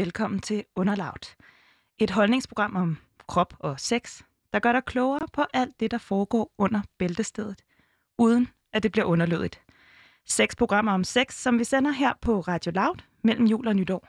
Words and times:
velkommen 0.00 0.40
til 0.40 0.64
Underlaut. 0.76 1.36
Et 1.98 2.10
holdningsprogram 2.10 2.76
om 2.76 2.98
krop 3.28 3.54
og 3.58 3.80
sex, 3.80 4.22
der 4.52 4.58
gør 4.58 4.72
dig 4.72 4.84
klogere 4.84 5.28
på 5.32 5.44
alt 5.54 5.80
det, 5.80 5.90
der 5.90 5.98
foregår 5.98 6.52
under 6.58 6.80
bæltestedet, 6.98 7.62
uden 8.18 8.48
at 8.72 8.82
det 8.82 8.92
bliver 8.92 9.04
underlødigt. 9.04 9.60
Seks 10.26 10.56
programmer 10.56 10.92
om 10.92 11.04
sex, 11.04 11.34
som 11.34 11.58
vi 11.58 11.64
sender 11.64 11.90
her 11.90 12.12
på 12.20 12.40
Radio 12.40 12.72
Loud 12.72 12.96
mellem 13.22 13.46
jul 13.46 13.68
og 13.68 13.76
nytår. 13.76 14.08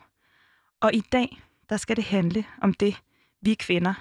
Og 0.79 0.93
i 0.93 1.01
dag, 1.11 1.41
der 1.69 1.77
skal 1.77 1.95
det 1.95 2.03
handle 2.03 2.45
om 2.61 2.73
det, 2.73 3.01
vi 3.41 3.53
kvinder 3.53 3.93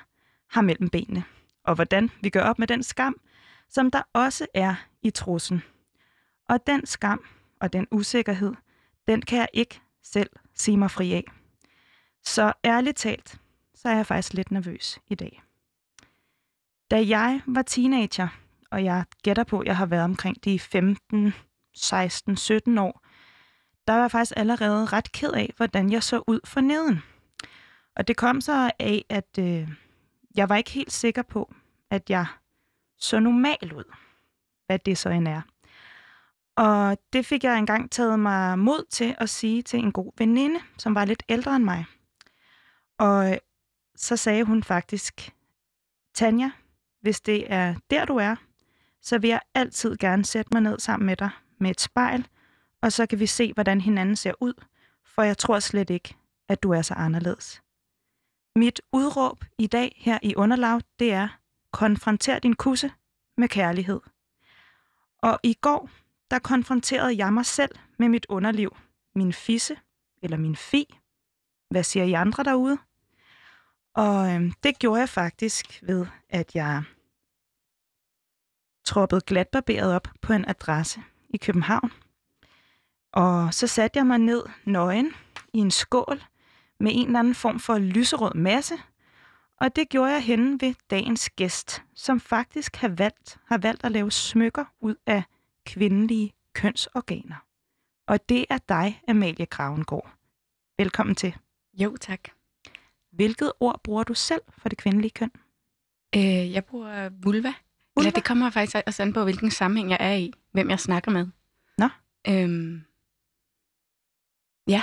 har 0.51 0.63
mellem 0.63 0.89
benene, 0.89 1.25
og 1.65 1.75
hvordan 1.75 2.11
vi 2.23 2.31
gør 2.31 2.43
op 2.43 2.59
med 2.59 2.67
den 2.67 2.83
skam, 2.83 3.21
som 3.69 3.91
der 3.91 4.03
også 4.13 4.47
er 4.55 4.75
i 5.03 5.11
trussen. 5.11 5.63
Og 6.49 6.67
den 6.67 6.87
skam 6.87 7.25
og 7.61 7.73
den 7.73 7.87
usikkerhed, 7.91 8.55
den 9.07 9.23
kan 9.23 9.39
jeg 9.39 9.49
ikke 9.53 9.81
selv 10.03 10.31
sige 10.55 10.77
mig 10.77 10.91
fri 10.91 11.13
af. 11.13 11.40
Så 12.25 12.53
ærligt 12.65 12.97
talt, 12.97 13.41
så 13.75 13.89
er 13.89 13.97
jeg 13.97 14.07
faktisk 14.07 14.33
lidt 14.33 14.51
nervøs 14.51 14.99
i 15.07 15.15
dag. 15.15 15.43
Da 16.91 17.09
jeg 17.09 17.41
var 17.47 17.63
teenager, 17.63 18.29
og 18.71 18.85
jeg 18.85 19.05
gætter 19.23 19.45
på, 19.45 19.61
at 19.61 19.67
jeg 19.67 19.77
har 19.77 19.87
været 19.87 20.05
omkring 20.05 20.45
de 20.45 20.59
15, 20.59 21.35
16, 21.75 22.37
17 22.37 22.79
år, 22.79 23.07
der 23.87 23.93
var 23.93 24.01
jeg 24.01 24.11
faktisk 24.11 24.33
allerede 24.37 24.87
ret 24.87 25.13
ked 25.13 25.33
af, 25.33 25.53
hvordan 25.57 25.93
jeg 25.93 26.03
så 26.03 26.23
ud 26.27 26.41
for 26.45 26.61
neden. 26.61 27.03
Og 27.97 28.09
det 28.09 28.17
kom 28.17 28.41
så 28.41 28.71
af, 28.79 29.05
at 29.09 29.39
øh, 29.39 29.69
jeg 30.37 30.49
var 30.49 30.57
ikke 30.57 30.71
helt 30.71 30.93
sikker 30.93 31.23
på, 31.23 31.55
at 31.91 32.11
jeg 32.11 32.27
så 32.99 33.21
normal 33.21 33.73
ud, 33.75 33.85
hvad 34.67 34.79
det 34.79 34.99
så 34.99 35.09
end 35.09 35.29
er. 35.29 35.43
Og 36.57 36.99
det 37.13 37.27
fik 37.27 37.45
jeg 37.45 37.59
engang 37.59 37.91
taget 37.91 38.19
mig 38.19 38.59
mod 38.59 38.85
til 38.91 39.15
at 39.19 39.29
sige 39.29 39.63
til 39.63 39.79
en 39.79 39.93
god 39.93 40.13
veninde, 40.19 40.61
som 40.79 40.95
var 40.95 41.05
lidt 41.05 41.23
ældre 41.29 41.57
end 41.57 41.65
mig. 41.65 41.85
Og 43.01 43.33
øh, 43.33 43.39
så 43.97 44.17
sagde 44.17 44.45
hun 44.45 44.63
faktisk, 44.63 45.35
Tanja, 46.15 46.51
hvis 47.01 47.21
det 47.21 47.53
er 47.53 47.75
der, 47.91 48.05
du 48.05 48.17
er, 48.17 48.37
så 49.03 49.19
vil 49.19 49.29
jeg 49.31 49.41
altid 49.55 49.97
gerne 49.97 50.25
sætte 50.25 50.49
mig 50.53 50.63
ned 50.63 50.79
sammen 50.79 51.07
med 51.07 51.17
dig 51.17 51.31
med 51.59 51.71
et 51.71 51.81
spejl, 51.81 52.29
og 52.83 52.93
så 52.93 53.07
kan 53.07 53.21
vi 53.21 53.27
se, 53.27 53.53
hvordan 53.53 53.81
hinanden 53.81 54.17
ser 54.17 54.33
ud, 54.41 54.53
for 55.05 55.23
jeg 55.23 55.39
tror 55.39 55.59
slet 55.59 55.91
ikke, 55.91 56.17
at 56.49 56.63
du 56.63 56.71
er 56.71 56.83
så 56.83 56.95
anderledes. 56.95 57.63
Mit 58.57 58.81
udråb 58.93 59.45
i 59.59 59.67
dag 59.67 59.97
her 59.97 60.19
i 60.23 60.35
Underlav, 60.35 60.81
det 60.99 61.13
er, 61.13 61.29
konfronter 61.73 62.39
din 62.39 62.55
kusse 62.55 62.93
med 63.37 63.49
kærlighed. 63.49 64.01
Og 65.19 65.41
i 65.43 65.55
går, 65.55 65.91
der 66.31 66.39
konfronterede 66.39 67.17
jeg 67.17 67.33
mig 67.33 67.47
selv 67.47 67.75
med 67.99 68.09
mit 68.09 68.27
underliv, 68.29 68.77
min 69.15 69.33
fisse 69.33 69.77
eller 70.23 70.37
min 70.37 70.57
fi. 70.57 70.99
Hvad 71.71 71.83
siger 71.83 72.05
I 72.05 72.13
andre 72.13 72.45
derude? 72.45 72.79
Og 73.95 74.35
øhm, 74.35 74.53
det 74.63 74.79
gjorde 74.79 75.01
jeg 75.01 75.09
faktisk 75.09 75.83
ved, 75.83 76.07
at 76.29 76.55
jeg 76.55 76.83
troppede 78.85 79.21
glatbarberet 79.21 79.95
op 79.95 80.09
på 80.21 80.33
en 80.33 80.45
adresse 80.49 81.01
i 81.29 81.37
København. 81.37 81.93
Og 83.13 83.55
så 83.55 83.67
satte 83.67 83.99
jeg 83.99 84.07
mig 84.07 84.19
ned 84.19 84.43
nøgen 84.65 85.13
i 85.53 85.59
en 85.59 85.71
skål 85.71 86.23
med 86.81 86.93
en 86.95 87.07
eller 87.07 87.19
anden 87.19 87.35
form 87.35 87.61
for 87.61 87.79
lyserød 87.79 88.35
masse. 88.35 88.75
Og 89.61 89.77
det 89.77 89.89
gjorde 89.89 90.13
jeg 90.13 90.23
henne 90.23 90.61
ved 90.61 90.75
dagens 90.91 91.31
gæst, 91.31 91.83
som 91.95 92.21
faktisk 92.21 92.77
har 92.77 92.89
valgt, 92.89 93.39
har 93.47 93.59
valgt 93.59 93.85
at 93.85 93.93
lave 93.93 94.13
smykker 94.13 94.65
ud 94.81 94.95
af 95.07 95.23
kvindelige 95.67 96.33
kønsorganer. 96.55 97.47
Og 98.07 98.29
det 98.29 98.47
er 98.51 98.59
dig, 98.69 99.03
Amalie 99.09 99.47
Gravengård. 99.47 100.11
Velkommen 100.79 101.15
til. 101.15 101.37
Jo, 101.75 101.97
tak. 101.97 102.40
Hvilket 103.13 103.53
ord 103.61 103.81
bruger 103.85 104.03
du 104.05 104.15
selv 104.15 104.43
for 104.59 104.69
det 104.69 104.79
kvindelige 104.79 105.11
køn? 105.11 105.31
Øh, 106.17 106.53
jeg 106.53 106.65
bruger 106.65 107.09
vulva. 107.09 107.13
vulva. 107.23 107.53
Eller 107.97 108.11
det 108.11 108.25
kommer 108.25 108.51
faktisk 108.51 108.77
også 108.87 109.03
an 109.03 109.13
på, 109.13 109.25
hvilken 109.25 109.51
sammenhæng 109.51 109.91
jeg 109.91 109.99
er 110.01 110.15
i. 110.15 110.33
Hvem 110.53 110.71
jeg 110.71 110.81
snakker 110.81 111.11
med. 111.11 111.27
Nå. 111.79 111.89
Øhm, 112.29 112.85
ja. 114.69 114.83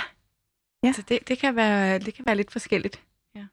Ja. 0.82 0.92
Så 0.92 1.02
det, 1.02 1.28
det, 1.28 1.38
kan 1.38 1.56
være, 1.56 1.98
det 1.98 2.14
kan 2.14 2.26
være 2.26 2.36
lidt 2.36 2.50
forskelligt. 2.52 3.04
Ja. 3.34 3.46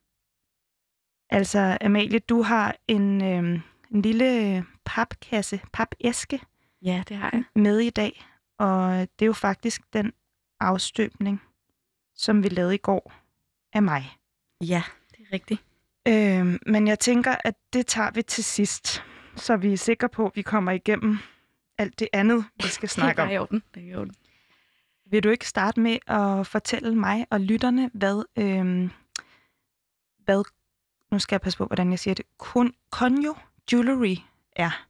Altså, 1.29 1.77
Amalie, 1.81 2.19
du 2.19 2.41
har 2.41 2.75
en, 2.87 3.23
øh, 3.23 3.61
en 3.91 4.01
lille 4.01 4.65
papkasse, 4.85 5.61
papæske 5.73 6.41
Ja, 6.81 7.03
det 7.09 7.17
har 7.17 7.29
jeg. 7.33 7.43
med 7.55 7.79
i 7.79 7.89
dag. 7.89 8.25
Og 8.59 8.91
det 8.99 9.21
er 9.21 9.25
jo 9.25 9.33
faktisk 9.33 9.93
den 9.93 10.13
afstøbning, 10.59 11.41
som 12.15 12.43
vi 12.43 12.49
lavede 12.49 12.75
i 12.75 12.77
går 12.77 13.13
af 13.73 13.83
mig. 13.83 14.17
Ja, 14.61 14.83
det 15.11 15.19
er 15.29 15.33
rigtigt. 15.33 15.61
Øh, 16.07 16.59
men 16.65 16.87
jeg 16.87 16.99
tænker, 16.99 17.35
at 17.43 17.55
det 17.73 17.87
tager 17.87 18.11
vi 18.11 18.21
til 18.21 18.43
sidst, 18.43 19.03
så 19.35 19.57
vi 19.57 19.73
er 19.73 19.77
sikre 19.77 20.09
på, 20.09 20.25
at 20.25 20.31
vi 20.35 20.41
kommer 20.41 20.71
igennem 20.71 21.17
alt 21.77 21.99
det 21.99 22.07
andet, 22.13 22.45
vi 22.63 22.67
skal 22.67 22.89
snakke 22.99 23.21
om. 23.21 23.27
Det 23.27 23.35
er 23.35 23.39
i 23.39 23.41
orden. 23.41 23.63
Det 23.75 23.83
er 23.83 23.87
i 23.87 23.95
orden. 23.95 24.15
Vil 25.05 25.23
du 25.23 25.29
ikke 25.29 25.47
starte 25.47 25.79
med 25.79 25.97
at 26.07 26.47
fortælle 26.47 26.95
mig 26.95 27.25
og 27.29 27.39
lytterne, 27.41 27.91
hvad, 27.93 28.23
øh, 28.37 28.89
hvad 30.25 30.43
nu 31.11 31.19
skal 31.19 31.35
jeg 31.35 31.41
passe 31.41 31.57
på, 31.57 31.65
hvordan 31.65 31.91
jeg 31.91 31.99
siger 31.99 32.15
det, 32.15 32.25
Kun, 32.37 32.73
Conjo 32.91 33.35
Jewelry 33.71 34.15
er? 34.55 34.85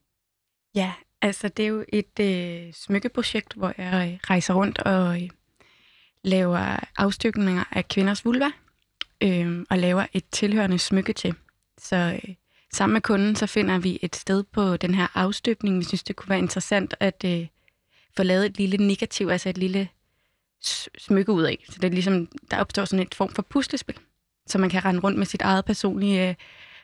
Ja, 0.74 0.92
altså 1.22 1.48
det 1.48 1.62
er 1.62 1.68
jo 1.68 1.84
et 1.88 2.20
øh, 2.20 2.72
smykkeprojekt, 2.72 3.54
hvor 3.54 3.72
jeg 3.78 4.12
øh, 4.12 4.30
rejser 4.30 4.54
rundt 4.54 4.78
og 4.78 5.22
øh, 5.22 5.30
laver 6.22 6.76
afstykninger 6.96 7.64
af 7.70 7.88
kvinders 7.88 8.24
vulva, 8.24 8.50
øh, 9.20 9.64
og 9.70 9.78
laver 9.78 10.06
et 10.12 10.24
tilhørende 10.32 10.78
smykke 10.78 11.12
til. 11.12 11.34
Så 11.78 11.96
øh, 11.96 12.34
sammen 12.72 12.92
med 12.92 13.00
kunden, 13.00 13.36
så 13.36 13.46
finder 13.46 13.78
vi 13.78 13.98
et 14.02 14.16
sted 14.16 14.42
på 14.42 14.76
den 14.76 14.94
her 14.94 15.06
afstøbning. 15.14 15.78
Vi 15.78 15.84
synes, 15.84 16.02
det 16.02 16.16
kunne 16.16 16.30
være 16.30 16.38
interessant 16.38 16.94
at 17.00 17.24
øh, 17.24 17.46
få 18.16 18.22
lavet 18.22 18.46
et 18.46 18.58
lille 18.58 18.86
negativ, 18.86 19.28
altså 19.28 19.48
et 19.48 19.58
lille 19.58 19.88
smykke 20.98 21.32
ud 21.32 21.42
af. 21.42 21.64
Så 21.68 21.78
det 21.80 21.84
er 21.84 21.92
ligesom, 21.92 22.28
der 22.50 22.60
opstår 22.60 22.84
sådan 22.84 23.06
et 23.06 23.14
form 23.14 23.28
for 23.28 23.42
puslespil, 23.42 23.96
så 24.46 24.58
man 24.58 24.70
kan 24.70 24.84
rende 24.84 25.00
rundt 25.00 25.18
med 25.18 25.26
sit 25.26 25.42
eget 25.42 25.64
personlige 25.64 26.28
øh, 26.28 26.34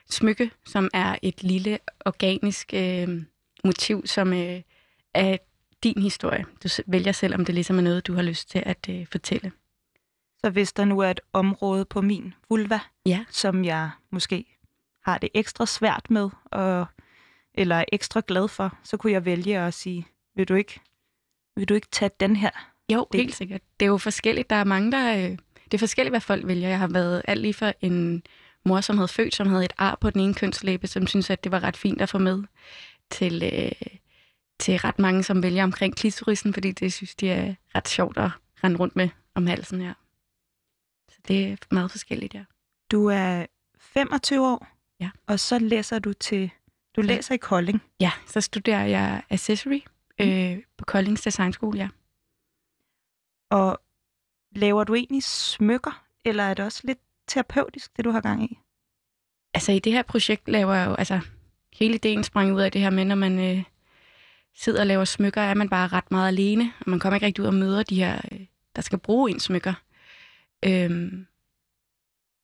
smykke, 0.09 0.51
som 0.65 0.89
er 0.93 1.15
et 1.21 1.43
lille 1.43 1.79
organisk 2.05 2.73
øh, 2.73 3.21
motiv, 3.63 4.07
som 4.07 4.33
øh, 4.33 4.61
er 5.13 5.37
din 5.83 6.01
historie. 6.01 6.45
Du 6.63 6.69
vælger 6.87 7.11
selv, 7.11 7.35
om 7.35 7.45
det 7.45 7.55
ligesom 7.55 7.77
er 7.77 7.81
noget, 7.81 8.07
du 8.07 8.13
har 8.13 8.21
lyst 8.21 8.49
til 8.49 8.63
at 8.65 8.89
øh, 8.89 9.05
fortælle. 9.11 9.51
Så 10.43 10.49
hvis 10.49 10.73
der 10.73 10.85
nu 10.85 10.99
er 10.99 11.09
et 11.09 11.19
område 11.33 11.85
på 11.85 12.01
min 12.01 12.33
vulva, 12.49 12.79
Ja. 13.05 13.25
som 13.29 13.65
jeg 13.65 13.89
måske 14.11 14.45
har 15.05 15.17
det 15.17 15.29
ekstra 15.33 15.65
svært 15.65 16.05
med, 16.09 16.29
og, 16.45 16.85
eller 17.53 17.75
er 17.75 17.85
ekstra 17.91 18.21
glad 18.27 18.47
for, 18.47 18.77
så 18.83 18.97
kunne 18.97 19.13
jeg 19.13 19.25
vælge 19.25 19.59
at 19.59 19.73
sige, 19.73 20.07
vil 20.35 20.47
du 20.47 20.53
ikke, 20.55 20.79
vil 21.55 21.69
du 21.69 21.73
ikke 21.73 21.87
tage 21.91 22.11
den 22.19 22.35
her? 22.35 22.49
Jo, 22.93 23.07
det... 23.11 23.19
helt 23.21 23.35
sikkert. 23.35 23.61
Det 23.79 23.85
er 23.85 23.89
jo 23.89 23.97
forskelligt. 23.97 24.49
Der 24.49 24.55
er 24.55 24.63
mange, 24.63 24.91
der... 24.91 25.15
Øh, 25.15 25.37
det 25.65 25.73
er 25.73 25.77
forskelligt, 25.77 26.11
hvad 26.11 26.21
folk 26.21 26.47
vælger. 26.47 26.69
Jeg 26.69 26.79
har 26.79 26.87
været 26.87 27.21
alt 27.27 27.41
lige 27.41 27.53
for 27.53 27.73
en 27.81 28.23
mor, 28.65 28.81
som 28.81 28.97
havde 28.97 29.07
født, 29.07 29.35
som 29.35 29.47
havde 29.47 29.65
et 29.65 29.73
ar 29.77 29.97
på 30.01 30.09
den 30.09 30.21
ene 30.21 30.33
kønslæbe, 30.33 30.87
som 30.87 31.07
synes, 31.07 31.29
at 31.29 31.43
det 31.43 31.51
var 31.51 31.63
ret 31.63 31.77
fint 31.77 32.01
at 32.01 32.09
få 32.09 32.17
med, 32.17 32.43
til, 33.11 33.43
øh, 33.53 33.97
til 34.59 34.77
ret 34.77 34.99
mange, 34.99 35.23
som 35.23 35.43
vælger 35.43 35.63
omkring 35.63 35.95
klitorisen, 35.95 36.53
fordi 36.53 36.71
det 36.71 36.93
synes 36.93 37.15
de 37.15 37.29
er 37.29 37.55
ret 37.75 37.87
sjovt 37.87 38.17
at 38.17 38.29
rende 38.63 38.77
rundt 38.77 38.95
med 38.95 39.09
om 39.35 39.47
halsen 39.47 39.81
her. 39.81 39.93
Det 41.27 41.51
er 41.51 41.55
meget 41.71 41.91
forskelligt, 41.91 42.33
ja. 42.33 42.43
Du 42.91 43.05
er 43.07 43.45
25 43.79 44.47
år, 44.47 44.67
Ja. 44.99 45.09
og 45.27 45.39
så 45.39 45.59
læser 45.59 45.99
du 45.99 46.13
til, 46.13 46.49
du 46.95 47.01
Ja. 47.01 47.07
læser 47.07 47.33
i 47.33 47.37
Kolding. 47.37 47.81
Ja, 47.99 48.11
så 48.27 48.41
studerer 48.41 48.85
jeg 48.85 49.23
accessory 49.29 49.79
øh, 50.21 50.57
på 50.77 50.85
Koldings 50.85 51.21
Designskole, 51.21 51.79
ja. 51.79 51.89
Og 53.49 53.79
laver 54.55 54.83
du 54.83 54.95
egentlig 54.95 55.23
smykker, 55.23 56.05
eller 56.25 56.43
er 56.43 56.53
det 56.53 56.65
også 56.65 56.81
lidt 56.83 56.99
terapeutisk, 57.27 57.97
det 57.97 58.05
du 58.05 58.11
har 58.11 58.21
gang 58.21 58.43
i? 58.43 58.59
Altså 59.53 59.71
i 59.71 59.79
det 59.79 59.91
her 59.91 60.01
projekt 60.01 60.47
laver 60.49 60.73
jeg 60.73 60.87
jo, 60.87 60.95
altså 60.95 61.19
hele 61.73 61.95
ideen 61.95 62.23
sprang 62.23 62.53
ud 62.53 62.61
af 62.61 62.71
det 62.71 62.81
her 62.81 62.89
med, 62.89 63.05
når 63.05 63.15
man 63.15 63.39
øh, 63.57 63.63
sidder 64.55 64.79
og 64.79 64.87
laver 64.87 65.05
smykker, 65.05 65.41
er 65.41 65.53
man 65.53 65.69
bare 65.69 65.87
ret 65.87 66.11
meget 66.11 66.27
alene, 66.27 66.73
og 66.79 66.89
man 66.89 66.99
kommer 66.99 67.15
ikke 67.15 67.25
rigtig 67.25 67.41
ud 67.41 67.47
og 67.47 67.53
møder 67.53 67.83
de 67.83 67.95
her, 67.95 68.21
øh, 68.31 68.39
der 68.75 68.81
skal 68.81 68.99
bruge 68.99 69.31
ens 69.31 69.43
smykker. 69.43 69.73
Øhm, 70.67 71.25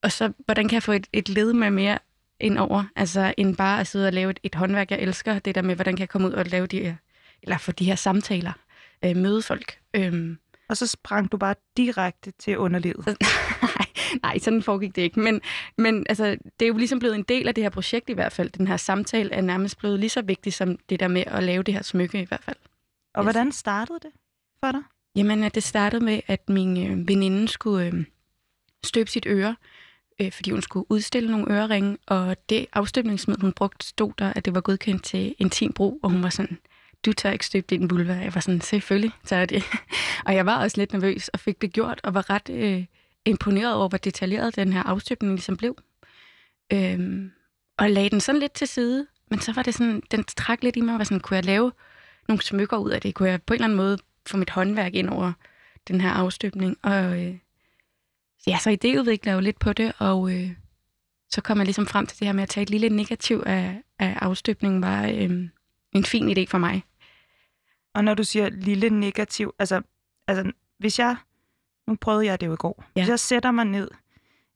og 0.03 0.11
så, 0.11 0.31
hvordan 0.45 0.67
kan 0.67 0.73
jeg 0.75 0.83
få 0.83 0.91
et, 0.91 1.07
et 1.13 1.29
led 1.29 1.53
med 1.53 1.71
mere 1.71 1.99
ind 2.39 2.57
over, 2.57 2.83
altså 2.95 3.33
end 3.37 3.55
bare 3.57 3.79
at 3.79 3.87
sidde 3.87 4.07
og 4.07 4.13
lave 4.13 4.31
et, 4.31 4.39
et 4.43 4.55
håndværk, 4.55 4.91
jeg 4.91 4.99
elsker, 4.99 5.39
det 5.39 5.55
der 5.55 5.61
med, 5.61 5.75
hvordan 5.75 5.95
kan 5.95 5.99
jeg 5.99 6.09
komme 6.09 6.27
ud 6.27 6.33
og 6.33 6.45
lave 6.45 6.67
de 6.67 6.79
her, 6.81 6.95
eller 7.43 7.57
få 7.57 7.71
de 7.71 7.85
her 7.85 7.95
samtaler, 7.95 8.51
øh, 9.05 9.15
møde 9.15 9.41
folk. 9.41 9.79
Øhm, 9.93 10.37
Og 10.69 10.77
så 10.77 10.87
sprang 10.87 11.31
du 11.31 11.37
bare 11.37 11.55
direkte 11.77 12.31
til 12.31 12.57
underlivet. 12.57 13.05
nej, 13.61 13.85
nej, 14.23 14.37
sådan 14.37 14.63
foregik 14.63 14.95
det 14.95 15.01
ikke. 15.01 15.19
Men, 15.19 15.41
men 15.77 16.05
altså, 16.09 16.25
det 16.59 16.65
er 16.65 16.67
jo 16.67 16.77
ligesom 16.77 16.99
blevet 16.99 17.15
en 17.15 17.23
del 17.23 17.47
af 17.47 17.55
det 17.55 17.63
her 17.63 17.69
projekt 17.69 18.09
i 18.09 18.13
hvert 18.13 18.31
fald. 18.31 18.49
Den 18.49 18.67
her 18.67 18.77
samtale 18.77 19.31
er 19.33 19.41
nærmest 19.41 19.77
blevet 19.77 19.99
lige 19.99 20.09
så 20.09 20.21
vigtig 20.21 20.53
som 20.53 20.77
det 20.89 20.99
der 20.99 21.07
med 21.07 21.23
at 21.27 21.43
lave 21.43 21.63
det 21.63 21.73
her 21.73 21.81
smykke 21.81 22.21
i 22.21 22.25
hvert 22.25 22.43
fald. 22.43 22.57
Og 23.13 23.23
Yes. 23.23 23.25
hvordan 23.25 23.51
startede 23.51 23.99
det 23.99 24.11
for 24.63 24.71
dig? 24.71 24.81
Jamen, 25.15 25.43
at 25.43 25.55
det 25.55 25.63
startede 25.63 26.05
med, 26.05 26.21
at 26.27 26.49
min 26.49 26.77
øh, 26.77 27.07
veninde 27.07 27.47
skulle 27.47 27.85
øh, 27.85 28.05
støbe 28.83 29.09
sit 29.09 29.25
øre, 29.27 29.55
øh, 30.21 30.31
fordi 30.31 30.51
hun 30.51 30.61
skulle 30.61 30.85
udstille 30.89 31.31
nogle 31.31 31.53
øreringe, 31.53 31.97
og 32.07 32.49
det 32.49 32.65
afstøbningsmiddel, 32.73 33.41
hun 33.41 33.53
brugte, 33.53 33.87
stod 33.87 34.11
der, 34.19 34.33
at 34.33 34.45
det 34.45 34.55
var 34.55 34.61
godkendt 34.61 35.03
til 35.03 35.35
intim 35.39 35.73
brug, 35.73 35.99
og 36.03 36.09
hun 36.09 36.23
var 36.23 36.29
sådan, 36.29 36.57
du 37.05 37.13
tør 37.13 37.31
ikke 37.31 37.45
støbe 37.45 37.67
din 37.69 37.89
vulva. 37.89 38.13
Jeg 38.13 38.35
var 38.35 38.41
sådan, 38.41 38.61
selvfølgelig 38.61 39.11
tør 39.25 39.37
jeg 39.37 39.49
det. 39.49 39.63
og 40.25 40.35
jeg 40.35 40.45
var 40.45 40.63
også 40.63 40.77
lidt 40.77 40.93
nervøs 40.93 41.27
og 41.27 41.39
fik 41.39 41.61
det 41.61 41.73
gjort, 41.73 42.01
og 42.03 42.13
var 42.13 42.29
ret 42.29 42.49
øh, 42.49 42.85
imponeret 43.25 43.73
over, 43.73 43.89
hvor 43.89 43.97
detaljeret 43.97 44.55
den 44.55 44.73
her 44.73 44.83
afstøbning 44.83 45.33
ligesom 45.33 45.57
blev. 45.57 45.77
Øhm, 46.73 47.31
og 47.77 47.89
lagde 47.89 48.09
den 48.09 48.21
sådan 48.21 48.39
lidt 48.39 48.51
til 48.51 48.67
side, 48.67 49.07
men 49.29 49.39
så 49.39 49.53
var 49.53 49.63
det 49.63 49.73
sådan, 49.73 50.01
den 50.11 50.23
trak 50.23 50.63
lidt 50.63 50.75
i 50.75 50.81
mig, 50.81 50.93
og 50.93 50.97
var 50.97 51.03
sådan, 51.03 51.19
kunne 51.19 51.35
jeg 51.35 51.45
lave 51.45 51.71
nogle 52.27 52.41
smykker 52.41 52.77
ud 52.77 52.89
af 52.89 53.01
det? 53.01 53.15
Kunne 53.15 53.29
jeg 53.29 53.41
på 53.41 53.53
en 53.53 53.55
eller 53.55 53.65
anden 53.65 53.77
måde 53.77 53.97
få 54.29 54.37
mit 54.37 54.49
håndværk 54.49 54.93
ind 54.93 55.09
over 55.09 55.33
den 55.87 56.01
her 56.01 56.09
afstøbning? 56.09 56.77
Og 56.81 57.25
øh, 57.25 57.35
ja, 58.47 58.57
så 58.59 58.69
idéudvikler 58.69 59.29
jeg 59.29 59.35
jo 59.35 59.39
lidt 59.39 59.59
på 59.59 59.73
det, 59.73 59.93
og 59.97 60.35
øh, 60.35 60.51
så 61.29 61.41
kom 61.41 61.57
jeg 61.57 61.65
ligesom 61.65 61.87
frem 61.87 62.05
til 62.05 62.19
det 62.19 62.27
her 62.27 62.33
med 62.33 62.43
at 62.43 62.49
tage 62.49 62.63
et 62.63 62.69
lille 62.69 62.89
negativ 62.89 63.43
af, 63.45 63.81
af 63.99 64.17
afstøbningen, 64.21 64.81
var 64.81 65.07
øh, 65.07 65.49
en 65.91 66.03
fin 66.03 66.37
idé 66.37 66.45
for 66.47 66.57
mig. 66.57 66.83
Og 67.93 68.03
når 68.03 68.13
du 68.13 68.23
siger 68.23 68.49
lille 68.49 68.89
negativ, 68.89 69.53
altså, 69.59 69.81
altså 70.27 70.51
hvis 70.77 70.99
jeg, 70.99 71.15
nu 71.87 71.95
prøvede 71.95 72.25
jeg 72.25 72.41
det 72.41 72.47
jo 72.47 72.53
i 72.53 72.57
går, 72.57 72.83
ja. 72.95 73.01
hvis 73.01 73.09
jeg 73.09 73.19
sætter 73.19 73.51
mig 73.51 73.65
ned 73.65 73.91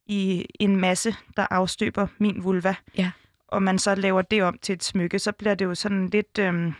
i 0.06 0.46
en 0.60 0.76
masse, 0.76 1.14
der 1.36 1.46
afstøber 1.50 2.06
min 2.18 2.44
vulva, 2.44 2.74
ja. 2.98 3.10
og 3.48 3.62
man 3.62 3.78
så 3.78 3.94
laver 3.94 4.22
det 4.22 4.42
om 4.42 4.58
til 4.58 4.72
et 4.72 4.84
smykke, 4.84 5.18
så 5.18 5.32
bliver 5.32 5.54
det 5.54 5.64
jo 5.64 5.74
sådan 5.74 6.08
lidt... 6.08 6.38
Øhm, 6.38 6.74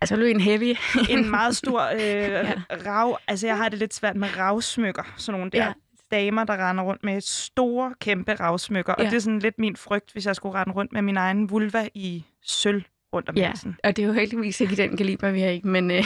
altså 0.00 0.16
du 0.16 0.22
en 0.22 0.40
heavy. 0.40 0.76
en 1.10 1.30
meget 1.36 1.56
stor 1.56 1.82
øh, 1.82 2.00
ja. 2.00 2.52
rav... 2.86 3.18
Altså 3.28 3.46
jeg 3.46 3.56
har 3.56 3.68
det 3.68 3.78
lidt 3.78 3.94
svært 3.94 4.16
med 4.16 4.28
ravsmykker, 4.38 5.14
sådan 5.16 5.38
nogle 5.38 5.50
der 5.50 5.64
ja. 5.64 5.72
damer, 6.10 6.44
der 6.44 6.70
render 6.70 6.84
rundt 6.84 7.04
med 7.04 7.20
store, 7.20 7.94
kæmpe 8.00 8.34
ravsmykker. 8.34 8.94
Ja. 8.98 9.04
Og 9.04 9.10
det 9.10 9.16
er 9.16 9.20
sådan 9.20 9.38
lidt 9.38 9.58
min 9.58 9.76
frygt, 9.76 10.12
hvis 10.12 10.26
jeg 10.26 10.36
skulle 10.36 10.54
rende 10.54 10.72
rundt 10.72 10.92
med 10.92 11.02
min 11.02 11.16
egen 11.16 11.50
vulva 11.50 11.88
i 11.94 12.24
sølv 12.42 12.82
rundt 13.14 13.28
om 13.28 13.36
ja, 13.36 13.46
halsen. 13.46 13.76
og 13.84 13.96
det 13.96 14.02
er 14.02 14.06
jo 14.06 14.12
heldigvis 14.12 14.60
ikke 14.60 14.72
i 14.72 14.76
den 14.76 14.96
kaliber, 14.96 15.30
vi 15.30 15.40
har 15.40 15.48
ikke, 15.48 15.68
men... 15.68 15.90
Øh, 15.90 16.04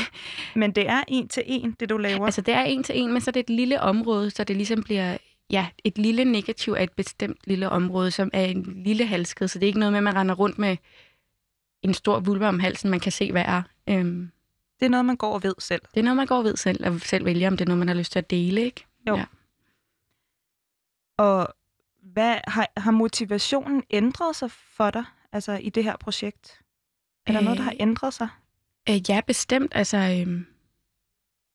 men 0.54 0.70
det 0.70 0.88
er 0.88 1.02
en 1.08 1.28
til 1.28 1.42
en, 1.46 1.76
det 1.80 1.88
du 1.88 1.96
laver? 1.96 2.24
Altså, 2.24 2.40
det 2.40 2.54
er 2.54 2.62
en 2.62 2.82
til 2.82 3.00
en, 3.00 3.12
men 3.12 3.20
så 3.20 3.30
er 3.30 3.32
det 3.32 3.40
et 3.40 3.50
lille 3.50 3.80
område, 3.80 4.30
så 4.30 4.44
det 4.44 4.56
ligesom 4.56 4.82
bliver 4.82 5.16
ja, 5.50 5.66
et 5.84 5.98
lille 5.98 6.24
negativ 6.24 6.72
af 6.72 6.82
et 6.82 6.92
bestemt 6.92 7.38
lille 7.44 7.68
område, 7.68 8.10
som 8.10 8.30
er 8.32 8.44
en 8.44 8.82
lille 8.84 9.06
halskæde, 9.06 9.48
så 9.48 9.58
det 9.58 9.64
er 9.64 9.66
ikke 9.66 9.78
noget 9.78 9.92
med, 9.92 9.98
at 9.98 10.04
man 10.04 10.16
render 10.16 10.34
rundt 10.34 10.58
med 10.58 10.76
en 11.82 11.94
stor 11.94 12.20
vulva 12.20 12.48
om 12.48 12.60
halsen, 12.60 12.90
man 12.90 13.00
kan 13.00 13.12
se, 13.12 13.32
hvad 13.32 13.44
er. 13.46 13.62
Øhm, 13.88 14.30
det 14.80 14.86
er 14.86 14.90
noget, 14.90 15.04
man 15.04 15.16
går 15.16 15.34
og 15.34 15.42
ved 15.42 15.54
selv. 15.58 15.82
Det 15.94 16.00
er 16.00 16.04
noget, 16.04 16.16
man 16.16 16.26
går 16.26 16.36
og 16.36 16.44
ved 16.44 16.56
selv, 16.56 16.86
og 16.86 17.00
selv 17.00 17.24
vælger, 17.24 17.48
om 17.48 17.56
det 17.56 17.64
er 17.64 17.68
noget, 17.68 17.78
man 17.78 17.88
har 17.88 17.94
lyst 17.94 18.12
til 18.12 18.18
at 18.18 18.30
dele, 18.30 18.60
ikke? 18.60 18.86
Jo. 19.08 19.16
Ja. 19.16 19.24
Og 21.16 21.54
hvad, 22.02 22.38
har, 22.46 22.68
har 22.76 22.90
motivationen 22.90 23.82
ændret 23.90 24.36
sig 24.36 24.50
for 24.50 24.90
dig, 24.90 25.04
altså 25.32 25.52
i 25.52 25.70
det 25.70 25.84
her 25.84 25.96
projekt? 25.96 26.60
Er 27.26 27.32
der 27.32 27.40
øh, 27.40 27.44
noget, 27.44 27.58
der 27.58 27.64
har 27.64 27.72
øh, 27.72 27.80
ændret 27.80 28.14
sig? 28.14 28.28
Øh, 28.90 29.10
ja, 29.10 29.20
bestemt. 29.26 29.72
Altså, 29.74 29.96
øh, 29.96 30.44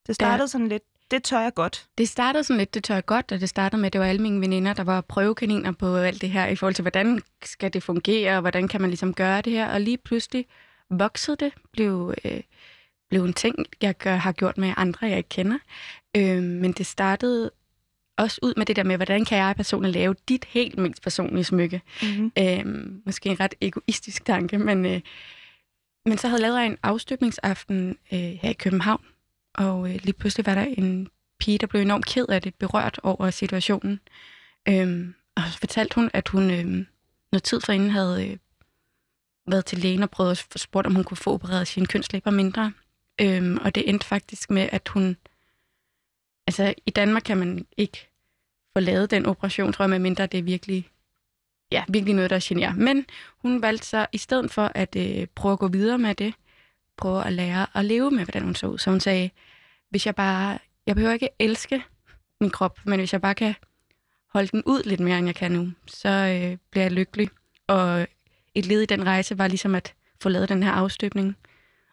det 0.07 0.15
startede 0.15 0.39
der, 0.39 0.45
sådan 0.45 0.67
lidt, 0.67 0.83
det 1.11 1.23
tør 1.23 1.39
jeg 1.39 1.53
godt. 1.53 1.87
Det 1.97 2.09
startede 2.09 2.43
sådan 2.43 2.57
lidt, 2.57 2.73
det 2.73 2.83
tør 2.83 2.93
jeg 2.93 3.05
godt, 3.05 3.31
og 3.31 3.41
det 3.41 3.49
startede 3.49 3.81
med, 3.81 3.87
at 3.87 3.93
det 3.93 4.01
var 4.01 4.07
alle 4.07 4.21
mine 4.21 4.41
veninder, 4.41 4.73
der 4.73 4.83
var 4.83 5.01
prøvekaniner 5.01 5.71
på 5.71 5.95
alt 5.95 6.21
det 6.21 6.29
her, 6.29 6.47
i 6.47 6.55
forhold 6.55 6.73
til, 6.73 6.81
hvordan 6.81 7.21
skal 7.43 7.73
det 7.73 7.83
fungere, 7.83 8.35
og 8.35 8.41
hvordan 8.41 8.67
kan 8.67 8.81
man 8.81 8.89
ligesom 8.89 9.13
gøre 9.13 9.41
det 9.41 9.53
her. 9.53 9.67
Og 9.73 9.81
lige 9.81 9.97
pludselig 9.97 10.45
voksede 10.89 11.37
det, 11.39 11.53
blev, 11.71 12.13
øh, 12.25 12.41
blev 13.09 13.23
en 13.23 13.33
ting, 13.33 13.55
jeg 13.81 13.97
gør, 13.97 14.15
har 14.15 14.31
gjort 14.31 14.57
med 14.57 14.73
andre, 14.77 15.07
jeg 15.07 15.17
ikke 15.17 15.29
kender. 15.29 15.57
Øh, 16.17 16.43
men 16.43 16.71
det 16.71 16.85
startede 16.85 17.51
også 18.17 18.39
ud 18.43 18.53
med 18.57 18.65
det 18.65 18.75
der 18.75 18.83
med, 18.83 18.95
hvordan 18.95 19.25
kan 19.25 19.37
jeg 19.37 19.55
personligt 19.55 19.93
lave 19.93 20.15
dit 20.29 20.45
helt 20.45 20.77
mest 20.77 21.01
personlige 21.01 21.43
smykke. 21.43 21.81
Mm-hmm. 22.01 22.31
Øh, 22.39 22.65
måske 23.05 23.29
en 23.29 23.39
ret 23.39 23.55
egoistisk 23.61 24.25
tanke, 24.25 24.57
men... 24.57 24.85
Øh, 24.85 25.01
men 26.05 26.17
så 26.17 26.27
havde 26.27 26.43
jeg 26.43 26.51
lavet 26.51 26.65
en 26.65 26.77
afstøbningsaften 26.83 27.97
øh, 28.13 28.19
her 28.19 28.49
i 28.49 28.53
København, 28.53 29.01
og 29.53 29.89
øh, 29.89 29.99
lige 30.03 30.13
pludselig 30.13 30.45
var 30.45 30.55
der 30.55 30.65
en 30.77 31.07
pige, 31.39 31.57
der 31.57 31.67
blev 31.67 31.81
enormt 31.81 32.05
ked 32.05 32.25
af 32.29 32.41
det, 32.41 32.55
berørt 32.55 32.99
over 33.03 33.29
situationen. 33.29 33.99
Øhm, 34.67 35.13
og 35.35 35.43
så 35.51 35.59
fortalte 35.59 35.95
hun, 35.95 36.09
at 36.13 36.27
hun 36.27 36.51
øh, 36.51 36.85
noget 37.31 37.43
tid 37.43 37.61
forinden 37.61 37.89
havde 37.89 38.27
øh, 38.27 38.37
været 39.47 39.65
til 39.65 39.77
lægen 39.77 40.03
og 40.03 40.09
prøvet 40.09 40.31
at 40.31 40.59
spurgt, 40.59 40.87
om 40.87 40.95
hun 40.95 41.03
kunne 41.03 41.17
få 41.17 41.33
opereret 41.33 41.67
sine 41.67 41.85
kønslæber 41.85 42.31
mindre. 42.31 42.73
Øhm, 43.21 43.57
og 43.57 43.75
det 43.75 43.89
endte 43.89 44.05
faktisk 44.05 44.49
med, 44.49 44.69
at 44.71 44.87
hun... 44.87 45.17
Altså, 46.47 46.73
i 46.85 46.91
Danmark 46.91 47.21
kan 47.21 47.37
man 47.37 47.65
ikke 47.77 48.09
få 48.77 48.79
lavet 48.79 49.11
den 49.11 49.25
operation, 49.25 49.73
tror 49.73 49.83
jeg, 49.83 49.89
medmindre 49.89 50.25
det 50.25 50.37
er 50.37 50.43
virkelig 50.43 50.89
ja, 51.71 51.83
virkelig 51.89 52.15
noget, 52.15 52.29
der 52.29 52.39
generer. 52.43 52.73
Men 52.73 53.05
hun 53.41 53.61
valgte 53.61 53.87
så, 53.87 54.07
i 54.11 54.17
stedet 54.17 54.51
for 54.51 54.71
at 54.75 54.95
øh, 54.95 55.27
prøve 55.35 55.53
at 55.53 55.59
gå 55.59 55.67
videre 55.67 55.97
med 55.97 56.15
det, 56.15 56.33
prøve 56.97 57.25
at 57.25 57.33
lære 57.33 57.67
at 57.73 57.85
leve 57.85 58.11
med, 58.11 58.23
hvordan 58.23 58.43
hun 58.43 58.55
så 58.55 58.67
ud. 58.67 58.77
Så 58.77 58.89
hun 58.89 58.99
sagde, 58.99 59.29
hvis 59.89 60.05
jeg 60.05 60.15
bare, 60.15 60.59
jeg 60.87 60.95
behøver 60.95 61.13
ikke 61.13 61.29
elske 61.39 61.83
min 62.41 62.49
krop, 62.49 62.79
men 62.85 62.99
hvis 62.99 63.13
jeg 63.13 63.21
bare 63.21 63.35
kan 63.35 63.55
holde 64.33 64.47
den 64.47 64.63
ud 64.65 64.83
lidt 64.83 64.99
mere, 64.99 65.17
end 65.17 65.27
jeg 65.27 65.35
kan 65.35 65.51
nu, 65.51 65.71
så 65.87 66.09
øh, 66.09 66.57
bliver 66.71 66.83
jeg 66.83 66.91
lykkelig. 66.91 67.29
Og 67.67 68.07
et 68.55 68.65
led 68.65 68.81
i 68.81 68.85
den 68.85 69.05
rejse 69.05 69.37
var 69.37 69.47
ligesom 69.47 69.75
at 69.75 69.93
få 70.21 70.29
lavet 70.29 70.49
den 70.49 70.63
her 70.63 70.71
afstøbning. 70.71 71.37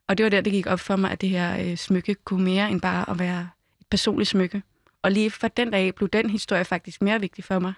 Og 0.09 0.19
det 0.19 0.25
var 0.25 0.31
der, 0.31 0.41
det 0.41 0.53
gik 0.53 0.67
op 0.67 0.81
for 0.81 0.97
mig, 0.97 1.11
at 1.11 1.21
det 1.21 1.29
her 1.29 1.61
øh, 1.61 1.77
smykke 1.77 2.15
kunne 2.15 2.45
mere 2.45 2.71
end 2.71 2.81
bare 2.81 3.11
at 3.11 3.19
være 3.19 3.49
et 3.81 3.87
personligt 3.91 4.31
smykke. 4.31 4.63
Og 5.03 5.13
lige 5.13 5.31
fra 5.31 5.49
den 5.49 5.71
dag 5.71 5.95
blev 5.95 6.09
den 6.09 6.31
historie 6.31 6.65
faktisk 6.65 7.03
mere 7.03 7.21
vigtig 7.21 7.45
for 7.45 7.59
mig. 7.59 7.73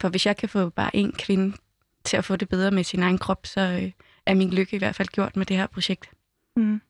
For 0.00 0.08
hvis 0.08 0.26
jeg 0.26 0.36
kan 0.36 0.48
få 0.48 0.68
bare 0.68 0.96
en 0.96 1.12
kvinde 1.12 1.56
til 2.04 2.16
at 2.16 2.24
få 2.24 2.36
det 2.36 2.48
bedre 2.48 2.70
med 2.70 2.84
sin 2.84 3.02
egen 3.02 3.18
krop, 3.18 3.46
så 3.46 3.60
øh, 3.60 3.92
er 4.26 4.34
min 4.34 4.50
lykke 4.50 4.76
i 4.76 4.78
hvert 4.78 4.94
fald 4.94 5.08
gjort 5.08 5.36
med 5.36 5.46
det 5.46 5.56
her 5.56 5.66
projekt. 5.66 6.10
Mm. 6.56 6.80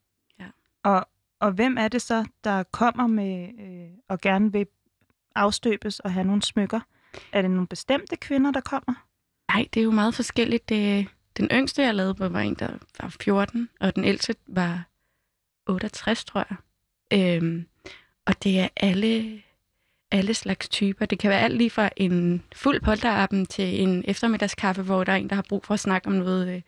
Ja. 0.40 0.46
Og, 0.82 1.08
og 1.40 1.52
hvem 1.52 1.76
er 1.78 1.88
det 1.88 2.02
så, 2.02 2.24
der 2.44 2.62
kommer 2.62 3.06
med 3.06 3.48
øh, 3.60 3.90
og 4.08 4.20
gerne 4.20 4.52
vil 4.52 4.66
afstøbes 5.34 6.00
og 6.00 6.12
have 6.12 6.24
nogle 6.24 6.42
smykker? 6.42 6.80
Er 7.32 7.42
det 7.42 7.50
nogle 7.50 7.66
bestemte 7.66 8.16
kvinder, 8.16 8.50
der 8.50 8.60
kommer? 8.60 9.06
Nej, 9.52 9.68
det 9.74 9.80
er 9.80 9.84
jo 9.84 9.90
meget 9.90 10.14
forskelligt. 10.14 10.68
Det, 10.68 11.08
den 11.36 11.48
yngste, 11.52 11.82
jeg 11.82 11.94
lavede 11.94 12.14
på, 12.14 12.28
var 12.28 12.40
en, 12.40 12.54
der 12.54 12.70
var 13.00 13.16
14, 13.20 13.68
og 13.80 13.96
den 13.96 14.04
ældste 14.04 14.34
var 14.46 14.84
68, 15.66 16.24
tror 16.24 16.46
jeg. 16.50 16.56
Øhm, 17.12 17.66
og 18.26 18.42
det 18.42 18.60
er 18.60 18.68
alle 18.76 19.42
alle 20.10 20.34
slags 20.34 20.68
typer. 20.68 21.06
Det 21.06 21.18
kan 21.18 21.30
være 21.30 21.40
alt 21.40 21.56
lige 21.56 21.70
fra 21.70 21.90
en 21.96 22.42
fuld 22.54 22.80
polterappen 22.80 23.46
til 23.46 23.82
en 23.82 24.04
eftermiddagskaffe, 24.06 24.82
hvor 24.82 25.04
der 25.04 25.12
er 25.12 25.16
en, 25.16 25.28
der 25.28 25.34
har 25.34 25.44
brug 25.48 25.64
for 25.64 25.74
at 25.74 25.80
snakke 25.80 26.08
om 26.08 26.12
noget, 26.12 26.48
øh, 26.48 26.62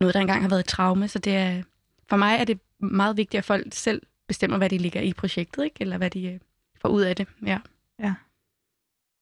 noget 0.00 0.14
der 0.14 0.20
engang 0.20 0.42
har 0.42 0.48
været 0.48 0.60
et 0.60 0.66
traume. 0.66 1.08
Så 1.08 1.18
det 1.18 1.36
er, 1.36 1.62
for 2.08 2.16
mig 2.16 2.36
er 2.40 2.44
det 2.44 2.60
meget 2.80 3.16
vigtigt, 3.16 3.38
at 3.38 3.44
folk 3.44 3.66
selv 3.70 4.02
bestemmer, 4.28 4.58
hvad 4.58 4.70
de 4.70 4.78
ligger 4.78 5.00
i 5.00 5.12
projektet, 5.12 5.64
ikke? 5.64 5.76
eller 5.80 5.98
hvad 5.98 6.10
de 6.10 6.26
øh, 6.26 6.40
får 6.80 6.88
ud 6.88 7.02
af 7.02 7.16
det. 7.16 7.28
Ja. 7.46 7.58
ja. 7.98 8.14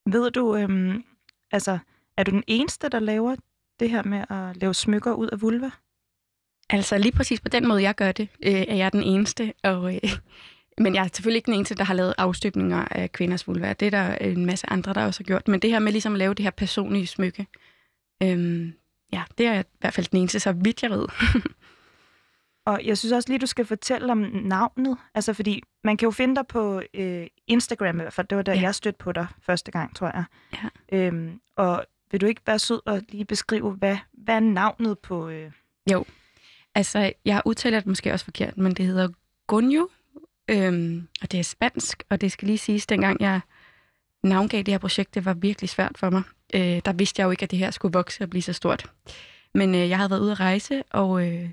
Ved 0.07 0.31
du, 0.31 0.57
øhm, 0.57 1.05
altså, 1.51 1.79
er 2.17 2.25
du 2.25 2.31
den 2.31 2.45
eneste, 2.47 2.89
der 2.89 3.01
laver 3.01 3.37
det 3.81 3.91
her 3.91 4.03
med 4.03 4.25
at 4.31 4.57
lave 4.57 4.75
smykker 4.75 5.13
ud 5.13 5.29
af 5.29 5.43
vulva? 5.43 5.71
Altså 6.71 6.99
lige 6.99 7.13
præcis 7.13 7.41
på 7.41 7.49
den 7.49 7.69
måde, 7.69 7.83
jeg 7.83 7.95
gør 7.95 8.13
det, 8.13 8.29
øh, 8.43 8.53
er 8.53 8.75
jeg 8.75 8.93
den 8.93 9.03
eneste. 9.03 9.53
Og 9.63 9.95
øh, 9.95 10.01
men 10.79 10.95
jeg 10.95 11.05
er 11.05 11.09
selvfølgelig 11.13 11.37
ikke 11.37 11.47
den 11.47 11.55
eneste, 11.55 11.75
der 11.75 11.85
har 11.85 11.95
lavet 11.95 12.15
afstøbninger 12.19 12.85
af 12.91 13.13
kvinders 13.13 13.47
vulva. 13.47 13.73
Det 13.73 13.87
er 13.87 13.91
der 13.91 14.15
en 14.15 14.47
masse 14.47 14.71
andre, 14.71 14.95
der 14.95 15.07
også 15.07 15.21
har 15.21 15.25
gjort. 15.25 15.49
Men 15.49 15.61
det 15.61 15.71
her 15.71 15.79
med 15.79 15.93
ligesom 15.93 16.13
at 16.13 16.19
lave 16.19 16.35
det 16.35 16.43
her 16.43 16.51
personlige 16.51 17.07
smykke, 17.07 17.47
øhm, 18.23 18.73
ja, 19.13 19.23
det 19.39 19.47
er 19.47 19.61
i 19.61 19.65
hvert 19.81 19.95
fald 19.95 20.07
den 20.07 20.19
eneste, 20.19 20.41
så 20.41 20.53
vidt 20.53 20.83
jeg 20.83 20.91
ved. 20.91 21.07
og 22.65 22.81
jeg 22.85 22.99
synes 22.99 23.13
også 23.13 23.29
lige, 23.29 23.39
du 23.39 23.47
skal 23.47 23.65
fortælle 23.65 24.13
om 24.13 24.19
navnet. 24.33 24.97
Altså, 25.15 25.33
fordi 25.33 25.63
man 25.85 25.97
kan 25.97 26.07
jo 26.07 26.11
finde 26.11 26.37
dig 26.37 26.47
på 26.47 26.83
øh, 26.95 27.27
Instagram 27.47 27.99
i 27.99 28.03
hvert 28.03 28.13
fald. 28.13 28.27
Det 28.27 28.37
var 28.37 28.43
der, 28.43 28.55
ja. 28.55 28.61
jeg 28.61 28.75
stødte 28.75 28.99
på 28.99 29.13
dig 29.13 29.27
første 29.43 29.71
gang, 29.71 29.97
tror 29.97 30.07
jeg. 30.15 30.25
Ja. 30.53 30.97
Øhm, 30.99 31.41
og 31.57 31.85
vil 32.11 32.21
du 32.21 32.27
ikke 32.27 32.41
være 32.47 32.59
sød 32.59 32.81
og 32.87 33.03
lige 33.09 33.25
beskrive, 33.25 33.73
hvad, 33.73 33.97
hvad 34.13 34.35
er 34.35 34.41
navnet 34.41 34.99
på... 34.99 35.29
Øh... 35.29 35.51
Jo, 35.93 36.05
altså, 36.75 37.13
jeg 37.25 37.43
udtaler 37.45 37.81
det 37.81 37.87
måske 37.87 38.13
også 38.13 38.25
forkert, 38.25 38.59
men 38.59 38.75
det 38.75 38.87
hedder 38.87 39.09
Gunjo 39.47 39.89
Øhm, 40.49 41.09
og 41.23 41.33
det 41.33 41.41
er 41.41 41.45
spansk, 41.45 42.03
og 42.11 42.21
det 42.21 42.33
skal 42.33 42.47
lige 42.47 42.59
siges, 42.59 42.87
dengang 42.87 43.21
jeg 43.21 43.41
navngav 44.23 44.63
det 44.63 44.75
her 44.75 44.79
projekt, 44.79 45.15
det 45.15 45.25
var 45.25 45.35
virkelig 45.35 45.71
svært 45.71 45.99
for 45.99 46.11
mig. 46.11 46.23
Øh, 46.55 46.81
der 46.85 46.93
vidste 46.93 47.21
jeg 47.21 47.27
jo 47.27 47.31
ikke, 47.31 47.43
at 47.43 47.51
det 47.51 47.59
her 47.59 47.71
skulle 47.71 47.93
vokse 47.93 48.25
og 48.25 48.31
blive 48.31 48.43
så 48.43 48.53
stort. 48.53 48.91
Men 49.55 49.75
øh, 49.75 49.89
jeg 49.89 49.99
havde 49.99 50.11
været 50.11 50.21
ude 50.21 50.33
at 50.33 50.41
rejse, 50.41 50.83
og 50.91 51.27
øh, 51.29 51.51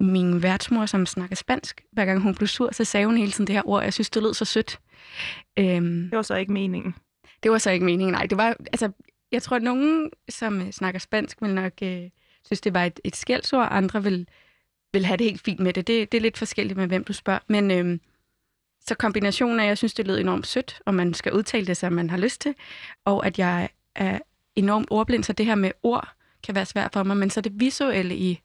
min 0.00 0.42
værtsmor, 0.42 0.86
som 0.86 1.06
snakker 1.06 1.36
spansk, 1.36 1.84
hver 1.92 2.04
gang 2.04 2.20
hun 2.20 2.34
blev 2.34 2.48
sur, 2.48 2.72
så 2.72 2.84
sagde 2.84 3.06
hun 3.06 3.16
hele 3.16 3.32
tiden 3.32 3.46
det 3.46 3.54
her 3.54 3.68
ord. 3.68 3.82
Jeg 3.82 3.92
synes, 3.92 4.10
det 4.10 4.22
lød 4.22 4.34
så 4.34 4.44
sødt. 4.44 4.80
Øhm, 5.58 6.02
det 6.10 6.16
var 6.16 6.22
så 6.22 6.34
ikke 6.34 6.52
meningen. 6.52 6.94
Det 7.42 7.50
var 7.50 7.58
så 7.58 7.70
ikke 7.70 7.84
meningen, 7.84 8.12
nej. 8.12 8.26
Det 8.26 8.38
var, 8.38 8.56
altså, 8.72 8.90
jeg 9.32 9.42
tror, 9.42 9.56
at 9.56 9.62
nogen, 9.62 10.10
som 10.28 10.60
øh, 10.60 10.70
snakker 10.70 11.00
spansk, 11.00 11.42
vil 11.42 11.54
nok 11.54 11.72
øh, 11.82 12.02
synes, 12.44 12.60
det 12.60 12.74
var 12.74 12.84
et, 12.84 13.00
et 13.04 13.16
skældsord. 13.16 13.68
Andre 13.70 14.02
vil 14.02 14.28
vil 14.92 15.06
have 15.06 15.16
det 15.16 15.26
helt 15.26 15.40
fint 15.40 15.60
med 15.60 15.72
det. 15.72 15.86
Det, 15.86 16.12
det 16.12 16.18
er 16.18 16.22
lidt 16.22 16.38
forskelligt 16.38 16.76
med, 16.76 16.86
hvem 16.86 17.04
du 17.04 17.12
spørger. 17.12 17.40
Men 17.46 17.70
øhm, 17.70 18.00
så 18.86 18.94
kombinationen 18.94 19.60
af, 19.60 19.64
at 19.64 19.68
jeg 19.68 19.78
synes, 19.78 19.94
det 19.94 20.06
lød 20.06 20.18
enormt 20.18 20.46
sødt, 20.46 20.80
og 20.86 20.94
man 20.94 21.14
skal 21.14 21.32
udtale 21.32 21.66
det, 21.66 21.76
som 21.76 21.92
man 21.92 22.10
har 22.10 22.16
lyst 22.16 22.40
til, 22.40 22.54
og 23.04 23.26
at 23.26 23.38
jeg 23.38 23.68
er 23.94 24.18
enormt 24.56 24.88
ordblind, 24.90 25.24
så 25.24 25.32
det 25.32 25.46
her 25.46 25.54
med 25.54 25.72
ord 25.82 26.08
kan 26.42 26.54
være 26.54 26.66
svært 26.66 26.92
for 26.92 27.02
mig, 27.02 27.16
men 27.16 27.30
så 27.30 27.40
det 27.40 27.60
visuelle 27.60 28.16
i, 28.16 28.40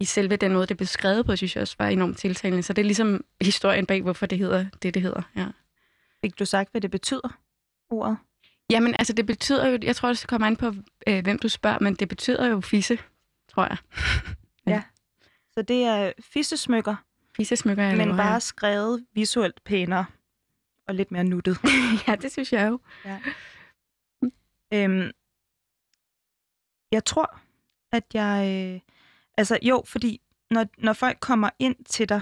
i 0.00 0.04
selve 0.04 0.36
den 0.36 0.52
måde, 0.52 0.66
det 0.66 0.76
blev 0.76 0.86
skrevet 0.86 1.26
på, 1.26 1.36
synes 1.36 1.56
jeg 1.56 1.62
også 1.62 1.76
var 1.78 1.88
enormt 1.88 2.18
tiltalende. 2.18 2.62
Så 2.62 2.72
det 2.72 2.82
er 2.82 2.86
ligesom 2.86 3.24
historien 3.40 3.86
bag, 3.86 4.02
hvorfor 4.02 4.26
det 4.26 4.38
hedder 4.38 4.66
det, 4.82 4.94
det 4.94 5.02
hedder. 5.02 5.22
Ja. 5.36 5.46
Fik 6.24 6.38
du 6.38 6.44
sagt, 6.44 6.70
hvad 6.70 6.80
det 6.80 6.90
betyder, 6.90 7.38
ordet? 7.90 8.16
Jamen, 8.70 8.94
altså 8.98 9.12
det 9.12 9.26
betyder 9.26 9.68
jo, 9.68 9.78
jeg 9.82 9.96
tror, 9.96 10.08
det 10.08 10.26
kommer 10.28 10.46
an 10.46 10.56
på, 10.56 10.74
øh, 11.06 11.22
hvem 11.22 11.38
du 11.38 11.48
spørger, 11.48 11.78
men 11.80 11.94
det 11.94 12.08
betyder 12.08 12.46
jo 12.46 12.60
fisse, 12.60 12.98
tror 13.54 13.64
jeg. 13.64 13.76
ja. 14.74 14.82
Så 15.52 15.62
det 15.62 15.84
er 15.84 16.12
fissesmykker, 16.32 16.96
Fissesmykker, 17.36 17.82
jeg 17.84 17.96
men 17.96 18.06
laver, 18.06 18.16
bare 18.16 18.32
ja. 18.32 18.38
skrevet 18.38 19.06
visuelt 19.14 19.64
pænere 19.64 20.06
og 20.88 20.94
lidt 20.94 21.12
mere 21.12 21.24
nuttet. 21.24 21.58
ja, 22.08 22.16
det 22.16 22.32
synes 22.32 22.52
jeg 22.52 22.68
jo. 22.68 22.80
Ja. 23.04 23.20
Øhm, 24.74 25.10
jeg 26.92 27.04
tror, 27.04 27.40
at 27.92 28.04
jeg... 28.14 28.70
Øh, 28.74 28.80
altså 29.38 29.58
jo, 29.62 29.82
fordi 29.86 30.20
når, 30.50 30.66
når 30.78 30.92
folk 30.92 31.18
kommer 31.20 31.50
ind 31.58 31.76
til 31.84 32.08
dig 32.08 32.20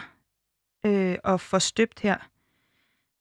øh, 0.87 1.17
og 1.25 1.41
får 1.41 1.59
støbt 1.59 2.01
her, 2.01 2.17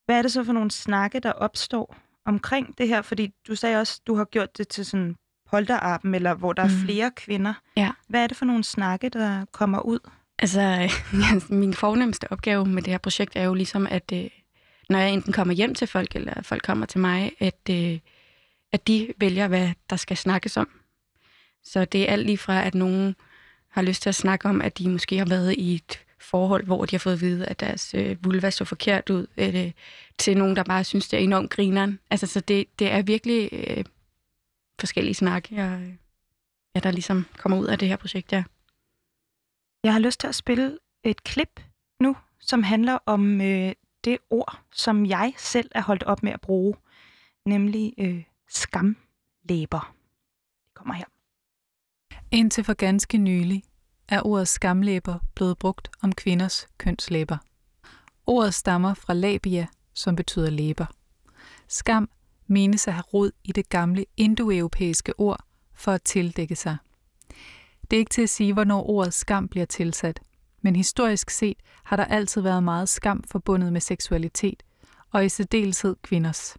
hvad 0.06 0.18
er 0.18 0.22
det 0.22 0.32
så 0.32 0.44
for 0.44 0.54
nogle 0.54 0.72
snakke, 0.72 1.20
der 1.20 1.32
opstår 1.32 1.96
omkring 2.26 2.78
det 2.78 2.88
her? 2.88 3.02
Fordi 3.02 3.34
du 3.48 3.56
sagde 3.56 3.80
også, 3.80 4.02
du 4.08 4.16
har 4.16 4.26
gjort 4.26 4.58
det 4.58 4.68
til 4.68 4.86
sådan 4.86 5.16
polterarben, 5.50 6.16
eller 6.16 6.34
hvor 6.34 6.54
der 6.54 6.64
er 6.64 6.68
Mhm. 6.68 6.86
flere 6.86 7.12
kvinder. 7.16 7.54
Ja. 7.78 7.92
Hvad 8.08 8.24
er 8.24 8.28
det 8.28 8.38
for 8.38 8.46
nogle 8.46 8.64
snakke, 8.64 9.10
der 9.10 9.46
kommer 9.52 9.80
ud? 9.80 10.00
Altså, 10.40 10.90
min 11.50 11.74
fornemmeste 11.74 12.32
opgave 12.32 12.66
med 12.66 12.82
det 12.84 12.92
her 12.94 12.98
projekt 12.98 13.36
er 13.36 13.44
jo 13.44 13.54
ligesom, 13.54 13.88
at 13.88 14.12
øh, 14.14 14.30
når 14.90 15.00
jeg 15.00 15.12
enten 15.12 15.34
kommer 15.34 15.54
hjem 15.54 15.76
til 15.76 15.88
folk, 15.88 16.16
eller 16.16 16.42
folk 16.42 16.62
kommer 16.64 16.86
til 16.86 17.00
mig, 17.00 17.32
at, 17.40 17.70
øh, 17.70 18.00
at 18.72 18.88
de 18.88 19.14
vælger, 19.18 19.48
hvad 19.48 19.70
der 19.90 19.96
skal 19.96 20.18
snakkes 20.18 20.58
om. 20.58 20.70
Så 21.64 21.86
det 21.86 22.10
er 22.10 22.14
alt 22.14 22.26
lige 22.26 22.38
fra, 22.38 22.64
at 22.64 22.76
nogen 22.76 23.16
har 23.80 23.88
lyst 23.88 24.02
til 24.02 24.10
at 24.10 24.16
snakke 24.16 24.50
om, 24.50 24.62
at 24.62 24.78
de 24.78 24.90
måske 24.90 25.18
har 25.18 25.26
været 25.26 25.54
i 25.54 25.76
et 25.76 26.00
forhold, 26.20 26.66
hvor 26.66 26.86
de 26.86 26.96
har 26.96 27.00
fået 27.00 27.14
at 27.14 27.22
vide, 27.22 27.46
at 27.46 27.60
deres 27.60 27.94
øh, 27.94 28.26
vulva 28.26 28.50
så 28.50 28.66
forkert 28.66 29.10
ud, 29.10 29.28
øh, 29.38 29.72
til 30.18 30.38
nogen, 30.38 30.56
der 30.56 30.64
bare 30.64 30.84
synes, 30.84 31.08
det 31.08 31.20
er 31.20 31.24
enormt 31.24 31.50
grineren. 31.50 32.00
Altså, 32.10 32.28
så 32.28 32.40
det, 32.40 32.80
det 32.80 32.92
er 32.92 33.02
virkelig 33.02 33.50
øh, 33.52 33.84
forskellige 34.80 35.14
snakke, 35.14 35.56
jeg, 35.56 35.98
ja, 36.76 36.80
der 36.80 36.92
ligesom 36.92 37.26
kommer 37.38 37.58
ud 37.58 37.68
af 37.68 37.80
det 37.80 37.88
her 37.88 37.96
projekt, 37.96 38.32
ja. 38.32 38.44
Jeg 39.84 39.94
har 39.94 40.00
lyst 40.00 40.20
til 40.20 40.28
at 40.28 40.36
spille 40.36 40.78
et 41.04 41.24
klip 41.24 41.60
nu, 42.00 42.16
som 42.40 42.64
handler 42.64 42.98
om 43.06 43.42
øh, 43.42 43.74
det 44.04 44.18
ord, 44.30 44.60
som 44.72 45.06
jeg 45.06 45.34
selv 45.38 45.72
er 45.72 45.82
holdt 45.82 46.04
op 46.04 46.24
med 46.24 46.32
at 46.32 46.42
bruge, 46.42 46.76
nemlig 47.46 47.94
øh, 47.98 48.24
skamlæber. 48.50 49.96
Det 50.66 50.74
kommer 50.74 50.94
her. 50.94 51.06
Indtil 52.32 52.64
for 52.64 52.74
ganske 52.74 53.18
nylig 53.18 53.64
er 54.10 54.22
ordet 54.26 54.48
skamlæber 54.48 55.20
blevet 55.36 55.58
brugt 55.58 55.90
om 56.02 56.12
kvinders 56.12 56.68
kønslæber. 56.78 57.38
Ordet 58.26 58.54
stammer 58.54 58.94
fra 58.94 59.14
labia, 59.14 59.68
som 59.94 60.16
betyder 60.16 60.50
læber. 60.50 60.86
Skam 61.68 62.10
menes 62.48 62.88
at 62.88 62.94
have 62.94 63.04
rod 63.14 63.32
i 63.44 63.52
det 63.52 63.70
gamle 63.70 64.06
indoeuropæiske 64.18 65.20
ord 65.20 65.44
for 65.74 65.92
at 65.92 66.04
tildække 66.04 66.56
sig. 66.56 66.78
Det 67.82 67.98
er 67.98 68.00
ikke 68.00 68.10
til 68.10 68.22
at 68.22 68.30
sige, 68.30 68.54
hvornår 68.54 68.90
ordet 68.90 69.14
skam 69.14 69.48
bliver 69.48 69.66
tilsat, 69.66 70.20
men 70.62 70.76
historisk 70.76 71.30
set 71.30 71.58
har 71.84 71.96
der 71.96 72.06
altid 72.06 72.42
været 72.42 72.64
meget 72.64 72.90
skam 72.90 73.24
forbundet 73.24 73.74
med 73.74 73.82
seksualitet, 73.82 74.64
og 75.12 75.26
i 75.26 75.30
særdeleshed 75.30 75.96
kvinders. 76.02 76.58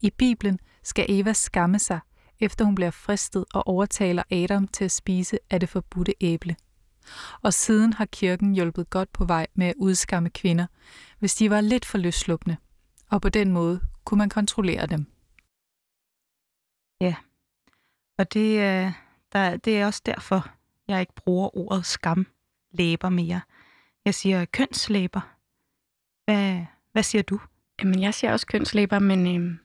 I 0.00 0.10
Bibelen 0.10 0.58
skal 0.82 1.06
Eva 1.08 1.32
skamme 1.32 1.78
sig, 1.78 2.00
efter 2.40 2.64
hun 2.64 2.74
bliver 2.74 2.90
fristet 2.90 3.44
og 3.54 3.66
overtaler 3.66 4.22
Adam 4.30 4.68
til 4.68 4.84
at 4.84 4.92
spise 4.92 5.38
af 5.50 5.60
det 5.60 5.68
forbudte 5.68 6.14
æble. 6.20 6.56
Og 7.42 7.54
siden 7.54 7.92
har 7.92 8.04
kirken 8.04 8.54
hjulpet 8.54 8.90
godt 8.90 9.12
på 9.12 9.24
vej 9.24 9.46
med 9.54 9.66
at 9.66 9.74
udskamme 9.76 10.30
kvinder, 10.30 10.66
hvis 11.18 11.34
de 11.34 11.50
var 11.50 11.60
lidt 11.60 11.84
for 11.84 11.98
løsslupne, 11.98 12.56
og 13.10 13.22
på 13.22 13.28
den 13.28 13.52
måde 13.52 13.80
kunne 14.04 14.18
man 14.18 14.28
kontrollere 14.28 14.86
dem. 14.86 15.06
Og 18.18 18.34
det, 18.34 18.58
øh, 18.58 18.92
der, 19.32 19.56
det 19.56 19.78
er 19.78 19.86
også 19.86 20.02
derfor, 20.06 20.50
jeg 20.88 21.00
ikke 21.00 21.14
bruger 21.14 21.56
ordet 21.56 21.86
skamlæber 21.86 23.08
mere. 23.08 23.40
Jeg 24.04 24.14
siger 24.14 24.44
kønslæber. 24.44 25.34
Hvad, 26.24 26.64
hvad 26.92 27.02
siger 27.02 27.22
du? 27.22 27.40
Jamen, 27.80 28.02
jeg 28.02 28.14
siger 28.14 28.32
også 28.32 28.46
kønslæber, 28.46 28.98
men 28.98 29.36
øhm, 29.36 29.58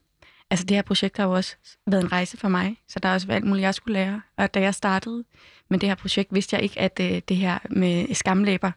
altså, 0.53 0.65
det 0.65 0.77
her 0.77 0.81
projekt 0.81 1.17
har 1.17 1.23
jo 1.25 1.31
også 1.31 1.55
været 1.87 2.03
en 2.03 2.11
rejse 2.11 2.37
for 2.37 2.47
mig, 2.47 2.77
så 2.87 2.99
der 2.99 3.09
er 3.09 3.13
også 3.13 3.27
alt 3.29 3.45
muligt, 3.45 3.61
jeg 3.63 3.75
skulle 3.75 3.93
lære. 3.93 4.21
Og 4.37 4.53
da 4.53 4.61
jeg 4.61 4.75
startede 4.75 5.23
med 5.69 5.79
det 5.79 5.89
her 5.89 5.95
projekt, 5.95 6.33
vidste 6.33 6.55
jeg 6.55 6.63
ikke, 6.63 6.79
at 6.79 6.99
øh, 7.01 7.21
det 7.29 7.37
her 7.37 7.59
med 7.69 8.13
skamlæber, 8.13 8.71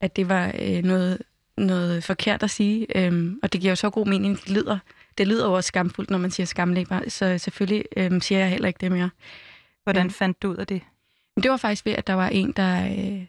at 0.00 0.16
det 0.16 0.28
var 0.28 0.52
øh, 0.60 0.82
noget, 0.84 1.22
noget 1.56 2.04
forkert 2.04 2.42
at 2.42 2.50
sige. 2.50 2.98
Øhm, 2.98 3.40
og 3.42 3.52
det 3.52 3.60
giver 3.60 3.70
jo 3.70 3.76
så 3.76 3.90
god 3.90 4.06
mening. 4.06 4.36
Det 4.40 4.50
lyder, 4.50 4.78
det 5.18 5.28
lyder 5.28 5.46
jo 5.46 5.52
også 5.52 5.68
skamfuldt, 5.68 6.10
når 6.10 6.18
man 6.18 6.30
siger 6.30 6.46
skamlæber, 6.46 7.00
så 7.08 7.38
selvfølgelig 7.38 7.84
øhm, 7.96 8.20
siger 8.20 8.38
jeg 8.38 8.50
heller 8.50 8.68
ikke 8.68 8.78
det 8.80 8.92
mere. 8.92 9.10
Hvordan 9.84 10.06
Ja. 10.06 10.12
fandt 10.12 10.42
du 10.42 10.50
ud 10.50 10.56
af 10.56 10.66
det? 10.66 10.82
Det 11.42 11.50
var 11.50 11.56
faktisk 11.56 11.86
ved, 11.86 11.92
at 11.92 12.06
der 12.06 12.14
var 12.14 12.28
en, 12.28 12.52
der... 12.52 12.86
Øh, 12.86 13.26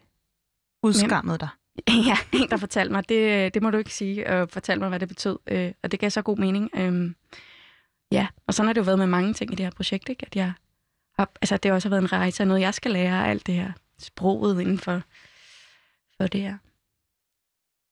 Udskammede 0.84 1.38
dig? 1.38 1.50
ja, 2.08 2.18
en, 2.34 2.50
der 2.50 2.58
fortalte 2.58 2.92
mig, 2.92 3.10
det, 3.10 3.54
det 3.54 3.62
må 3.62 3.70
du 3.72 3.78
ikke 3.78 3.94
sige, 3.94 4.30
og 4.30 4.50
fortalte 4.50 4.80
mig, 4.80 4.90
hvad 4.90 5.00
det 5.00 5.08
betød. 5.08 5.38
Øh, 5.48 5.72
og 5.84 5.92
det 5.92 6.00
gav 6.00 6.10
så 6.10 6.22
god 6.22 6.38
mening. 6.38 6.70
Øhm, 6.76 7.16
ja, 8.12 8.28
og 8.48 8.54
sådan 8.54 8.68
har 8.68 8.74
det 8.74 8.82
jo 8.82 8.86
været 8.86 9.00
med 9.00 9.08
mange 9.08 9.34
ting 9.34 9.52
i 9.52 9.56
det 9.56 9.66
her 9.66 9.72
projekt, 9.72 10.10
ikke? 10.10 10.26
At 10.26 10.36
jeg 10.36 10.54
har, 11.20 11.30
altså, 11.42 11.58
det 11.58 11.70
har 11.70 11.76
også 11.76 11.90
været 11.90 12.02
en 12.02 12.12
rejse 12.12 12.44
af 12.44 12.48
noget, 12.48 12.62
jeg 12.62 12.74
skal 12.74 12.92
lære 12.92 13.28
alt 13.28 13.48
det 13.48 13.56
her 13.56 13.72
sproget 14.00 14.62
inden 14.62 14.80
for, 14.80 15.02
for 16.18 16.28
det 16.28 16.42
her. 16.42 16.58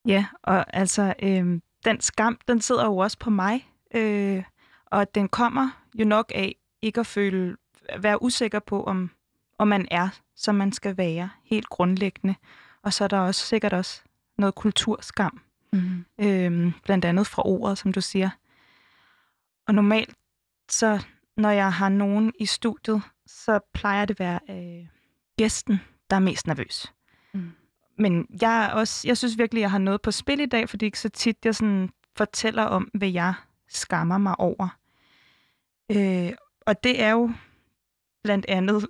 Ja, 0.08 0.26
og 0.44 0.76
altså, 0.76 1.14
øh, 1.22 1.60
den 1.86 2.02
skam, 2.02 2.40
den 2.48 2.62
sidder 2.62 2.86
jo 2.86 2.98
også 2.98 3.18
på 3.20 3.30
mig, 3.30 3.70
øh, 3.96 4.44
og 4.86 5.16
den 5.16 5.28
kommer 5.30 5.84
jo 6.00 6.06
nok 6.06 6.32
af 6.36 6.56
ikke 6.82 7.00
at 7.00 7.08
føle, 7.08 7.58
være 8.00 8.22
usikker 8.22 8.60
på, 8.60 8.84
om, 8.84 9.12
om 9.58 9.68
man 9.68 9.88
er, 9.92 10.10
som 10.36 10.56
man 10.56 10.72
skal 10.72 10.98
være, 10.98 11.30
helt 11.46 11.70
grundlæggende. 11.70 12.36
Og 12.82 12.94
så 12.94 13.04
er 13.04 13.08
der 13.08 13.20
også 13.20 13.46
sikkert 13.46 13.74
også 13.74 14.02
noget 14.38 14.56
kulturskam, 14.56 15.42
Mm. 15.72 16.06
øh, 16.18 16.72
blandt 16.84 17.06
andet 17.06 17.28
fra 17.28 17.42
ordet, 17.46 17.78
som 17.78 17.94
du 17.94 18.02
siger. 18.02 18.30
Og 19.68 19.76
normalt, 19.76 20.16
så 20.70 21.06
når 21.38 21.50
jeg 21.50 21.74
har 21.74 21.90
nogen 21.90 22.34
i 22.40 22.46
studiet, 22.46 23.02
så 23.28 23.60
plejer 23.74 24.06
det 24.06 24.14
at 24.14 24.20
være 24.20 24.40
øh, 24.50 24.88
gæsten, 25.38 25.80
der 26.10 26.16
er 26.16 26.20
mest 26.20 26.48
nervøs. 26.48 26.94
Mm. 27.34 27.52
Men 27.98 28.28
jeg, 28.42 28.66
er 28.66 28.70
også, 28.70 29.08
jeg 29.08 29.18
synes 29.18 29.38
virkelig, 29.38 29.62
jeg 29.62 29.72
har 29.72 29.78
noget 29.78 30.02
på 30.02 30.12
spil 30.12 30.40
i 30.40 30.46
dag, 30.46 30.70
fordi 30.70 30.80
det 30.80 30.88
ikke 30.88 31.00
så 31.00 31.10
tit, 31.10 31.38
jeg 31.46 31.56
sådan 31.56 31.90
fortæller 32.18 32.64
om, 32.64 32.90
hvad 32.94 33.10
jeg 33.10 33.34
skammer 33.70 34.18
mig 34.18 34.40
over. 34.40 34.78
Øh, 35.92 36.34
og 36.68 36.84
det 36.84 37.02
er 37.02 37.12
jo 37.12 37.32
blandt 38.24 38.46
andet 38.50 38.88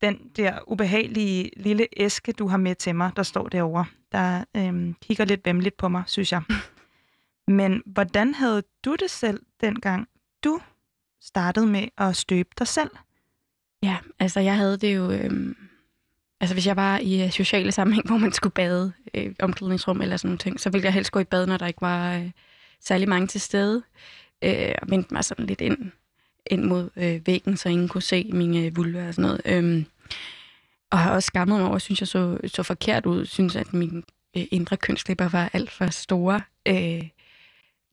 den 0.00 0.30
der 0.36 0.58
ubehagelige 0.66 1.50
lille 1.56 1.86
æske, 1.96 2.32
du 2.32 2.48
har 2.48 2.56
med 2.56 2.74
til 2.74 2.94
mig, 2.94 3.10
der 3.16 3.22
står 3.22 3.48
derovre, 3.48 3.84
der 4.12 4.44
øh, 4.56 4.94
kigger 5.02 5.24
lidt 5.24 5.40
vemmeligt 5.44 5.76
på 5.76 5.88
mig, 5.88 6.02
synes 6.06 6.32
jeg. 6.32 6.42
Men 7.48 7.82
hvordan 7.86 8.34
havde 8.34 8.62
du 8.84 8.94
det 8.94 9.10
selv, 9.10 9.42
dengang 9.60 10.08
du 10.44 10.60
startede 11.20 11.66
med 11.66 11.88
at 11.98 12.16
støbe 12.16 12.48
dig 12.58 12.68
selv? 12.68 12.90
Ja, 13.82 13.96
altså 14.18 14.40
jeg 14.40 14.56
havde 14.56 14.76
det 14.76 14.96
jo... 14.96 15.10
Øh... 15.10 15.54
altså 16.40 16.54
hvis 16.54 16.66
jeg 16.66 16.76
var 16.76 16.98
i 16.98 17.24
øh, 17.24 17.30
sociale 17.30 17.72
sammenhæng, 17.72 18.06
hvor 18.06 18.16
man 18.16 18.32
skulle 18.32 18.54
bade, 18.54 18.92
øh, 19.14 19.34
omklædningsrum 19.38 20.00
eller 20.00 20.16
sådan 20.16 20.28
noget 20.28 20.40
ting, 20.40 20.60
så 20.60 20.70
ville 20.70 20.84
jeg 20.84 20.92
helst 20.92 21.10
gå 21.12 21.18
i 21.18 21.24
bad, 21.24 21.46
når 21.46 21.56
der 21.56 21.66
ikke 21.66 21.80
var 21.80 22.16
øh, 22.16 22.30
særlig 22.80 23.08
mange 23.08 23.26
til 23.26 23.40
stede. 23.40 23.82
Øh, 24.44 24.74
og 24.82 24.90
vendte 24.90 25.14
mig 25.14 25.24
sådan 25.24 25.46
lidt 25.46 25.60
ind, 25.60 25.92
ind 26.50 26.64
mod 26.64 26.90
øh, 26.96 27.26
væggen, 27.26 27.56
så 27.56 27.68
ingen 27.68 27.88
kunne 27.88 28.02
se 28.02 28.30
mine 28.32 28.58
øh, 28.58 28.76
vulva 28.76 29.08
og 29.08 29.14
sådan 29.14 29.30
noget. 29.30 29.40
Øh, 29.44 29.84
og 30.90 30.98
har 30.98 31.14
også 31.14 31.26
skammet 31.26 31.58
mig 31.58 31.68
over, 31.68 31.78
synes 31.78 32.00
jeg 32.00 32.08
så, 32.08 32.38
så 32.46 32.62
forkert 32.62 33.06
ud. 33.06 33.26
Synes, 33.26 33.56
at 33.56 33.74
mine 33.74 34.02
øh, 34.36 34.44
indre 34.50 34.76
kønslæber 34.76 35.28
var 35.28 35.50
alt 35.52 35.70
for 35.70 35.86
store. 35.86 36.40
Øh, 36.68 37.08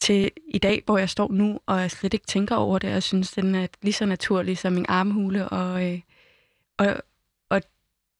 til 0.02 0.32
i 0.48 0.58
dag, 0.58 0.84
hvor 0.86 0.98
jeg 0.98 1.10
står 1.10 1.32
nu, 1.32 1.60
og 1.66 1.80
jeg 1.82 1.92
slet 1.92 2.14
ikke 2.14 2.26
tænker 2.26 2.56
over 2.56 2.80
det, 2.80 2.88
og 2.88 2.94
jeg 2.94 3.04
synes, 3.04 3.32
den 3.32 3.56
er 3.56 3.68
lige 3.82 3.94
så 3.94 4.06
naturlig 4.06 4.58
som 4.58 4.74
min 4.74 4.86
armhule, 4.90 5.50
og, 5.50 5.92
øh, 5.92 6.00
og, 6.78 6.96
og 7.50 7.62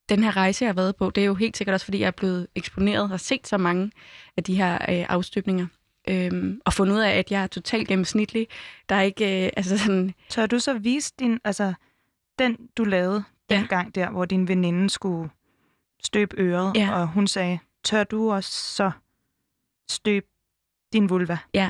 den 0.10 0.24
her 0.24 0.38
rejse, 0.38 0.64
jeg 0.66 0.70
har 0.70 0.74
været 0.76 0.96
på, 0.96 1.10
det 1.10 1.22
er 1.22 1.26
jo 1.26 1.34
helt 1.36 1.58
sikkert 1.58 1.74
også, 1.74 1.86
fordi 1.86 2.00
jeg 2.00 2.08
er 2.08 2.12
blevet 2.12 2.48
eksponeret 2.56 3.12
og 3.12 3.20
set 3.20 3.48
så 3.48 3.58
mange 3.58 3.92
af 4.38 4.44
de 4.44 4.56
her 4.56 4.74
øh, 4.74 5.06
afstøbninger, 5.10 5.68
øhm, 6.10 6.62
og 6.66 6.74
fundet 6.74 6.96
ud 6.96 7.00
af, 7.00 7.12
at 7.12 7.32
jeg 7.32 7.44
er 7.44 7.48
totalt 7.48 7.88
gennemsnitlig. 7.88 8.48
Der 8.90 8.96
er 8.96 9.02
ikke, 9.02 9.46
øh, 9.46 9.52
altså 9.58 9.78
sådan, 9.78 10.14
Tør 10.30 10.46
du 10.46 10.60
så 10.60 10.74
vise 10.74 11.14
din, 11.20 11.40
altså 11.44 11.74
den 12.40 12.58
du 12.78 12.84
lavede 12.84 13.24
Ja. 13.50 13.56
dengang 13.56 13.96
der, 13.96 14.10
hvor 14.10 14.26
din 14.26 14.48
veninde 14.48 14.90
skulle 14.90 15.30
støbe 16.04 16.36
øret, 16.40 16.76
Ja. 16.76 16.94
og 17.02 17.08
hun 17.08 17.28
sagde, 17.28 17.60
tør 17.84 18.04
du 18.04 18.32
også 18.32 18.52
så 18.76 18.92
støbe 19.90 20.26
din 20.94 21.10
vulva? 21.10 21.38
Ja, 21.54 21.70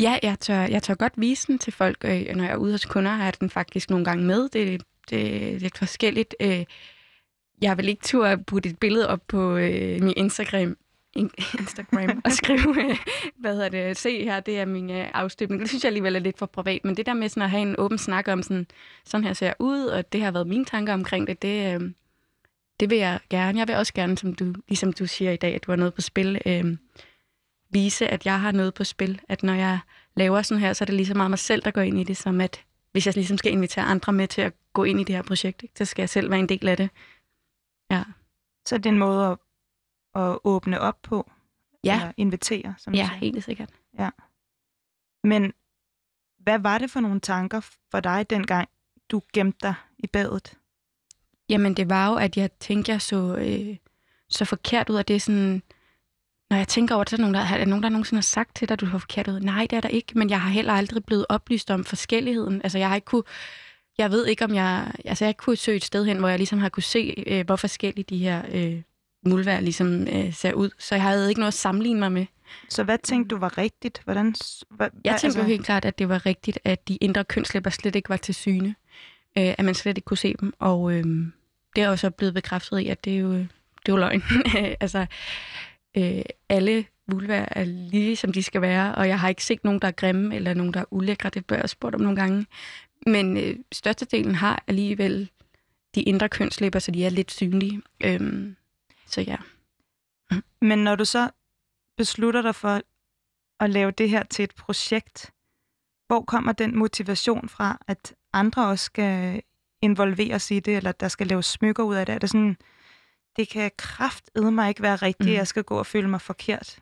ja 0.00 0.18
jeg, 0.22 0.40
tør, 0.40 0.60
jeg 0.60 0.82
tør 0.82 0.94
godt 0.94 1.12
vise 1.16 1.46
den 1.46 1.58
til 1.58 1.72
folk. 1.72 1.96
Øh, 2.04 2.36
når 2.36 2.44
jeg 2.44 2.52
er 2.52 2.56
ude 2.56 2.72
hos 2.72 2.84
kunder, 2.84 3.10
har 3.10 3.24
jeg 3.24 3.40
den 3.40 3.50
faktisk 3.50 3.90
nogle 3.90 4.04
gange 4.04 4.24
med. 4.24 4.42
Det, 4.42 4.52
det, 4.52 4.82
det 5.10 5.54
er 5.54 5.58
lidt 5.58 5.78
forskelligt. 5.78 6.34
Øh, 6.40 6.64
jeg 7.62 7.76
vil 7.76 7.88
ikke 7.88 8.02
turde 8.02 8.44
putte 8.44 8.68
et 8.68 8.78
billede 8.78 9.08
op 9.08 9.20
på 9.28 9.56
øh, 9.56 10.02
min 10.02 10.14
Instagram, 10.16 10.76
Instagram 11.60 12.22
og 12.24 12.32
skrive, 12.32 12.90
øh, 12.90 12.98
hvad 13.38 13.54
hedder 13.54 13.68
det, 13.68 13.96
se 13.96 14.24
her, 14.24 14.40
det 14.40 14.58
er 14.58 14.64
min 14.64 14.90
øh, 14.90 15.08
afstøbning. 15.14 15.60
Det 15.60 15.68
synes 15.68 15.84
jeg 15.84 15.88
alligevel 15.88 16.16
er 16.16 16.20
lidt 16.20 16.38
for 16.38 16.46
privat, 16.46 16.84
men 16.84 16.96
det 16.96 17.06
der 17.06 17.14
med 17.14 17.28
sådan 17.28 17.42
at 17.42 17.50
have 17.50 17.62
en 17.62 17.74
åben 17.78 17.98
snak 17.98 18.28
om 18.28 18.42
sådan, 18.42 18.66
sådan 19.04 19.24
her 19.24 19.32
ser 19.32 19.46
jeg 19.46 19.54
ud, 19.58 19.84
og 19.84 20.12
det 20.12 20.22
har 20.22 20.30
været 20.30 20.46
mine 20.46 20.64
tanker 20.64 20.92
omkring 20.92 21.26
det, 21.26 21.42
det, 21.42 21.74
øh, 21.74 21.90
det 22.80 22.90
vil 22.90 22.98
jeg 22.98 23.20
gerne. 23.30 23.58
Jeg 23.58 23.68
vil 23.68 23.76
også 23.76 23.94
gerne, 23.94 24.18
som 24.18 24.34
du, 24.34 24.54
ligesom 24.68 24.92
du 24.92 25.06
siger 25.06 25.30
i 25.30 25.36
dag, 25.36 25.54
at 25.54 25.66
du 25.66 25.72
har 25.72 25.76
noget 25.76 25.94
på 25.94 26.00
spil, 26.00 26.40
øh, 26.46 26.76
vise, 27.72 28.08
at 28.08 28.26
jeg 28.26 28.40
har 28.40 28.52
noget 28.52 28.74
på 28.74 28.84
spil. 28.84 29.20
At 29.28 29.42
når 29.42 29.54
jeg 29.54 29.78
laver 30.14 30.42
sådan 30.42 30.60
her, 30.60 30.72
så 30.72 30.84
er 30.84 30.86
det 30.86 30.94
lige 30.94 31.06
så 31.06 31.14
meget 31.14 31.30
mig 31.30 31.38
selv, 31.38 31.62
der 31.62 31.70
går 31.70 31.80
ind 31.80 32.00
i 32.00 32.04
det, 32.04 32.16
som 32.16 32.40
at 32.40 32.64
hvis 32.92 33.06
jeg 33.06 33.14
ligesom 33.14 33.38
skal 33.38 33.52
invitere 33.52 33.84
andre 33.84 34.12
med 34.12 34.28
til 34.28 34.40
at 34.42 34.52
gå 34.72 34.84
ind 34.84 35.00
i 35.00 35.04
det 35.04 35.14
her 35.14 35.22
projekt, 35.22 35.62
ikke, 35.62 35.74
så 35.78 35.84
skal 35.84 36.02
jeg 36.02 36.08
selv 36.08 36.30
være 36.30 36.40
en 36.40 36.48
del 36.48 36.68
af 36.68 36.76
det. 36.76 36.90
Ja. 37.90 38.04
Så 38.66 38.78
det 38.78 38.86
er 38.86 38.90
en 38.90 38.98
måde 38.98 39.26
at, 39.26 39.38
at 40.22 40.38
åbne 40.44 40.80
op 40.80 41.02
på? 41.02 41.30
Ja. 41.84 41.94
Eller 41.94 42.12
invitere, 42.16 42.74
som 42.78 42.94
Ja, 42.94 43.06
siger. 43.06 43.18
helt 43.18 43.44
sikkert. 43.44 43.70
Men 45.24 45.52
hvad 46.38 46.58
var 46.58 46.78
det 46.78 46.90
for 46.90 47.00
nogle 47.00 47.20
tanker 47.20 47.60
for 47.90 48.00
dig 48.00 48.30
dengang, 48.30 48.68
du 49.10 49.22
gemte 49.32 49.58
dig 49.62 49.74
i 49.98 50.06
badet? 50.06 50.58
Jamen, 51.48 51.74
det 51.74 51.90
var 51.90 52.10
jo, 52.10 52.16
at 52.16 52.36
jeg 52.36 52.52
tænkte, 52.52 52.92
jeg 52.92 53.02
så, 53.02 53.36
øh, 53.36 53.76
så 54.28 54.44
forkert 54.44 54.88
ud, 54.90 54.96
og 54.96 55.08
det 55.08 55.16
er 55.16 55.20
sådan... 55.20 55.62
Når 56.52 56.56
jeg 56.58 56.68
tænker 56.68 56.94
over 56.94 57.04
det, 57.04 57.12
er 57.12 57.16
der 57.16 57.22
nogen, 57.22 57.34
der, 57.34 57.40
er 57.40 57.58
der 57.58 57.64
nogen, 57.64 57.82
der 57.82 57.88
nogensinde 57.88 58.18
har 58.18 58.22
sagt 58.22 58.56
til 58.56 58.68
dig, 58.68 58.72
at 58.72 58.80
du 58.80 58.86
har 58.86 58.98
forkert 58.98 59.28
ud. 59.28 59.40
Nej, 59.40 59.66
det 59.70 59.76
er 59.76 59.80
der 59.80 59.88
ikke, 59.88 60.18
men 60.18 60.30
jeg 60.30 60.40
har 60.40 60.50
heller 60.50 60.72
aldrig 60.72 61.04
blevet 61.04 61.26
oplyst 61.28 61.70
om 61.70 61.84
forskelligheden. 61.84 62.60
Altså, 62.62 62.78
jeg 62.78 62.88
har 62.88 62.94
ikke 62.94 63.04
kunne... 63.04 63.22
Jeg 63.98 64.10
ved 64.10 64.26
ikke, 64.26 64.44
om 64.44 64.54
jeg... 64.54 64.92
Altså, 65.04 65.24
jeg 65.24 65.36
kunne 65.36 65.56
søge 65.56 65.76
et 65.76 65.84
sted 65.84 66.04
hen, 66.04 66.18
hvor 66.18 66.28
jeg 66.28 66.38
ligesom 66.38 66.58
har 66.58 66.68
kunne 66.68 66.82
se, 66.82 67.24
øh, 67.26 67.46
hvor 67.46 67.56
forskellige 67.56 68.04
de 68.04 68.18
her 68.18 68.42
øh, 68.52 68.82
mulvær 69.26 69.60
ligesom 69.60 70.08
øh, 70.08 70.34
ser 70.34 70.52
ud. 70.52 70.70
Så 70.78 70.94
jeg 70.94 71.02
havde 71.02 71.28
ikke 71.28 71.40
noget 71.40 71.48
at 71.48 71.54
sammenligne 71.54 72.00
mig 72.00 72.12
med. 72.12 72.26
Så 72.68 72.84
hvad 72.84 72.98
tænkte 72.98 73.34
du 73.34 73.40
var 73.40 73.58
rigtigt? 73.58 74.00
Hvordan, 74.04 74.34
hvad, 74.70 74.88
Jeg 75.04 75.16
tænkte 75.20 75.40
jo 75.40 75.44
helt 75.44 75.64
klart, 75.64 75.84
at 75.84 75.98
det 75.98 76.08
var 76.08 76.26
rigtigt, 76.26 76.58
at 76.64 76.88
de 76.88 76.96
indre 76.96 77.24
kønslæber 77.24 77.70
slet 77.70 77.96
ikke 77.96 78.08
var 78.08 78.16
til 78.16 78.34
syne. 78.34 78.74
Øh, 79.38 79.54
at 79.58 79.64
man 79.64 79.74
slet 79.74 79.98
ikke 79.98 80.06
kunne 80.06 80.18
se 80.18 80.34
dem. 80.40 80.52
Og 80.58 80.92
øh, 80.92 81.04
det 81.76 81.82
er 81.82 81.88
jo 81.88 81.96
så 81.96 82.10
blevet 82.10 82.34
bekræftet 82.34 82.78
i, 82.78 82.88
at 82.88 83.04
det 83.04 83.12
er 83.12 83.18
jo, 83.18 83.32
det 83.32 83.88
er 83.88 83.92
jo 83.92 83.96
løgn. 83.96 84.22
altså, 84.80 85.06
øh, 85.96 86.22
alle 86.48 86.86
vulvaer 87.06 87.48
er 87.50 87.64
lige 87.64 88.16
som 88.16 88.32
de 88.32 88.42
skal 88.42 88.60
være, 88.60 88.94
og 88.94 89.08
jeg 89.08 89.20
har 89.20 89.28
ikke 89.28 89.44
set 89.44 89.64
nogen, 89.64 89.80
der 89.80 89.88
er 89.88 89.92
grimme, 89.92 90.36
eller 90.36 90.54
nogen, 90.54 90.74
der 90.74 90.80
er 90.80 90.84
ulækre. 90.90 91.30
Det 91.30 91.46
bliver 91.46 91.60
jeg 91.60 91.70
spurgt 91.70 91.94
om 91.94 92.00
nogle 92.00 92.16
gange. 92.16 92.46
Men 93.06 93.36
øh, 93.36 93.56
størstedelen 93.72 94.34
har 94.34 94.64
alligevel 94.66 95.30
de 95.94 96.02
indre 96.02 96.28
kønslæber, 96.28 96.78
så 96.78 96.90
de 96.90 97.04
er 97.04 97.10
lidt 97.10 97.30
synlige. 97.30 97.82
Øhm, 98.04 98.56
så 99.06 99.20
ja. 99.20 99.36
Men 100.60 100.78
når 100.78 100.96
du 100.96 101.04
så 101.04 101.30
beslutter 101.96 102.42
dig 102.42 102.54
for 102.54 102.80
at 103.60 103.70
lave 103.70 103.90
det 103.90 104.10
her 104.10 104.22
til 104.22 104.42
et 104.42 104.54
projekt, 104.54 105.32
hvor 106.06 106.20
kommer 106.20 106.52
den 106.52 106.78
motivation 106.78 107.48
fra, 107.48 107.78
at 107.88 108.14
andre 108.32 108.66
også 108.66 108.84
skal 108.84 109.42
involveres 109.82 110.50
i 110.50 110.60
det, 110.60 110.76
eller 110.76 110.90
at 110.90 111.00
der 111.00 111.08
skal 111.08 111.26
laves 111.26 111.46
smykker 111.46 111.82
ud 111.82 111.94
af 111.94 112.06
det? 112.06 112.14
Er 112.14 112.18
det 112.18 112.30
sådan, 112.30 112.56
det 113.36 113.48
kan 113.48 113.70
kraftedme 113.76 114.50
mig 114.50 114.68
ikke 114.68 114.82
være 114.82 114.96
rigtigt, 114.96 115.28
Mm. 115.30 115.34
jeg 115.36 115.46
skal 115.46 115.62
gå 115.64 115.78
og 115.78 115.86
føle 115.86 116.08
mig 116.08 116.20
forkert? 116.20 116.78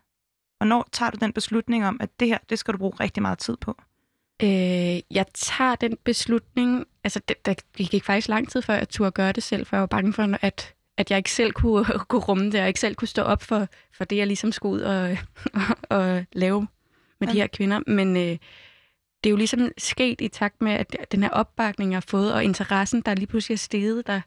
Hvornår 0.59 0.89
tager 0.93 1.11
du 1.11 1.17
den 1.21 1.33
beslutning 1.33 1.87
om, 1.87 1.97
at 2.01 2.21
det 2.21 2.29
her, 2.29 2.39
det 2.51 2.59
skal 2.59 2.75
du 2.75 2.79
bruge 2.79 2.93
rigtig 3.01 3.23
meget 3.23 3.39
tid 3.39 3.57
på? 3.57 3.77
Øh, 4.43 4.49
jeg 5.11 5.25
tager 5.35 5.75
den 5.75 5.97
beslutning, 6.05 6.87
altså 7.05 7.21
det, 7.29 7.47
der 7.47 7.55
det 7.79 7.91
gik 7.91 8.05
faktisk 8.05 8.29
lang 8.29 8.51
tid 8.51 8.63
før 8.63 8.75
jeg 8.75 8.89
turde 8.89 9.11
gøre 9.11 9.33
det 9.33 9.43
selv, 9.43 9.67
for 9.67 9.77
jeg 9.77 9.81
var 9.81 9.87
bange 9.87 10.13
for, 10.13 10.39
at, 10.43 10.75
at 10.97 11.11
jeg 11.11 11.17
ikke 11.19 11.33
selv 11.33 11.53
kunne, 11.53 11.85
kunne 12.09 12.21
rumme 12.23 12.51
det, 12.51 12.61
og 12.61 12.69
ikke 12.69 12.81
selv 12.81 12.95
kunne 12.95 13.09
stå 13.09 13.23
op 13.23 13.43
for, 13.43 13.67
for 13.93 14.05
det, 14.05 14.17
jeg 14.17 14.27
ligesom 14.27 14.53
skulle 14.53 14.75
ud 14.75 14.81
og, 14.81 15.17
og, 15.55 15.63
og 15.99 16.25
lave 16.33 16.67
med 17.21 17.29
de 17.29 17.33
Ja. 17.33 17.39
her 17.41 17.47
kvinder. 17.47 17.81
Men 17.87 18.17
øh, 18.17 18.23
det 19.25 19.27
er 19.27 19.31
jo 19.31 19.37
ligesom 19.37 19.71
sket 19.79 20.21
i 20.21 20.29
takt 20.29 20.63
med, 20.63 20.73
at 20.73 20.97
den 21.13 21.23
her 21.23 21.31
opbakning, 21.31 21.91
jeg 21.93 21.97
har 21.97 22.05
fået, 22.09 22.33
og 22.35 22.45
interessen, 22.45 23.01
der 23.01 23.15
lige 23.15 23.27
pludselig 23.27 23.55
er 23.55 23.59
steget, 23.59 24.07
der 24.07 24.21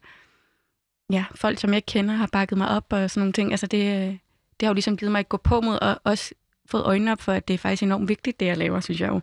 ja, 1.11 1.25
folk, 1.35 1.59
som 1.59 1.73
jeg 1.73 1.85
kender, 1.85 2.13
har 2.15 2.27
bakket 2.27 2.57
mig 2.57 2.69
op 2.69 2.85
og 2.89 3.09
sådan 3.09 3.21
nogle 3.21 3.33
ting. 3.33 3.51
Altså 3.51 3.67
det, 3.67 3.77
øh, 3.77 4.17
det 4.59 4.61
har 4.61 4.67
jo 4.67 4.73
ligesom 4.73 4.97
givet 4.97 5.11
mig 5.11 5.19
et 5.19 5.29
gå 5.29 5.37
på 5.37 5.61
mod, 5.61 5.77
og 5.81 5.99
også 6.03 6.33
fået 6.65 6.83
øjnene 6.83 7.11
op 7.11 7.21
for, 7.21 7.31
at 7.31 7.47
det 7.47 7.53
er 7.53 7.57
faktisk 7.57 7.83
enormt 7.83 8.09
vigtigt, 8.09 8.39
det 8.39 8.45
jeg 8.45 8.57
laver, 8.57 8.79
synes 8.79 9.01
jeg 9.01 9.09
jo. 9.09 9.21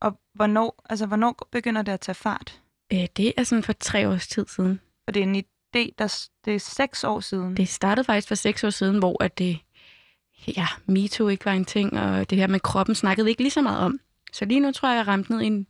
Og 0.00 0.18
hvornår, 0.34 0.82
altså, 0.90 1.06
hvornår 1.06 1.48
begynder 1.52 1.82
det 1.82 1.92
at 1.92 2.00
tage 2.00 2.14
fart? 2.14 2.60
Øh, 2.92 3.06
det 3.16 3.32
er 3.36 3.44
sådan 3.44 3.62
for 3.62 3.72
tre 3.72 4.08
års 4.08 4.28
tid 4.28 4.46
siden. 4.48 4.80
For 5.04 5.12
det 5.12 5.20
er 5.20 5.26
en 5.26 5.36
idé, 5.36 5.94
der 5.98 6.28
det 6.44 6.54
er 6.54 6.58
seks 6.58 7.04
år 7.04 7.20
siden. 7.20 7.56
Det 7.56 7.68
startede 7.68 8.04
faktisk 8.04 8.28
for 8.28 8.34
seks 8.34 8.64
år 8.64 8.70
siden, 8.70 8.98
hvor 8.98 9.24
at 9.24 9.38
det, 9.38 9.58
ja, 10.56 10.66
MeToo 10.86 11.28
ikke 11.28 11.44
var 11.44 11.52
en 11.52 11.64
ting, 11.64 12.00
og 12.00 12.30
det 12.30 12.38
her 12.38 12.46
med 12.46 12.60
kroppen 12.60 12.94
snakkede 12.94 13.24
vi 13.24 13.30
ikke 13.30 13.42
lige 13.42 13.50
så 13.50 13.62
meget 13.62 13.80
om. 13.80 14.00
Så 14.32 14.44
lige 14.44 14.60
nu 14.60 14.72
tror 14.72 14.88
jeg, 14.88 14.94
jeg 14.94 15.00
er 15.00 15.08
ramt 15.08 15.30
ned 15.30 15.40
i 15.40 15.46
en, 15.46 15.66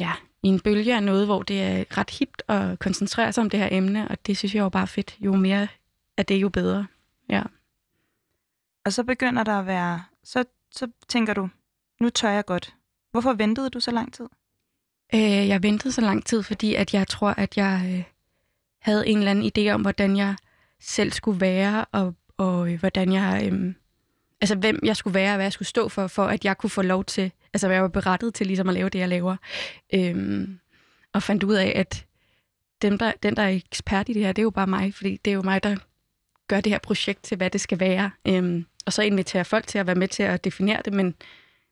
ja, 0.00 0.12
i 0.42 0.48
en 0.48 0.60
bølge 0.60 0.96
af 0.96 1.02
noget, 1.02 1.26
hvor 1.26 1.42
det 1.42 1.62
er 1.62 1.98
ret 1.98 2.10
hipt 2.10 2.42
at 2.48 2.78
koncentrere 2.78 3.32
sig 3.32 3.42
om 3.42 3.50
det 3.50 3.60
her 3.60 3.68
emne, 3.70 4.08
og 4.08 4.26
det 4.26 4.36
synes 4.36 4.54
jeg 4.54 4.60
jo 4.60 4.68
bare 4.68 4.86
fedt. 4.86 5.16
Jo 5.20 5.36
mere 5.36 5.68
af 6.16 6.26
det, 6.26 6.34
jo 6.34 6.48
bedre. 6.48 6.86
Og 8.84 8.92
så 8.92 9.04
begynder 9.04 9.44
der 9.44 9.58
at 9.58 9.66
være, 9.66 10.04
så, 10.24 10.44
så 10.70 10.88
tænker 11.08 11.34
du, 11.34 11.48
nu 12.00 12.10
tør 12.10 12.30
jeg 12.30 12.44
godt. 12.44 12.74
Hvorfor 13.10 13.32
ventede 13.32 13.70
du 13.70 13.80
så 13.80 13.90
lang 13.90 14.12
tid? 14.12 14.26
Øh, 15.14 15.48
jeg 15.48 15.62
ventede 15.62 15.92
så 15.92 16.00
lang 16.00 16.26
tid, 16.26 16.42
fordi 16.42 16.74
at 16.74 16.94
jeg 16.94 17.08
tror, 17.08 17.30
at 17.30 17.56
jeg 17.56 17.82
øh, 17.84 18.04
havde 18.80 19.08
en 19.08 19.18
eller 19.18 19.30
anden 19.30 19.52
idé 19.58 19.70
om, 19.70 19.80
hvordan 19.80 20.16
jeg 20.16 20.36
selv 20.80 21.12
skulle 21.12 21.40
være, 21.40 21.84
og, 21.92 22.14
og 22.36 22.72
øh, 22.72 22.80
hvordan 22.80 23.12
jeg... 23.12 23.52
Øh, 23.52 23.74
altså, 24.40 24.56
hvem 24.56 24.80
jeg 24.82 24.96
skulle 24.96 25.14
være, 25.14 25.32
og 25.32 25.36
hvad 25.36 25.44
jeg 25.44 25.52
skulle 25.52 25.68
stå 25.68 25.88
for, 25.88 26.06
for 26.06 26.24
at 26.24 26.44
jeg 26.44 26.58
kunne 26.58 26.70
få 26.70 26.82
lov 26.82 27.04
til... 27.04 27.32
Altså, 27.54 27.70
jeg 27.70 27.82
var 27.82 27.88
berettet 27.88 28.34
til 28.34 28.46
ligesom 28.46 28.68
at 28.68 28.74
lave 28.74 28.88
det, 28.88 28.98
jeg 28.98 29.08
laver. 29.08 29.36
Øh, 29.94 30.48
og 31.12 31.22
fandt 31.22 31.44
ud 31.44 31.54
af, 31.54 31.72
at 31.76 32.06
dem, 32.82 32.98
der, 32.98 33.12
den, 33.22 33.36
der 33.36 33.42
er 33.42 33.48
ekspert 33.48 34.08
i 34.08 34.12
det 34.12 34.22
her, 34.22 34.32
det 34.32 34.42
er 34.42 34.44
jo 34.44 34.50
bare 34.50 34.66
mig, 34.66 34.94
fordi 34.94 35.16
det 35.24 35.30
er 35.30 35.34
jo 35.34 35.42
mig, 35.42 35.62
der 35.62 35.76
gør 36.48 36.60
det 36.60 36.72
her 36.72 36.78
projekt 36.78 37.22
til, 37.22 37.36
hvad 37.36 37.50
det 37.50 37.60
skal 37.60 37.80
være. 37.80 38.10
Øh, 38.28 38.64
og 38.86 38.92
så 38.92 39.02
inviterer 39.02 39.42
folk 39.44 39.66
til 39.66 39.78
at 39.78 39.86
være 39.86 39.96
med 39.96 40.08
til 40.08 40.22
at 40.22 40.44
definere 40.44 40.82
det, 40.84 40.92
men, 40.92 41.14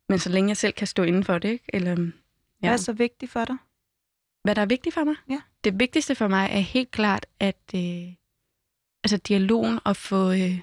men 0.08 0.18
så 0.18 0.30
længe 0.30 0.48
jeg 0.48 0.56
selv 0.56 0.72
kan 0.72 0.86
stå 0.86 1.02
inden 1.02 1.24
for 1.24 1.38
det, 1.38 1.48
ikke? 1.48 1.64
Eller, 1.68 2.10
Ja. 2.62 2.68
Hvad 2.68 2.78
er 2.78 2.82
så 2.82 2.92
vigtigt 2.92 3.32
for 3.32 3.44
dig? 3.44 3.56
hvad 4.42 4.54
der 4.54 4.62
er 4.62 4.66
vigtigt 4.66 4.94
for 4.94 5.04
mig? 5.04 5.14
Ja. 5.30 5.40
Det 5.64 5.80
vigtigste 5.80 6.14
for 6.14 6.28
mig 6.28 6.48
er 6.52 6.58
helt 6.58 6.90
klart, 6.90 7.26
at 7.40 7.56
øh, 7.74 8.12
altså 9.04 9.16
dialogen 9.16 9.78
og 9.84 9.96
få... 9.96 10.32
Øh, 10.32 10.58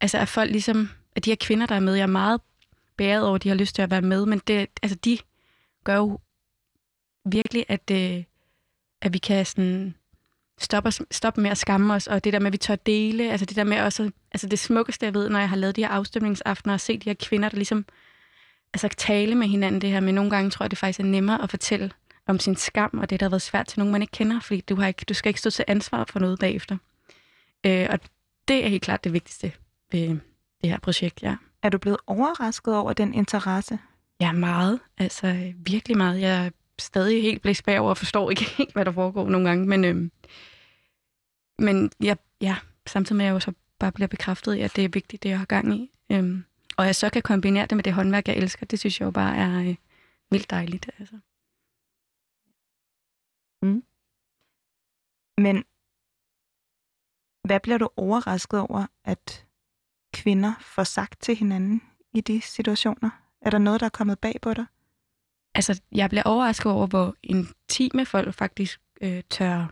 altså 0.00 0.18
at 0.18 0.28
folk 0.28 0.50
ligesom... 0.50 0.88
At 1.16 1.24
de 1.24 1.30
her 1.30 1.36
kvinder, 1.40 1.66
der 1.66 1.74
er 1.74 1.80
med, 1.80 1.94
jeg 1.94 2.02
er 2.02 2.06
meget 2.06 2.40
bæret 3.00 3.24
over, 3.24 3.34
at 3.34 3.42
de 3.42 3.48
har 3.48 3.56
lyst 3.56 3.74
til 3.74 3.82
at 3.82 3.90
være 3.90 4.02
med, 4.02 4.26
men 4.26 4.40
det, 4.46 4.68
altså 4.82 4.98
de 5.04 5.18
gør 5.84 5.96
jo 5.96 6.18
virkelig, 7.24 7.64
at, 7.68 7.90
øh, 7.92 8.24
at 9.02 9.12
vi 9.12 9.18
kan 9.18 9.46
sådan 9.46 9.94
stoppe, 10.58 10.86
os, 10.86 11.02
stoppe 11.10 11.40
med 11.40 11.50
at 11.50 11.58
skamme 11.58 11.94
os, 11.94 12.06
og 12.06 12.24
det 12.24 12.32
der 12.32 12.38
med, 12.38 12.46
at 12.46 12.52
vi 12.52 12.58
tør 12.58 12.76
dele, 12.76 13.30
altså 13.30 13.46
det 13.46 13.56
der 13.56 13.64
med 13.64 13.80
også, 13.80 14.10
altså 14.32 14.46
det 14.46 14.58
smukkeste, 14.58 15.06
jeg 15.06 15.14
ved, 15.14 15.28
når 15.28 15.38
jeg 15.38 15.48
har 15.48 15.56
lavet 15.56 15.76
de 15.76 15.80
her 15.80 15.88
afstemningsaftener, 15.88 16.74
og 16.74 16.80
set 16.80 17.04
de 17.04 17.10
her 17.10 17.14
kvinder, 17.14 17.48
der 17.48 17.56
ligesom 17.56 17.84
altså 18.74 18.88
tale 18.88 19.34
med 19.34 19.48
hinanden 19.48 19.80
det 19.80 19.90
her, 19.90 20.00
men 20.00 20.14
nogle 20.14 20.30
gange 20.30 20.50
tror 20.50 20.64
jeg, 20.64 20.70
det 20.70 20.78
faktisk 20.78 21.00
er 21.00 21.04
nemmere 21.04 21.42
at 21.42 21.50
fortælle 21.50 21.90
om 22.26 22.38
sin 22.38 22.56
skam, 22.56 22.98
og 22.98 23.10
det, 23.10 23.20
der 23.20 23.26
har 23.26 23.30
været 23.30 23.42
svært 23.42 23.66
til 23.66 23.78
nogen, 23.78 23.92
man 23.92 24.02
ikke 24.02 24.12
kender, 24.12 24.40
fordi 24.40 24.60
du, 24.60 24.76
har 24.76 24.86
ikke, 24.86 25.04
du 25.08 25.14
skal 25.14 25.30
ikke 25.30 25.40
stå 25.40 25.50
til 25.50 25.64
ansvar 25.68 26.04
for 26.04 26.18
noget 26.18 26.38
bagefter. 26.38 26.76
Øh, 27.66 27.86
og 27.90 28.00
det 28.48 28.64
er 28.64 28.68
helt 28.68 28.82
klart 28.82 29.04
det 29.04 29.12
vigtigste 29.12 29.52
ved 29.92 30.08
det 30.62 30.70
her 30.70 30.78
projekt, 30.78 31.22
ja. 31.22 31.36
Er 31.62 31.68
du 31.68 31.78
blevet 31.78 31.98
overrasket 32.06 32.76
over 32.76 32.92
den 32.92 33.14
interesse? 33.14 33.78
Ja, 34.20 34.32
meget. 34.32 34.80
Altså 34.98 35.52
virkelig 35.56 35.96
meget. 35.96 36.20
Jeg 36.20 36.46
er 36.46 36.50
stadig 36.78 37.22
helt 37.22 37.42
blæst 37.42 37.64
bagover 37.64 37.90
og 37.90 37.96
forstår 37.96 38.30
ikke 38.30 38.44
helt, 38.58 38.72
hvad 38.72 38.84
der 38.84 38.92
foregår 38.92 39.28
nogle 39.28 39.48
gange, 39.48 39.66
men, 39.66 39.84
øhm, 39.84 40.10
men 41.58 41.90
ja, 42.02 42.14
ja, 42.40 42.56
samtidig 42.86 43.16
med, 43.16 43.24
at 43.24 43.28
jeg 43.28 43.34
jo 43.34 43.40
så 43.40 43.52
bare 43.78 43.92
bliver 43.92 44.08
bekræftet 44.08 44.54
i, 44.54 44.60
at 44.60 44.76
det 44.76 44.84
er 44.84 44.88
vigtigt, 44.88 45.22
det 45.22 45.28
jeg 45.28 45.38
har 45.38 45.46
gang 45.46 45.74
i. 45.74 45.90
Øhm, 46.12 46.44
og 46.76 46.86
jeg 46.86 46.94
så 46.94 47.10
kan 47.10 47.22
kombinere 47.22 47.66
det 47.66 47.76
med 47.76 47.84
det 47.84 47.92
håndværk, 47.92 48.28
jeg 48.28 48.36
elsker, 48.36 48.66
det 48.66 48.78
synes 48.78 49.00
jeg 49.00 49.06
jo 49.06 49.10
bare 49.10 49.36
er 49.36 49.60
øh, 49.60 49.76
vildt 50.30 50.50
dejligt. 50.50 50.90
Altså. 50.98 51.18
Men 55.44 55.64
hvad 57.48 57.60
bliver 57.60 57.78
du 57.78 57.88
overrasket 57.96 58.60
over, 58.60 58.86
at 59.04 59.46
kvinder 60.12 60.52
får 60.60 60.84
sagt 60.84 61.20
til 61.20 61.36
hinanden 61.36 61.82
i 62.14 62.20
de 62.20 62.40
situationer? 62.40 63.10
Er 63.42 63.50
der 63.50 63.58
noget, 63.58 63.80
der 63.80 63.86
er 63.86 63.90
kommet 63.90 64.18
bag 64.18 64.38
på 64.42 64.54
dig? 64.54 64.66
altså, 65.54 65.80
jeg 65.92 66.10
bliver 66.10 66.22
overrasket 66.22 66.72
over, 66.72 66.86
hvor 66.86 67.14
intime 67.22 68.06
folk 68.06 68.34
faktisk 68.34 68.80
øh, 69.02 69.22
tør 69.30 69.66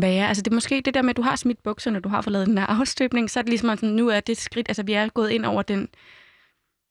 være. 0.00 0.28
Altså, 0.28 0.42
det 0.42 0.50
er 0.50 0.54
måske 0.54 0.80
det 0.80 0.94
der 0.94 1.02
med, 1.02 1.10
at 1.10 1.16
du 1.16 1.22
har 1.22 1.36
smidt 1.36 1.62
bukserne, 1.62 2.00
du 2.00 2.08
har 2.08 2.22
fået 2.22 2.32
lavet 2.32 2.46
den 2.46 2.58
her 2.58 2.66
afstøbning, 2.66 3.30
så 3.30 3.38
er 3.38 3.42
det 3.42 3.50
ligesom 3.50 3.76
sådan, 3.76 3.88
nu 3.94 4.08
er 4.08 4.20
det 4.20 4.36
skridt, 4.36 4.68
altså 4.68 4.82
vi 4.82 4.92
er 4.92 5.08
gået 5.08 5.30
ind 5.30 5.44
over 5.44 5.62
den, 5.62 5.88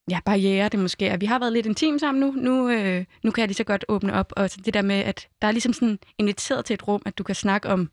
ja, 0.10 0.20
barriere 0.26 0.70
det 0.70 0.80
måske 0.80 1.08
er. 1.08 1.18
Vi 1.18 1.26
har 1.26 1.40
været 1.40 1.54
lidt 1.54 1.66
intim 1.66 2.00
sammen 2.00 2.22
nu. 2.22 2.32
Nu, 2.32 2.70
øh, 2.70 3.06
nu 3.24 3.32
kan 3.32 3.42
jeg 3.42 3.48
lige 3.48 3.56
så 3.56 3.64
godt 3.64 3.86
åbne 3.88 4.14
op. 4.14 4.34
Og 4.36 4.50
så 4.50 4.62
det 4.66 4.74
der 4.74 4.82
med, 4.82 4.96
at 4.96 5.28
der 5.42 5.48
er 5.48 5.52
ligesom 5.52 5.74
sådan 5.74 6.00
inviteret 6.18 6.66
til 6.66 6.74
et 6.74 6.88
rum, 6.88 7.02
at 7.06 7.18
du 7.18 7.24
kan 7.24 7.36
snakke 7.36 7.70
om, 7.70 7.90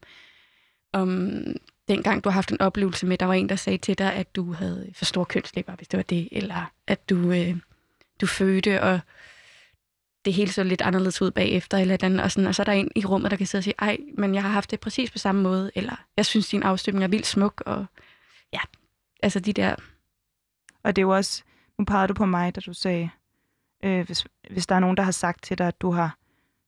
om 0.92 1.31
dengang 1.88 2.25
du 2.25 2.29
har 2.29 2.35
haft 2.35 2.51
en 2.51 2.61
oplevelse 2.61 3.07
med, 3.07 3.18
der 3.18 3.27
var 3.27 3.35
en, 3.35 3.49
der 3.49 3.57
sagde 3.57 3.79
til 3.79 3.99
dig, 3.99 4.12
at 4.12 4.37
du 4.37 4.53
havde 4.53 4.92
for 4.94 5.05
store 5.05 5.25
kønslæber, 5.25 5.77
hvis 5.77 5.88
det 5.88 5.97
var 5.97 6.03
det, 6.03 6.29
eller 6.33 6.73
at 6.87 7.09
du, 7.09 7.33
øh, 7.33 7.57
du 8.20 8.27
fødte, 8.27 8.83
og 8.83 9.01
det 10.25 10.33
hele 10.33 10.53
så 10.53 10.62
lidt 10.62 10.83
anderledes 10.83 11.23
ud 11.23 11.31
bagefter, 11.31 11.79
eller 11.79 11.97
den, 11.97 12.20
og, 12.20 12.33
sådan, 12.33 12.47
og 12.47 12.55
så 12.55 12.62
er 12.62 12.64
der 12.64 12.73
en 12.73 12.90
i 12.97 13.05
rummet, 13.05 13.31
der 13.31 13.37
kan 13.37 13.47
sidde 13.47 13.61
og 13.61 13.64
sige, 13.64 13.75
ej, 13.79 13.99
men 14.18 14.35
jeg 14.35 14.42
har 14.42 14.51
haft 14.51 14.70
det 14.70 14.81
præcis 14.81 15.11
på 15.11 15.18
samme 15.18 15.42
måde, 15.42 15.70
eller 15.75 16.05
jeg 16.16 16.27
synes, 16.27 16.49
din 16.49 16.62
afstøbning 16.62 17.05
er 17.05 17.09
vildt 17.09 17.27
smuk, 17.27 17.62
og 17.66 17.87
ja, 18.53 18.61
altså 19.23 19.40
de 19.40 19.53
der... 19.53 19.75
Og 20.83 20.97
det 20.97 21.03
er 21.03 21.07
jo 21.07 21.14
også, 21.14 21.42
nu 21.79 21.85
pegede 21.85 22.09
du 22.09 22.14
på 22.14 22.27
mig, 22.27 22.55
da 22.55 22.61
du 22.61 22.73
sagde, 22.73 23.11
øh, 23.85 24.07
hvis, 24.07 24.25
hvis 24.51 24.66
der 24.66 24.75
er 24.75 24.81
nogen, 24.81 24.97
der 24.97 25.03
har 25.03 25.11
sagt 25.11 25.42
til 25.42 25.59
dig, 25.59 25.66
at 25.68 25.81
du 25.81 25.90
har 25.90 26.18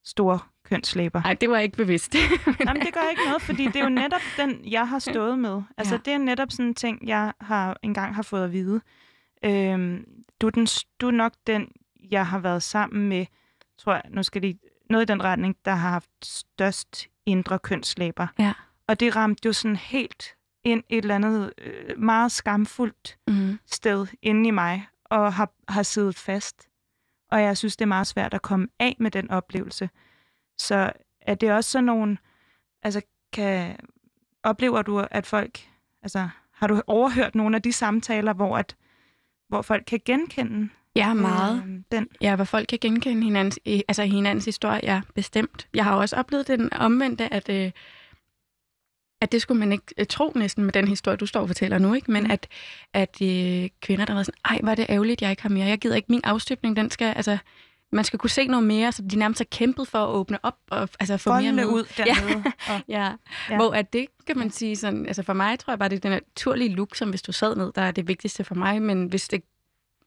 store 0.07 0.39
kønslæber. 0.65 1.23
Nej, 1.23 1.35
det 1.35 1.51
var 1.51 1.59
ikke 1.59 1.77
bevidst. 1.77 2.15
Jamen, 2.67 2.83
det 2.83 2.95
gør 2.95 3.11
ikke 3.11 3.23
noget, 3.27 3.43
fordi 3.43 3.67
det 3.67 3.77
er 3.77 3.83
jo 3.83 3.89
netop 3.89 4.21
den, 4.37 4.61
jeg 4.71 4.89
har 4.89 4.99
stået 4.99 5.39
med. 5.39 5.63
Altså, 5.77 5.95
ja. 5.95 6.01
det 6.05 6.13
er 6.13 6.19
netop 6.19 6.51
sådan 6.51 6.67
en 6.67 6.75
ting, 6.75 7.09
jeg 7.09 7.33
har 7.41 7.77
engang 7.83 8.15
har 8.15 8.23
fået 8.23 8.45
at 8.45 8.53
vide. 8.53 8.81
Øhm, 9.45 10.05
du, 10.41 10.47
er 10.47 10.51
den, 10.51 10.67
du 11.01 11.07
er 11.07 11.11
nok 11.11 11.33
den, 11.47 11.69
jeg 12.11 12.27
har 12.27 12.39
været 12.39 12.63
sammen 12.63 13.09
med, 13.09 13.27
tror 13.79 13.93
jeg, 13.93 14.03
nu 14.11 14.23
skal 14.23 14.43
lige, 14.43 14.59
noget 14.91 15.11
i 15.11 15.13
den 15.13 15.25
retning, 15.25 15.57
der 15.65 15.71
har 15.71 15.91
haft 15.91 16.11
størst 16.23 17.07
indre 17.27 17.59
kønslæber. 17.59 18.27
Ja. 18.39 18.53
Og 18.89 19.01
det 19.01 19.17
ramte 19.17 19.47
jo 19.47 19.53
sådan 19.53 19.77
helt 19.77 20.35
ind 20.65 20.83
et 20.89 20.99
eller 20.99 21.15
andet 21.15 21.53
øh, 21.59 21.99
meget 21.99 22.33
skamfuldt 22.33 23.19
mm. 23.29 23.59
sted 23.67 24.07
inde 24.23 24.49
i 24.49 24.51
mig, 24.51 24.87
og 25.05 25.33
har, 25.33 25.51
har 25.69 25.83
siddet 25.83 26.17
fast. 26.17 26.67
Og 27.37 27.43
jeg 27.43 27.57
synes, 27.57 27.77
det 27.77 27.85
er 27.85 27.87
meget 27.87 28.07
svært 28.07 28.35
at 28.35 28.43
komme 28.43 28.69
af 28.79 28.97
med 28.99 29.11
den 29.11 29.31
oplevelse. 29.31 29.91
Så 30.59 30.93
er 31.21 31.35
det 31.35 31.53
også 31.53 31.71
sådan 31.71 31.85
nogle, 31.85 32.19
altså 32.83 33.01
kan, 33.33 33.77
oplever 34.43 34.83
du, 34.83 35.07
at 35.11 35.27
folk, 35.27 35.69
altså 36.03 36.29
har 36.53 36.67
du 36.67 36.83
overhørt 36.87 37.35
nogle 37.35 37.57
af 37.57 37.63
de 37.63 37.73
samtaler, 37.73 38.33
hvor, 38.33 38.59
at, 38.59 38.77
hvor 39.49 39.63
folk 39.63 39.85
kan 39.87 40.01
genkende 40.05 40.69
Ja, 40.97 41.15
meget. 41.15 41.63
Øh, 41.67 41.83
den? 41.93 42.09
Ja, 42.21 42.37
hvor 42.37 42.45
folk 42.45 42.67
kan 42.69 42.79
genkende 42.81 43.23
hinandens, 43.25 43.59
altså 43.89 44.03
hinandens 44.05 44.45
historie, 44.45 44.81
ja, 44.83 45.01
bestemt. 45.15 45.69
Jeg 45.75 45.85
har 45.85 45.97
også 45.97 46.17
oplevet 46.17 46.49
den 46.49 46.73
omvendte, 46.73 47.33
at, 47.35 47.49
øh, 47.49 47.71
at 49.21 49.33
det 49.33 49.43
skulle 49.43 49.59
man 49.59 49.73
ikke 49.73 49.85
øh, 49.99 50.07
tro 50.07 50.33
næsten 50.35 50.65
med 50.65 50.73
den 50.73 50.89
historie, 50.89 51.17
du 51.17 51.27
står 51.27 51.41
og 51.41 51.47
fortæller 51.47 51.79
nu, 51.79 51.95
ikke? 51.95 52.11
men 52.11 52.25
mm. 52.25 52.31
at, 52.31 52.49
at 52.93 53.23
øh, 53.23 53.69
kvinder, 53.81 54.05
der 54.05 54.15
var 54.15 54.23
sådan, 54.23 54.41
ej, 54.45 54.61
var 54.63 54.75
det 54.75 54.87
ærgerligt, 54.89 55.23
jeg 55.23 55.31
ikke 55.31 55.43
har 55.43 55.49
mere. 55.49 55.67
Jeg 55.67 55.79
gider 55.79 55.97
ikke 55.97 56.13
min 56.13 56.21
afstøbning, 56.25 56.77
den 56.77 56.91
skal, 56.91 57.15
altså, 57.17 57.39
man 57.93 58.05
skal 58.05 58.19
kunne 58.19 58.31
se 58.31 58.47
noget 58.47 58.67
mere, 58.67 58.93
så 58.93 59.03
de 59.03 59.17
nærmest 59.17 59.41
har 59.41 59.45
kæmpet 59.45 59.89
for 59.89 59.99
at 59.99 60.09
åbne 60.09 60.39
op 60.43 60.59
og 60.71 60.89
altså, 61.01 61.17
få 61.17 61.31
Foldene 61.31 61.53
mere 61.53 61.67
med. 61.67 61.75
ud 61.75 61.85
dernede. 61.97 62.43
Ja. 62.69 62.75
Og, 62.75 62.81
ja. 62.89 63.13
ja. 63.51 63.57
Hvor 63.57 63.73
at 63.73 63.93
det, 63.93 64.07
kan 64.27 64.39
man 64.39 64.51
sige, 64.51 64.77
sådan, 64.77 65.07
altså 65.07 65.23
for 65.23 65.33
mig 65.33 65.59
tror 65.59 65.73
jeg 65.73 65.79
bare, 65.79 65.89
det 65.89 65.97
er 65.97 66.01
den 66.01 66.11
naturlige 66.11 66.75
look, 66.75 66.95
som 66.95 67.11
hvis 67.11 67.23
du 67.23 67.33
sad 67.33 67.57
ned, 67.57 67.73
der 67.75 67.83
er 67.83 67.91
det 67.91 68.09
vigtigste 68.09 68.45
for 68.45 68.55
mig, 68.55 68.83
men 68.83 69.07
hvis 69.07 69.29
det, 69.29 69.43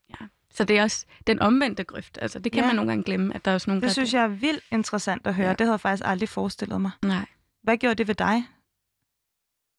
ja. 0.10 0.26
Så 0.54 0.64
det 0.64 0.78
er 0.78 0.84
også 0.84 1.06
den 1.28 1.40
omvendte 1.40 1.84
grøft. 1.84 2.18
Altså, 2.22 2.40
det 2.40 2.52
kan 2.52 2.62
ja. 2.62 2.68
man 2.68 2.76
nogle 2.76 2.92
gange 2.92 3.04
glemme, 3.04 3.36
at 3.36 3.46
der 3.46 3.52
er 3.52 3.56
også 3.56 3.70
nogen, 3.70 3.82
Det 3.82 3.88
der 3.88 3.94
synes 3.94 4.14
jeg 4.14 4.24
er 4.24 4.28
vildt 4.28 4.64
interessant 4.72 5.28
at 5.28 5.36
høre. 5.36 5.48
Ja. 5.48 5.54
Det 5.54 5.62
havde 5.62 5.72
jeg 5.72 5.80
faktisk 5.80 6.04
aldrig 6.06 6.30
forestillet 6.30 6.82
mig. 6.82 6.92
Nej. 7.02 7.26
Hvad 7.64 7.78
gjorde 7.78 7.96
det 7.96 8.08
ved 8.08 8.16
dig? 8.16 8.44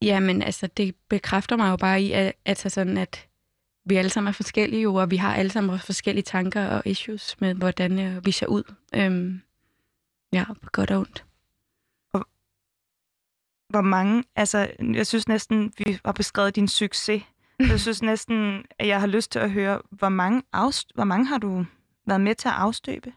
Jamen, 0.02 0.42
altså, 0.42 0.66
det 0.66 0.94
bekræfter 1.08 1.56
mig 1.56 1.70
jo 1.70 1.76
bare 1.76 2.02
i, 2.02 2.12
at, 2.12 2.32
at, 2.44 2.58
sådan, 2.58 2.98
at 2.98 3.28
vi 3.84 3.96
alle 3.96 4.10
sammen 4.10 4.28
er 4.28 4.32
forskellige, 4.32 4.82
jo, 4.82 4.94
og 4.94 5.10
vi 5.10 5.16
har 5.16 5.34
alle 5.34 5.50
sammen 5.50 5.78
forskellige 5.78 6.22
tanker 6.22 6.66
og 6.66 6.82
issues 6.84 7.40
med, 7.40 7.54
hvordan 7.54 7.98
øh, 7.98 8.26
vi 8.26 8.30
ser 8.30 8.46
ud. 8.46 8.62
Øhm, 8.94 9.42
ja, 10.32 10.44
på 10.62 10.70
godt 10.72 10.90
og 10.90 10.98
ondt. 10.98 11.24
Og 12.12 12.26
hvor 13.68 13.80
mange, 13.80 14.24
altså, 14.36 14.70
jeg 14.94 15.06
synes 15.06 15.28
næsten, 15.28 15.72
vi 15.78 15.98
har 16.04 16.12
beskrevet 16.12 16.56
din 16.56 16.68
succes. 16.68 17.22
Jeg 17.58 17.80
synes 17.86 18.02
næsten, 18.02 18.64
at 18.78 18.86
jeg 18.86 19.00
har 19.00 19.06
lyst 19.06 19.32
til 19.32 19.38
at 19.38 19.50
høre, 19.50 19.82
hvor 19.90 20.08
mange, 20.08 20.42
afst- 20.52 20.94
hvor 20.94 21.04
mange 21.04 21.26
har 21.26 21.38
du 21.38 21.64
været 22.06 22.20
med 22.20 22.34
til 22.34 22.48
at 22.48 22.54
afstøbe? 22.54 23.12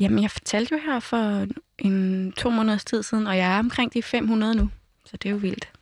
Jamen, 0.00 0.22
jeg 0.22 0.30
fortalte 0.30 0.74
jo 0.74 0.80
her 0.80 1.00
for 1.00 1.46
en 1.78 2.32
to 2.32 2.50
måneders 2.50 2.84
tid 2.84 3.02
siden, 3.02 3.26
og 3.26 3.36
jeg 3.36 3.54
er 3.54 3.58
omkring 3.58 3.94
de 3.94 4.02
500 4.02 4.54
nu. 4.54 4.70
Så 5.04 5.16
det 5.16 5.28
er 5.28 5.32
jo 5.32 5.36
vildt. 5.36 5.72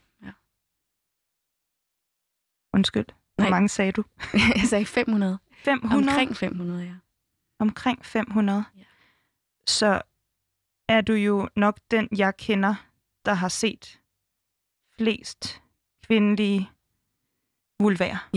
Ja. 2.73 2.79
Undskyld. 2.79 3.07
Hvor 3.35 3.43
Nej. 3.45 3.51
mange 3.51 3.69
sagde 3.69 3.93
du? 3.93 4.05
jeg 4.57 4.65
sagde 4.65 4.87
500. 4.87 5.39
500? 5.55 6.09
Omkring 6.09 6.37
500, 6.37 6.83
ja. 6.85 6.95
Omkring 7.59 8.07
500. 8.07 8.65
Ja. 8.77 8.83
Så 9.67 10.03
er 10.89 11.01
du 11.01 11.13
jo 11.13 11.49
nok 11.57 11.79
den, 11.91 12.09
jeg 12.17 12.37
kender, 12.37 12.75
der 13.25 13.35
har 13.35 13.49
set 13.49 14.01
flest 14.99 15.63
kvindelige 16.07 16.71
vulværer. 17.81 18.29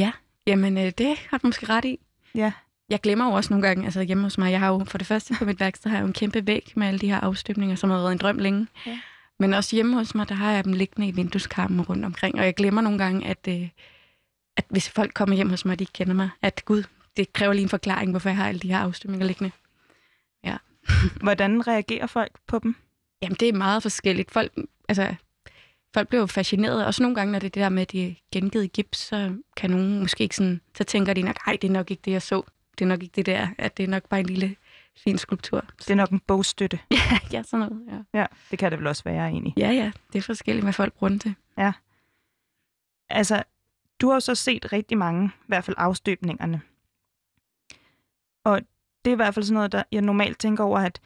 Jamen, 0.48 0.78
øh, 0.78 0.92
det 0.98 1.18
har 1.30 1.38
du 1.38 1.48
måske 1.48 1.66
ret 1.70 1.86
i. 1.86 2.00
Ja. 2.36 2.52
Jeg 2.90 3.00
glemmer 3.02 3.26
jo 3.26 3.32
også 3.32 3.54
nogle 3.54 3.68
gange, 3.68 3.86
altså 3.86 4.02
hjemme 4.02 4.24
hos 4.24 4.38
mig, 4.38 4.52
jeg 4.52 4.60
har 4.60 4.68
jo 4.68 4.84
for 4.84 4.98
det 4.98 5.08
første 5.08 5.34
på 5.40 5.46
mit 5.46 5.60
værksted, 5.60 5.90
har 5.90 5.98
jeg 5.98 6.02
jo 6.02 6.08
en 6.08 6.14
kæmpe 6.14 6.48
væg 6.48 6.72
med 6.76 6.88
alle 6.88 7.00
de 7.00 7.08
her 7.10 7.20
afstøbninger, 7.20 7.76
som 7.76 7.90
har 7.90 7.98
været 7.98 8.12
en 8.12 8.18
drøm 8.18 8.38
længe. 8.38 8.68
Ja. 8.86 9.00
Men 9.40 9.54
også 9.54 9.76
hjemme 9.76 9.96
hos 9.96 10.16
mig, 10.16 10.30
der 10.30 10.36
har 10.36 10.52
jeg 10.52 10.64
dem 10.66 10.74
liggende 10.74 11.08
i 11.08 11.12
vindueskarmen 11.12 11.82
rundt 11.82 12.06
omkring, 12.06 12.40
og 12.40 12.46
jeg 12.46 12.56
glemmer 12.56 12.82
nogle 12.82 12.98
gange, 13.00 13.28
at, 13.28 13.48
øh, 13.50 13.70
at 14.58 14.66
hvis 14.70 14.90
folk 14.90 15.14
kommer 15.14 15.36
hjem 15.36 15.50
hos 15.50 15.66
mig, 15.66 15.80
de 15.80 15.84
ikke 15.84 15.94
kender 15.94 16.14
mig, 16.14 16.30
at 16.42 16.66
gud, 16.66 16.84
det 17.18 17.34
kræver 17.34 17.54
lige 17.54 17.64
en 17.64 17.70
forklaring, 17.70 18.12
hvorfor 18.12 18.30
jeg 18.30 18.38
har 18.38 18.48
alle 18.48 18.60
de 18.60 18.68
her 18.68 18.80
afstøbninger 18.80 19.28
liggende. 19.28 19.52
Hvordan 21.24 21.68
reagerer 21.68 22.08
folk 22.08 22.32
på 22.48 22.60
dem? 22.60 22.76
Jamen, 23.22 23.38
det 23.40 23.50
er 23.50 23.54
meget 23.54 23.82
forskelligt. 23.82 24.32
Folk, 24.32 24.54
altså, 24.90 25.16
folk 25.94 26.08
bliver 26.08 26.22
jo 26.22 26.26
fascineret. 26.26 26.86
Også 26.86 27.04
nogle 27.04 27.16
gange, 27.16 27.32
når 27.32 27.40
det 27.40 27.48
er 27.48 27.50
det 27.50 27.62
der 27.62 27.70
med, 27.70 27.82
at 27.82 27.92
de 27.92 28.08
er 28.08 28.14
gengivet 28.32 28.64
i 28.64 28.68
gips, 28.68 28.98
så 28.98 29.36
kan 29.58 29.70
nogen 29.70 30.00
måske 30.00 30.24
ikke 30.24 30.36
sådan... 30.36 30.62
Så 30.78 30.84
tænker 30.84 31.14
de 31.14 31.22
nok, 31.22 31.38
ej, 31.48 31.58
det 31.62 31.68
er 31.68 31.72
nok 31.72 31.92
ikke 31.92 32.02
det, 32.06 32.12
jeg 32.12 32.22
så. 32.22 32.42
Det 32.80 32.86
er 32.86 32.90
nok 32.90 33.04
ikke 33.04 33.14
det 33.16 33.26
der, 33.26 33.48
at 33.58 33.78
det 33.78 33.84
er 33.84 33.88
nok 33.88 34.10
bare 34.10 34.20
en 34.20 34.26
lille 34.26 34.56
fin 34.98 35.18
skulptur. 35.18 35.66
Det 35.80 35.90
er 35.90 35.96
nok 35.96 36.10
en 36.10 36.20
bogstøtte. 36.20 36.80
Ja, 36.92 37.20
ja 37.32 37.44
sådan 37.44 37.70
noget, 37.70 38.06
ja. 38.14 38.20
Ja, 38.20 38.26
det 38.52 38.60
kan 38.60 38.72
det 38.72 38.80
vel 38.80 38.88
også 38.88 39.04
være 39.04 39.28
egentlig. 39.28 39.54
Ja, 39.58 39.72
ja, 39.72 39.92
det 40.14 40.20
er 40.20 40.24
forskelligt, 40.24 40.66
hvad 40.66 40.74
folk 40.74 40.94
bruger 40.94 41.10
den 41.10 41.20
til. 41.20 41.34
Altså, 43.10 43.44
du 44.02 44.08
har 44.08 44.14
jo 44.16 44.20
så 44.20 44.36
set 44.36 44.74
rigtig 44.74 44.98
mange, 44.98 45.28
i 45.28 45.48
hvert 45.48 45.64
fald 45.64 45.76
afstøbningerne. 45.80 46.62
Og 48.44 48.62
det 49.06 49.12
er 49.12 49.16
i 49.16 49.16
hvert 49.16 49.34
fald 49.34 49.46
sådan 49.46 49.54
noget, 49.54 49.72
der 49.72 49.84
jeg 49.92 50.02
normalt 50.02 50.40
tænker 50.40 50.64
over, 50.64 50.80
at, 50.80 51.00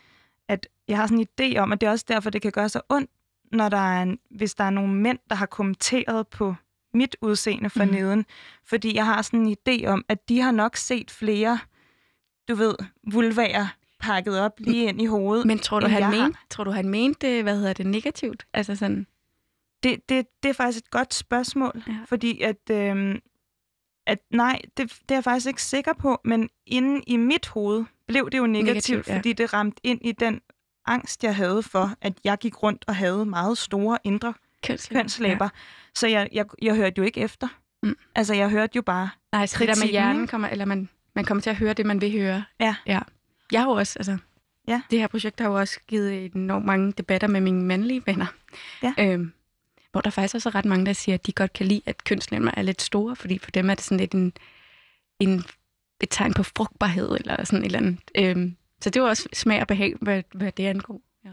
at 0.48 0.68
jeg 0.88 0.98
har 0.98 1.08
sådan 1.08 1.20
en 1.20 1.28
idé 1.42 1.58
om, 1.58 1.72
at 1.72 1.82
det 1.82 1.88
er 1.88 1.92
også 1.92 2.06
derfor, 2.08 2.30
det 2.30 2.42
kan 2.42 2.52
gøre 2.52 2.70
så 2.70 2.82
ondt, 2.90 3.12
når 3.52 3.70
der 3.70 3.78
er 3.78 4.04
en, 4.04 4.20
hvis 4.30 4.56
der 4.56 4.64
er 4.64 4.70
nogle 4.70 4.94
mænd, 4.94 5.20
der 5.30 5.36
har 5.36 5.46
kommenteret 5.46 6.28
på 6.28 6.56
mit 6.94 7.16
udseende 7.22 7.70
for 7.70 7.86
mm. 7.86 7.92
neden. 7.92 8.26
Fordi 8.66 8.96
jeg 8.96 9.06
har 9.06 9.22
sådan 9.22 9.40
en 9.48 9.58
idé 9.68 9.86
om, 9.88 10.06
at 10.08 10.30
de 10.30 10.40
har 10.42 10.52
nok 10.52 10.76
set 10.76 11.12
flere, 11.12 11.60
du 12.48 12.56
ved, 12.56 12.76
vulvager 13.14 13.68
pakket 14.00 14.40
op 14.40 14.54
lige 14.58 14.86
ind 14.86 15.02
i 15.02 15.06
hovedet. 15.06 15.46
Men 15.46 15.60
tror 15.60 15.80
du, 15.80 15.88
han 15.88 16.12
mente, 16.12 16.40
tror 16.50 16.64
du, 16.64 16.72
han 16.72 16.90
mente 16.90 17.28
det, 17.28 17.44
hvad 17.44 17.58
hedder 17.58 17.74
det, 17.74 17.86
negativt? 17.86 18.46
Altså 18.54 18.76
sådan, 18.76 19.08
Det, 19.84 20.10
det, 20.10 20.26
det 20.44 20.50
er 20.50 20.54
faktisk 20.54 20.86
et 20.86 20.92
godt 20.92 21.14
spørgsmål, 21.14 21.84
Ja. 21.88 21.94
fordi 22.06 22.42
at, 22.42 22.70
øhm, 22.72 23.20
at 24.08 24.20
nej, 24.34 24.62
det, 24.78 24.90
det 25.02 25.12
er 25.12 25.16
jeg 25.16 25.24
faktisk 25.24 25.48
ikke 25.48 25.62
sikker 25.64 25.94
på, 25.94 26.22
men 26.26 26.50
inde 26.66 27.02
i 27.08 27.18
mit 27.18 27.48
hoved 27.48 27.84
blev 28.08 28.30
det 28.32 28.38
jo 28.38 28.46
negativt, 28.48 28.74
Negativt, 28.74 29.08
ja. 29.08 29.16
fordi 29.18 29.34
det 29.34 29.54
ramte 29.54 29.80
ind 29.84 30.00
i 30.04 30.12
den 30.12 30.42
angst, 30.86 31.24
jeg 31.24 31.36
havde 31.36 31.64
for, 31.64 31.92
at 32.02 32.14
jeg 32.24 32.38
gik 32.38 32.64
rundt 32.64 32.86
og 32.88 32.96
havde 32.96 33.26
meget 33.26 33.58
store 33.58 33.98
indre 34.04 34.34
kønslæber. 34.64 35.02
kønslæber. 35.02 35.46
Ja. 35.46 35.50
Så 35.96 36.08
jeg, 36.08 36.30
jeg, 36.32 36.46
jeg 36.62 36.76
hørte 36.76 36.94
jo 36.98 37.04
ikke 37.04 37.22
efter. 37.22 37.48
Mm. 37.84 37.96
Altså, 38.16 38.34
jeg 38.34 38.50
hørte 38.50 38.76
jo 38.76 38.82
bare, 38.82 39.10
Nej, 39.32 39.46
så 39.46 39.54
det 39.60 39.60
der 39.60 39.66
med 39.68 39.76
kritikken, 39.76 39.92
hjernen 39.92 40.28
kommer, 40.28 40.48
eller 40.48 40.66
man, 40.66 40.90
man 41.16 41.26
kommer 41.26 41.42
til 41.42 41.50
at 41.50 41.56
høre 41.56 41.74
det, 41.74 41.86
man 41.86 42.02
vil 42.02 42.12
høre. 42.12 42.44
Ja. 42.60 42.76
ja. 42.86 43.00
Jeg 43.52 43.62
har 43.62 43.68
jo 43.70 43.74
også, 43.76 44.00
altså, 44.00 44.18
Ja. 44.68 44.82
det 44.92 45.00
her 45.00 45.08
projekt 45.08 45.40
har 45.40 45.48
jo 45.50 45.60
også 45.60 45.80
givet 45.88 46.36
enormt 46.36 46.66
mange 46.66 46.92
debatter 46.92 47.28
med 47.28 47.42
mine 47.42 47.64
mandlige 47.64 48.04
venner. 48.06 48.26
Ja. 48.84 48.94
Øhm, 49.00 49.34
hvor 49.92 50.02
der 50.02 50.10
faktisk 50.10 50.36
også 50.36 50.50
er 50.50 50.56
ret 50.56 50.66
mange, 50.66 50.86
der 50.86 50.94
siger, 50.94 51.16
at 51.16 51.26
de 51.26 51.32
godt 51.32 51.54
kan 51.54 51.66
lide, 51.68 51.82
at 51.86 52.04
kønslemmer 52.04 52.52
er 52.58 52.62
lidt 52.62 52.82
store, 52.82 53.16
fordi 53.16 53.38
for 53.38 53.52
dem 53.52 53.70
er 53.70 53.76
det 53.76 53.84
sådan 53.84 54.00
lidt 54.00 54.14
en, 54.14 54.34
en, 55.20 55.44
et 56.02 56.10
tegn 56.10 56.34
på 56.34 56.44
frugtbarhed, 56.44 57.12
eller 57.12 57.44
sådan 57.44 57.60
et 57.60 57.66
eller 57.66 57.80
andet. 57.80 58.00
Øhm, 58.18 58.58
så 58.82 58.90
det 58.90 59.00
er 59.00 59.04
jo 59.04 59.08
også 59.10 59.30
smag 59.34 59.62
og 59.62 59.68
behag, 59.68 59.94
hvad, 60.02 60.24
hvad 60.34 60.52
det 60.52 60.66
angår. 60.66 61.02
Ja. 61.26 61.32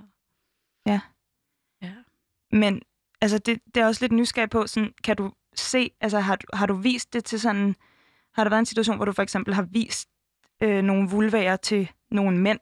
Ja. 0.87 1.01
Ja. 1.83 1.93
men 2.53 2.83
altså, 3.21 3.39
det, 3.39 3.61
det 3.75 3.81
er 3.81 3.87
også 3.87 4.05
lidt 4.05 4.13
nysgerrig 4.13 4.51
på, 4.51 4.67
sådan, 4.67 4.93
kan 5.05 5.17
du 5.17 5.33
se, 5.55 5.91
altså 6.01 6.21
har, 6.21 6.37
du- 6.37 6.47
har 6.57 6.67
du 6.67 6.75
vist 6.75 7.13
det 7.13 7.25
til 7.25 7.41
sådan, 7.41 7.77
har 8.35 8.45
der 8.45 8.49
været 8.51 8.61
en 8.61 8.67
situation, 8.67 8.97
hvor 8.97 9.05
du 9.05 9.13
for 9.13 9.23
eksempel 9.23 9.55
har 9.55 9.63
vist 9.63 10.09
øh, 10.63 10.83
nogle 10.83 11.09
vulvager 11.11 11.57
til 11.57 11.91
nogle 12.11 12.39
mænd, 12.39 12.59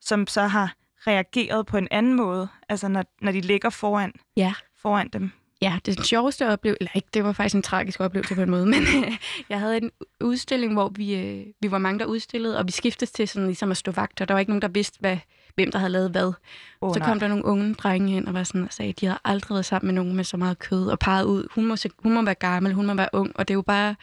som 0.00 0.26
så 0.26 0.42
har 0.42 0.74
reageret 1.06 1.66
på 1.66 1.76
en 1.76 1.88
anden 1.90 2.14
måde, 2.14 2.48
altså 2.68 2.88
når, 2.88 3.04
når 3.20 3.32
de 3.32 3.40
ligger 3.40 3.70
foran, 3.70 4.12
Ja. 4.36 4.54
Foran 4.84 5.08
dem? 5.08 5.30
Ja, 5.62 5.78
det 5.86 6.06
sjoveste 6.06 6.48
oplevelse, 6.48 6.78
eller 6.80 6.90
ikke, 6.94 7.08
det 7.14 7.24
var 7.24 7.32
faktisk 7.32 7.54
en 7.54 7.62
tragisk 7.62 8.00
oplevelse 8.00 8.34
på 8.34 8.42
en 8.42 8.50
måde, 8.50 8.66
men 8.74 8.82
jeg 9.48 9.60
havde 9.60 9.76
en 9.76 9.90
udstilling, 10.20 10.72
hvor 10.72 10.88
vi, 10.88 11.14
øh, 11.14 11.46
vi 11.60 11.70
var 11.70 11.78
mange, 11.78 11.98
der 11.98 12.04
udstillede, 12.04 12.58
og 12.58 12.66
vi 12.66 12.72
skiftes 12.72 13.10
til 13.10 13.28
sådan 13.28 13.46
ligesom 13.46 13.70
at 13.70 13.76
stå 13.76 13.92
vagt, 13.92 14.20
og 14.20 14.28
der 14.28 14.34
var 14.34 14.38
ikke 14.38 14.50
nogen, 14.50 14.62
der 14.62 14.68
vidste, 14.68 14.96
hvad, 15.00 15.16
hvem 15.54 15.70
der 15.70 15.78
havde 15.78 15.92
lavet 15.92 16.10
hvad. 16.10 16.32
Oh, 16.80 16.94
så 16.94 16.98
nej. 16.98 17.08
kom 17.08 17.20
der 17.20 17.28
nogle 17.28 17.44
unge 17.44 17.74
drenge 17.74 18.12
hen 18.12 18.28
og 18.28 18.34
var 18.34 18.44
sådan 18.44 18.62
og 18.64 18.72
sagde, 18.72 18.88
at 18.88 19.00
de 19.00 19.06
havde 19.06 19.18
aldrig 19.24 19.54
været 19.54 19.64
sammen 19.64 19.86
med 19.86 19.94
nogen 19.94 20.16
med 20.16 20.24
så 20.24 20.36
meget 20.36 20.58
kød, 20.58 20.86
og 20.86 20.98
peget 20.98 21.24
ud, 21.24 21.46
hun 21.54 21.66
må, 21.66 21.76
hun 21.98 22.12
må 22.12 22.22
være 22.22 22.34
gammel, 22.34 22.72
hun 22.72 22.86
må 22.86 22.94
være 22.94 23.08
ung, 23.12 23.32
og 23.34 23.48
det 23.48 23.54
er 23.54 23.56
jo 23.56 23.62
bare, 23.62 23.94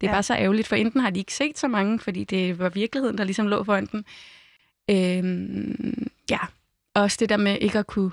det 0.00 0.06
er 0.06 0.10
Ja. 0.10 0.12
bare 0.14 0.22
så 0.22 0.34
ærgerligt, 0.34 0.68
for 0.68 0.76
enten 0.76 1.00
har 1.00 1.10
de 1.10 1.18
ikke 1.18 1.34
set 1.34 1.58
så 1.58 1.68
mange, 1.68 1.98
fordi 1.98 2.24
det 2.24 2.58
var 2.58 2.68
virkeligheden, 2.68 3.18
der 3.18 3.24
ligesom 3.24 3.46
lå 3.46 3.64
foran 3.64 3.86
den. 3.86 4.04
Øhm, 4.90 6.06
ja, 6.30 6.38
også 6.94 7.16
det 7.20 7.28
der 7.28 7.36
med 7.36 7.58
ikke 7.60 7.78
at 7.78 7.86
kunne, 7.86 8.10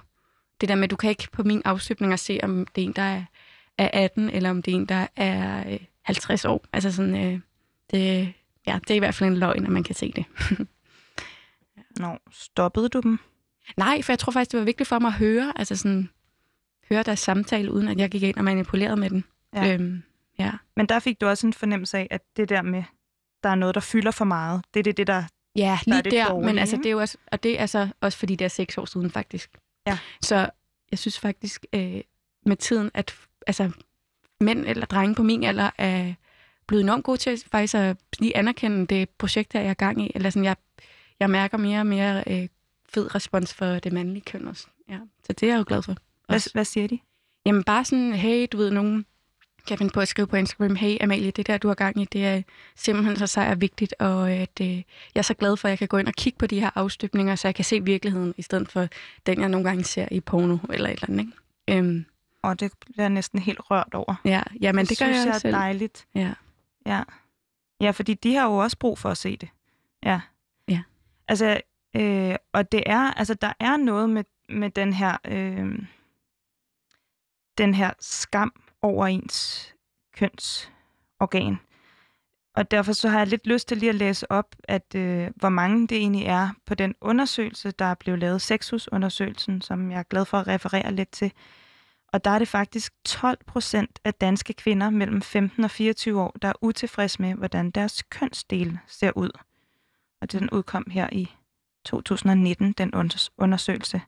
det 0.62 0.70
der 0.70 0.76
med, 0.76 0.84
at 0.84 0.92
du 0.92 0.96
kan 0.96 1.10
ikke 1.10 1.28
på 1.32 1.44
min 1.44 1.62
afstøbning 1.66 2.20
se, 2.20 2.40
om 2.44 2.68
det 2.76 2.82
er 2.82 2.86
en, 2.86 2.94
der 2.94 3.02
er, 3.02 3.24
er 3.78 3.90
18, 3.94 4.30
eller 4.30 4.50
om 4.50 4.62
det 4.62 4.72
er 4.72 4.76
en, 4.76 4.86
der 4.86 5.08
er 5.16 5.72
øh, 5.72 5.80
50 6.02 6.46
år. 6.46 6.66
Altså 6.74 6.92
sådan, 6.92 7.16
øh, 7.16 7.40
det, 7.92 8.34
ja, 8.68 8.80
det 8.88 8.92
er 8.92 8.96
i 8.96 9.00
hvert 9.00 9.16
fald 9.16 9.30
en 9.30 9.38
løgn, 9.38 9.66
at 9.66 9.72
man 9.72 9.84
kan 9.84 9.96
se 9.96 10.14
det. 10.16 10.26
Nå, 12.00 12.18
stoppede 12.32 12.90
du 12.90 13.00
dem? 13.00 13.20
Nej, 13.78 14.02
for 14.02 14.12
jeg 14.12 14.20
tror 14.20 14.32
faktisk, 14.32 14.52
det 14.52 14.60
var 14.60 14.66
vigtigt 14.66 14.90
for 14.90 15.00
mig 15.00 15.08
at 15.08 15.14
høre, 15.14 15.54
altså 15.56 15.76
sådan, 15.76 16.10
høre 16.90 17.04
deres 17.04 17.20
samtale, 17.20 17.72
uden 17.72 17.88
at 17.88 17.98
jeg 17.98 18.10
gik 18.10 18.24
ind 18.24 18.38
og 18.38 18.44
manipulerede 18.44 18.98
med 18.98 19.10
den. 19.10 19.24
Ja. 19.56 19.74
Øhm, 19.74 20.04
ja. 20.40 20.52
Men 20.76 20.86
der 20.86 21.00
fik 21.00 21.22
du 21.22 21.28
også 21.28 21.48
en 21.48 21.54
fornemmelse 21.54 21.98
af, 21.98 22.08
at 22.12 22.22
det 22.38 22.50
der 22.50 22.62
med, 22.62 22.84
der 23.44 23.50
er 23.50 23.56
noget, 23.56 23.76
der 23.76 23.82
fylder 23.82 24.12
for 24.12 24.26
meget. 24.26 24.62
Det 24.74 24.80
er 24.80 24.84
det, 24.84 24.98
det 24.98 25.08
der... 25.08 25.24
Ja, 25.56 25.80
Der 25.86 25.96
er 25.96 26.02
lige 26.02 26.12
der, 26.12 26.28
dårlige, 26.28 26.46
men 26.46 26.60
altså, 26.60 26.78
det 26.78 26.86
er 26.86 26.92
jo 26.92 27.00
også, 27.00 27.18
og 27.32 27.44
det 27.44 27.58
er 27.58 27.62
altså 27.62 27.88
også 28.02 28.18
fordi, 28.18 28.36
det 28.36 28.46
er 28.46 28.50
seks 28.50 28.78
år 28.78 28.86
siden 28.86 29.12
faktisk. 29.12 29.58
Ja. 29.88 30.00
Så 30.22 30.50
jeg 30.92 31.00
synes 31.00 31.20
faktisk 31.20 31.66
øh, 31.74 32.02
med 32.46 32.56
tiden, 32.56 32.92
at 32.94 33.16
altså, 33.48 33.72
mænd 34.40 34.66
eller 34.68 34.86
drenge 34.86 35.16
på 35.16 35.24
min 35.24 35.44
alder 35.44 35.70
er 35.78 36.14
blevet 36.68 36.84
enormt 36.84 37.04
gode 37.04 37.18
til 37.18 37.44
faktisk 37.52 37.76
at 37.76 37.98
lige 38.20 38.38
anerkende 38.38 38.88
det 38.88 39.10
projekt, 39.10 39.54
der 39.54 39.60
jeg 39.60 39.70
er 39.70 39.74
gang 39.74 40.02
i. 40.02 40.12
Eller 40.16 40.30
sådan, 40.30 40.44
jeg, 40.44 40.56
jeg 41.20 41.30
mærker 41.30 41.58
mere 41.58 41.80
og 41.80 41.88
mere 41.88 42.24
øh, 42.28 42.48
fed 42.90 43.16
respons 43.16 43.54
for 43.54 43.66
det 43.66 43.94
mandlige 43.94 44.24
køn 44.26 44.48
også. 44.48 44.68
Ja. 44.90 45.00
Så 45.24 45.34
det 45.34 45.44
er 45.44 45.48
jeg 45.48 45.60
jo 45.60 45.64
glad 45.68 45.82
for. 45.82 45.96
Hvad, 46.28 46.52
hvad 46.54 46.66
siger 46.66 46.88
de? 46.88 47.00
Jamen 47.46 47.64
bare 47.64 47.86
sådan, 47.86 48.14
hey, 48.14 48.48
du 48.52 48.58
ved, 48.58 48.72
nogen 48.72 49.06
kan 49.68 49.78
finde 49.78 49.92
på 49.94 50.00
at 50.00 50.08
skrive 50.08 50.28
på 50.28 50.36
Instagram, 50.36 50.76
hey 50.76 50.98
Amalie, 51.02 51.32
det 51.32 51.48
der, 51.48 51.58
du 51.58 51.68
har 51.68 51.76
gang 51.76 52.02
i, 52.02 52.06
det 52.06 52.26
er 52.26 52.42
simpelthen 52.76 53.16
så 53.16 53.28
sej 53.28 53.52
og 53.52 53.62
vigtigt, 53.62 53.94
og 54.00 54.32
at, 54.32 54.62
øh, 54.62 54.68
jeg 54.68 54.84
er 55.16 55.22
så 55.22 55.34
glad 55.34 55.58
for, 55.58 55.68
at 55.68 55.70
jeg 55.70 55.80
kan 55.80 55.88
gå 55.88 55.98
ind 55.98 56.08
og 56.08 56.14
kigge 56.14 56.38
på 56.38 56.48
de 56.48 56.60
her 56.60 56.70
afstøbninger, 56.76 57.36
så 57.36 57.48
jeg 57.48 57.56
kan 57.56 57.66
se 57.66 57.84
virkeligheden, 57.84 58.34
i 58.38 58.42
stedet 58.42 58.72
for 58.72 58.88
den, 59.26 59.42
jeg 59.42 59.50
nogle 59.50 59.68
gange 59.68 59.84
ser 59.84 60.08
i 60.12 60.20
porno 60.20 60.58
eller 60.70 60.90
et 60.90 60.94
eller 60.94 61.10
andet. 61.10 61.20
Ikke? 61.68 61.80
Øhm, 61.80 62.06
Og 62.42 62.60
det 62.60 62.72
bliver 62.80 63.04
jeg 63.04 63.10
næsten 63.10 63.40
helt 63.40 63.60
rørt 63.72 63.94
over. 63.94 64.16
ja, 64.26 64.44
ja, 64.62 64.72
men 64.72 64.86
det, 64.86 64.90
det 64.90 65.00
gør 65.00 65.06
synes 65.06 65.18
jeg 65.18 65.26
jeg 65.26 65.36
er 65.36 65.40
selv. 65.40 65.54
dejligt. 65.56 66.06
Ja. 66.16 66.34
Ja. 66.86 67.04
ja, 67.82 67.92
fordi 67.92 68.14
de 68.14 68.36
har 68.36 68.46
jo 68.46 68.56
også 68.58 68.78
brug 68.78 68.98
for 69.00 69.10
at 69.10 69.18
se 69.18 69.38
det. 69.38 69.50
Ja. 70.04 70.20
Ja. 70.68 70.82
Altså, 71.28 71.62
øh, 71.96 72.36
og 72.54 72.72
det 72.72 72.84
er, 72.86 73.12
altså, 73.14 73.34
der 73.34 73.54
er 73.60 73.78
noget 73.78 74.10
med, 74.10 74.24
med 74.50 74.70
den 74.70 74.94
her, 74.94 75.18
øh, 75.26 75.80
den 77.58 77.74
her 77.74 77.92
skam 78.00 78.54
over 78.82 79.08
ens 79.08 79.68
kønsorgan. 80.14 81.58
Og 82.56 82.72
derfor 82.72 82.94
så 82.94 83.10
har 83.10 83.18
jeg 83.18 83.28
lidt 83.28 83.48
lyst 83.48 83.68
til 83.68 83.78
lige 83.78 83.90
at 83.90 83.96
læse 83.96 84.32
op, 84.32 84.56
at 84.64 84.96
øh, 84.96 85.30
hvor 85.36 85.50
mange 85.50 85.88
det 85.88 85.98
egentlig 85.98 86.26
er 86.26 86.50
på 86.66 86.76
den 86.76 86.96
undersøgelse, 87.02 87.72
der 87.72 87.94
blev 87.94 88.18
lavet, 88.18 88.42
sexusundersøgelsen, 88.42 89.62
som 89.62 89.92
jeg 89.92 90.00
er 90.00 90.04
glad 90.04 90.26
for 90.26 90.38
at 90.38 90.48
referere 90.48 90.92
lidt 90.92 91.12
til. 91.12 91.32
Og 92.14 92.24
der 92.24 92.32
er 92.32 92.40
det 92.40 92.48
faktisk 92.48 92.94
12 93.06 93.38
procent 93.48 94.00
af 94.04 94.14
danske 94.14 94.54
kvinder 94.54 94.90
mellem 94.90 95.22
15 95.22 95.64
og 95.64 95.72
24 95.72 96.22
år, 96.22 96.36
der 96.42 96.48
er 96.48 96.54
utilfredse 96.62 97.22
med, 97.22 97.34
hvordan 97.34 97.72
deres 97.72 98.04
kønsdel 98.04 98.80
ser 98.88 99.12
ud. 99.16 99.30
Og 100.22 100.32
den 100.32 100.50
udkom 100.50 100.86
her 100.92 101.10
i 101.12 101.32
2019, 101.86 102.72
den 102.72 102.94
unders- 102.96 103.30
undersøgelse. 103.38 104.02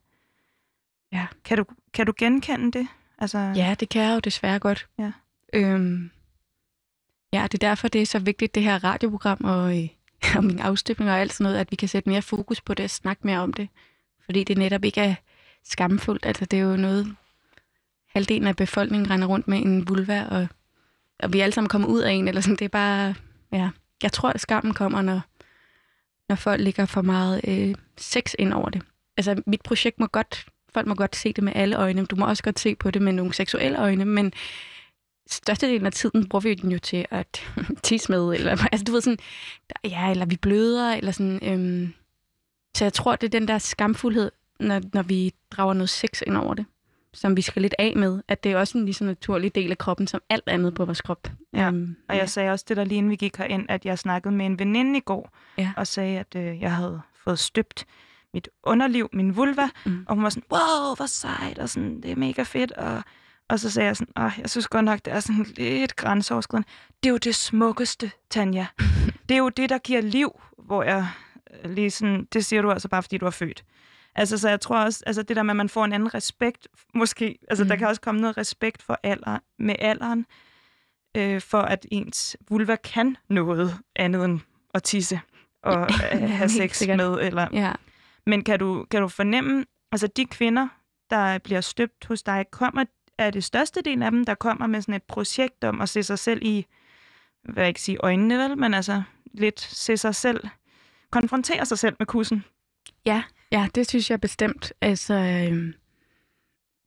Ja. 1.11 1.27
Kan 1.45 1.57
du, 1.57 1.65
kan 1.93 2.05
du 2.05 2.13
genkende 2.17 2.79
det? 2.79 2.87
Altså, 3.17 3.37
Ja, 3.37 3.75
det 3.79 3.89
kan 3.89 4.01
jeg 4.01 4.13
jo 4.15 4.19
desværre 4.19 4.59
godt. 4.59 4.87
Ja. 4.99 5.11
Øhm, 5.53 6.11
ja, 7.33 7.43
det 7.43 7.53
er 7.53 7.67
derfor, 7.67 7.87
det 7.87 8.01
er 8.01 8.05
så 8.05 8.19
vigtigt, 8.19 8.55
det 8.55 8.63
her 8.63 8.83
radioprogram 8.83 9.43
og, 9.43 9.83
øh, 9.83 9.89
og 10.37 10.43
min 10.43 10.59
afstøbning 10.59 11.11
og 11.11 11.19
alt 11.19 11.33
sådan 11.33 11.43
noget, 11.43 11.57
at 11.57 11.71
vi 11.71 11.75
kan 11.75 11.87
sætte 11.87 12.09
mere 12.09 12.21
fokus 12.21 12.61
på 12.61 12.73
det 12.73 12.83
og 12.83 12.89
snakke 12.89 13.27
mere 13.27 13.39
om 13.39 13.53
det. 13.53 13.69
Fordi 14.25 14.43
det 14.43 14.57
netop 14.57 14.83
ikke 14.83 15.01
er 15.01 15.15
skamfuldt. 15.63 16.25
Altså, 16.25 16.45
det 16.45 16.59
er 16.59 16.63
jo 16.63 16.75
noget, 16.75 17.15
halvdelen 18.13 18.47
af 18.47 18.55
befolkningen 18.55 19.09
render 19.09 19.27
rundt 19.27 19.47
med 19.47 19.57
en 19.57 19.89
vulva, 19.89 20.23
og, 20.23 20.47
og 21.19 21.33
vi 21.33 21.39
alle 21.39 21.53
sammen 21.53 21.69
kommet 21.69 21.87
ud 21.87 22.01
af 22.01 22.11
en, 22.11 22.27
eller 22.27 22.41
sådan. 22.41 22.55
Det 22.55 22.65
er 22.65 22.69
bare, 22.69 23.15
ja. 23.51 23.69
Jeg 24.03 24.11
tror, 24.11 24.29
at 24.29 24.41
skammen 24.41 24.73
kommer, 24.73 25.01
når, 25.01 25.21
når 26.29 26.35
folk 26.35 26.61
ligger 26.61 26.85
for 26.85 27.01
meget 27.01 27.41
øh, 27.47 27.75
sex 27.97 28.33
ind 28.39 28.53
over 28.53 28.69
det. 28.69 28.81
Altså, 29.17 29.43
mit 29.45 29.61
projekt 29.61 29.99
må 29.99 30.07
godt, 30.07 30.45
folk 30.73 30.87
må 30.87 30.95
godt 30.95 31.15
se 31.15 31.33
det 31.33 31.43
med 31.43 31.53
alle 31.55 31.75
øjne. 31.75 32.05
Du 32.05 32.15
må 32.15 32.25
også 32.27 32.43
godt 32.43 32.59
se 32.59 32.75
på 32.75 32.91
det 32.91 33.01
med 33.01 33.13
nogle 33.13 33.33
seksuelle 33.33 33.79
øjne, 33.79 34.05
men 34.05 34.33
størstedelen 35.29 35.85
af 35.85 35.91
tiden 35.91 36.29
bruger 36.29 36.41
vi 36.41 36.53
den 36.53 36.71
jo 36.71 36.79
til 36.79 37.05
at 37.11 37.51
tisse 37.83 38.11
med, 38.11 38.33
eller 38.33 38.65
altså 38.71 38.83
du 38.83 38.91
ved 38.91 39.01
sådan, 39.01 39.19
der- 39.69 39.89
ja, 39.89 40.11
eller 40.11 40.25
vi 40.25 40.37
bløder, 40.37 40.93
eller 40.93 41.11
sådan, 41.11 41.39
øhm, 41.43 41.93
så 42.77 42.85
jeg 42.85 42.93
tror, 42.93 43.15
det 43.15 43.27
er 43.27 43.39
den 43.39 43.47
der 43.47 43.57
skamfuldhed, 43.57 44.31
når, 44.59 44.81
når 44.93 45.01
vi 45.01 45.31
drager 45.51 45.73
noget 45.73 45.89
sex 45.89 46.21
ind 46.27 46.37
over 46.37 46.53
det, 46.53 46.65
som 47.13 47.37
vi 47.37 47.41
skal 47.41 47.61
lidt 47.61 47.75
af 47.79 47.93
med, 47.95 48.21
at 48.27 48.43
det 48.43 48.51
er 48.51 48.57
også 48.57 48.77
en 48.77 48.85
lige 48.85 48.93
så 48.93 49.03
naturlig 49.03 49.55
del 49.55 49.71
af 49.71 49.77
kroppen, 49.77 50.07
som 50.07 50.21
alt 50.29 50.43
andet 50.47 50.73
på 50.73 50.85
vores 50.85 51.01
krop. 51.01 51.27
Ja, 51.53 51.67
Øhm, 51.67 51.95
Og 52.09 52.17
jeg 52.17 52.29
sagde 52.29 52.51
også 52.51 52.65
det 52.67 52.77
der 52.77 52.83
lige 52.83 52.97
inden 52.97 53.09
vi 53.11 53.15
gik 53.15 53.37
herind, 53.37 53.65
at 53.69 53.85
jeg 53.85 53.99
snakkede 53.99 54.33
med 54.33 54.45
en 54.45 54.59
veninde 54.59 54.97
i 54.97 55.01
går, 55.01 55.29
Ja. 55.57 55.71
og 55.77 55.87
sagde, 55.87 56.19
at 56.19 56.35
øh, 56.35 56.61
jeg 56.61 56.75
havde 56.75 57.01
fået 57.23 57.39
støbt 57.39 57.85
mit 58.33 58.49
underliv, 58.63 59.09
min 59.13 59.35
vulva, 59.35 59.69
Mm. 59.85 60.05
og 60.07 60.15
hun 60.15 60.23
var 60.23 60.29
sådan, 60.29 60.43
wow, 60.51 60.95
hvor 60.95 61.05
sejt, 61.05 61.59
og 61.59 61.69
sådan, 61.69 62.01
det 62.01 62.11
er 62.11 62.15
mega 62.15 62.43
fedt, 62.43 62.71
og, 62.71 63.03
og 63.49 63.59
så 63.59 63.69
sagde 63.69 63.87
jeg 63.87 63.97
sådan, 63.97 64.23
Åh, 64.23 64.31
jeg 64.41 64.49
synes 64.49 64.67
godt 64.67 64.85
nok, 64.85 64.99
det 65.05 65.13
er 65.13 65.19
sådan 65.19 65.45
lidt 65.57 65.95
grænseoverskridende. 65.95 66.67
Det 67.03 67.09
er 67.09 67.11
jo 67.11 67.17
det 67.17 67.35
smukkeste, 67.35 68.11
Tanja. 68.29 68.65
det 69.29 69.35
er 69.35 69.39
jo 69.39 69.49
det, 69.49 69.69
der 69.69 69.77
giver 69.77 70.01
liv, 70.01 70.41
hvor 70.57 70.83
jeg 70.83 71.07
øh, 71.63 71.71
lige 71.71 71.91
sådan, 71.91 72.27
det 72.33 72.45
siger 72.45 72.61
du 72.61 72.71
altså 72.71 72.87
bare, 72.87 73.03
fordi 73.03 73.17
du 73.17 73.25
er 73.25 73.29
født. 73.31 73.63
Altså, 74.15 74.37
så 74.37 74.49
jeg 74.49 74.61
tror 74.61 74.77
også, 74.79 75.03
altså 75.05 75.23
det 75.23 75.35
der 75.35 75.43
med, 75.43 75.51
at 75.51 75.55
man 75.57 75.69
får 75.69 75.85
en 75.85 75.93
anden 75.93 76.13
respekt, 76.13 76.67
måske, 76.93 77.37
altså 77.49 77.63
mm. 77.63 77.67
der 77.67 77.75
kan 77.75 77.87
også 77.87 78.01
komme 78.01 78.21
noget 78.21 78.37
respekt 78.37 78.81
for 78.83 78.99
alder, 79.03 79.39
med 79.59 79.75
alderen, 79.79 80.25
øh, 81.17 81.41
for 81.41 81.61
at 81.61 81.85
ens 81.91 82.37
vulva 82.49 82.75
kan 82.75 83.17
noget 83.29 83.77
andet 83.95 84.25
end 84.25 84.39
at 84.73 84.83
tisse 84.83 85.19
og 85.63 85.81
øh, 85.81 86.29
have 86.39 86.49
sex 86.49 86.77
sikkert. 86.77 86.97
med. 86.97 87.17
Eller... 87.21 87.47
Ja. 87.53 87.71
Men 88.25 88.43
kan 88.43 88.59
du, 88.59 88.85
kan 88.91 89.01
du 89.01 89.07
fornemme, 89.07 89.65
altså 89.91 90.07
de 90.07 90.25
kvinder, 90.25 90.67
der 91.09 91.37
bliver 91.37 91.61
støbt 91.61 92.05
hos 92.05 92.23
dig, 92.23 92.45
kommer, 92.51 92.85
er 93.17 93.29
det 93.29 93.43
største 93.43 93.81
del 93.81 94.03
af 94.03 94.11
dem, 94.11 94.25
der 94.25 94.35
kommer 94.35 94.67
med 94.67 94.81
sådan 94.81 94.95
et 94.95 95.03
projekt 95.03 95.63
om 95.63 95.81
at 95.81 95.89
se 95.89 96.03
sig 96.03 96.19
selv 96.19 96.43
i, 96.43 96.65
hvad 97.43 97.63
jeg 97.63 97.67
ikke 97.67 97.81
sige 97.81 97.97
øjnene 97.97 98.37
vel, 98.37 98.57
men 98.57 98.73
altså 98.73 99.03
lidt 99.33 99.61
se 99.61 99.97
sig 99.97 100.15
selv, 100.15 100.47
konfrontere 101.11 101.65
sig 101.65 101.79
selv 101.79 101.95
med 101.99 102.07
kussen. 102.07 102.43
Ja, 103.05 103.23
ja, 103.51 103.67
det 103.75 103.89
synes 103.89 104.11
jeg 104.11 104.21
bestemt. 104.21 104.73
Altså, 104.81 105.13
øh, 105.13 105.73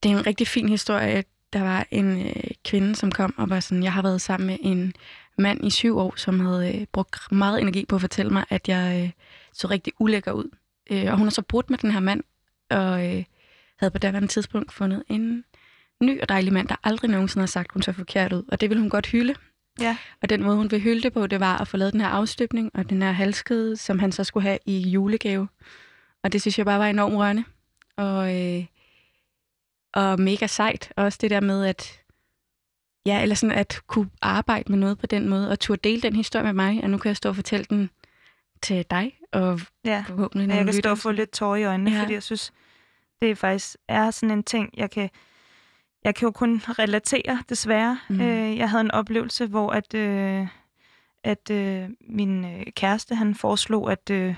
det 0.02 0.10
er 0.10 0.18
en 0.18 0.26
rigtig 0.26 0.48
fin 0.48 0.68
historie. 0.68 1.24
Der 1.52 1.62
var 1.62 1.86
en 1.90 2.26
øh, 2.26 2.50
kvinde, 2.64 2.96
som 2.96 3.12
kom 3.12 3.34
og 3.38 3.50
var 3.50 3.60
sådan, 3.60 3.82
jeg 3.82 3.92
har 3.92 4.02
været 4.02 4.20
sammen 4.20 4.46
med 4.46 4.58
en 4.60 4.92
mand 5.38 5.64
i 5.64 5.70
syv 5.70 5.98
år, 5.98 6.14
som 6.16 6.40
havde 6.40 6.76
øh, 6.80 6.86
brugt 6.92 7.32
meget 7.32 7.60
energi 7.60 7.84
på 7.86 7.94
at 7.94 8.00
fortælle 8.00 8.32
mig, 8.32 8.44
at 8.48 8.68
jeg 8.68 9.02
øh, 9.04 9.10
så 9.52 9.66
rigtig 9.66 9.92
ulækker 9.98 10.32
ud. 10.32 10.50
Øh, 10.90 11.04
og 11.12 11.16
hun 11.16 11.26
har 11.26 11.30
så 11.30 11.42
brudt 11.42 11.70
med 11.70 11.78
den 11.78 11.90
her 11.90 12.00
mand, 12.00 12.22
og 12.70 13.06
øh, 13.06 13.24
havde 13.78 13.90
på 13.90 13.98
daværende 13.98 14.28
tidspunkt 14.28 14.72
fundet 14.72 15.04
en 15.08 15.44
ny 16.02 16.20
og 16.20 16.28
dejlig 16.28 16.52
mand, 16.52 16.68
der 16.68 16.76
aldrig 16.84 17.10
nogensinde 17.10 17.42
har 17.42 17.46
sagt, 17.46 17.66
at 17.66 17.72
hun 17.72 17.82
så 17.82 17.92
forkert 17.92 18.32
ud. 18.32 18.44
Og 18.48 18.60
det 18.60 18.70
ville 18.70 18.80
hun 18.80 18.90
godt 18.90 19.06
hylde. 19.06 19.34
Ja. 19.80 19.96
Og 20.22 20.28
den 20.28 20.42
måde, 20.42 20.56
hun 20.56 20.70
ville 20.70 20.82
hylde 20.82 21.02
det 21.02 21.12
på, 21.12 21.26
det 21.26 21.40
var 21.40 21.58
at 21.58 21.68
få 21.68 21.76
lavet 21.76 21.92
den 21.92 22.00
her 22.00 22.08
afstøbning 22.08 22.70
og 22.74 22.90
den 22.90 23.02
her 23.02 23.12
halskede, 23.12 23.76
som 23.76 23.98
han 23.98 24.12
så 24.12 24.24
skulle 24.24 24.42
have 24.42 24.58
i 24.66 24.78
julegave. 24.78 25.48
Og 26.22 26.32
det 26.32 26.40
synes 26.40 26.58
jeg 26.58 26.66
bare 26.66 26.78
var 26.78 26.86
enormt 26.86 27.16
rørende. 27.16 27.44
Og, 27.96 28.36
øh, 28.36 28.64
og 29.94 30.20
mega 30.20 30.46
sejt. 30.46 30.92
Også 30.96 31.18
det 31.20 31.30
der 31.30 31.40
med, 31.40 31.64
at 31.64 32.00
ja, 33.06 33.22
eller 33.22 33.34
sådan 33.34 33.58
at 33.58 33.80
kunne 33.86 34.10
arbejde 34.22 34.72
med 34.72 34.78
noget 34.78 34.98
på 34.98 35.06
den 35.06 35.28
måde, 35.28 35.50
og 35.50 35.60
turde 35.60 35.88
dele 35.88 36.02
den 36.02 36.16
historie 36.16 36.44
med 36.44 36.52
mig, 36.52 36.80
og 36.82 36.90
nu 36.90 36.98
kan 36.98 37.08
jeg 37.08 37.16
stå 37.16 37.28
og 37.28 37.36
fortælle 37.36 37.66
den 37.70 37.90
til 38.62 38.84
dig, 38.90 39.18
og 39.32 39.60
Ja. 39.84 40.04
forhåbentlig 40.06 40.48
Ja, 40.48 40.54
jeg 40.54 40.64
nogle 40.64 40.72
kan 40.72 40.82
stå 40.82 40.90
og 40.90 40.98
få 40.98 41.10
lidt 41.10 41.30
tårer 41.30 41.56
i 41.56 41.64
øjnene, 41.64 41.90
ja. 41.90 42.02
Fordi 42.02 42.12
jeg 42.12 42.22
synes, 42.22 42.52
det 43.22 43.38
faktisk 43.38 43.76
er 43.88 44.10
sådan 44.10 44.30
en 44.30 44.42
ting, 44.44 44.70
jeg 44.76 44.90
kan, 44.90 45.10
jeg 46.04 46.14
kan 46.14 46.26
jo 46.26 46.30
kun 46.32 46.62
relatere, 46.78 47.42
desværre. 47.48 47.98
Mm. 48.08 48.20
Øh, 48.20 48.56
jeg 48.56 48.70
havde 48.70 48.80
en 48.80 48.90
oplevelse, 48.90 49.46
hvor 49.46 49.70
at, 49.70 49.94
øh, 49.94 50.46
at 51.24 51.50
øh, 51.50 51.88
min 52.00 52.44
øh, 52.44 52.66
kæreste, 52.76 53.14
han 53.14 53.34
foreslog, 53.34 53.92
at 53.92 54.10
øh, 54.10 54.34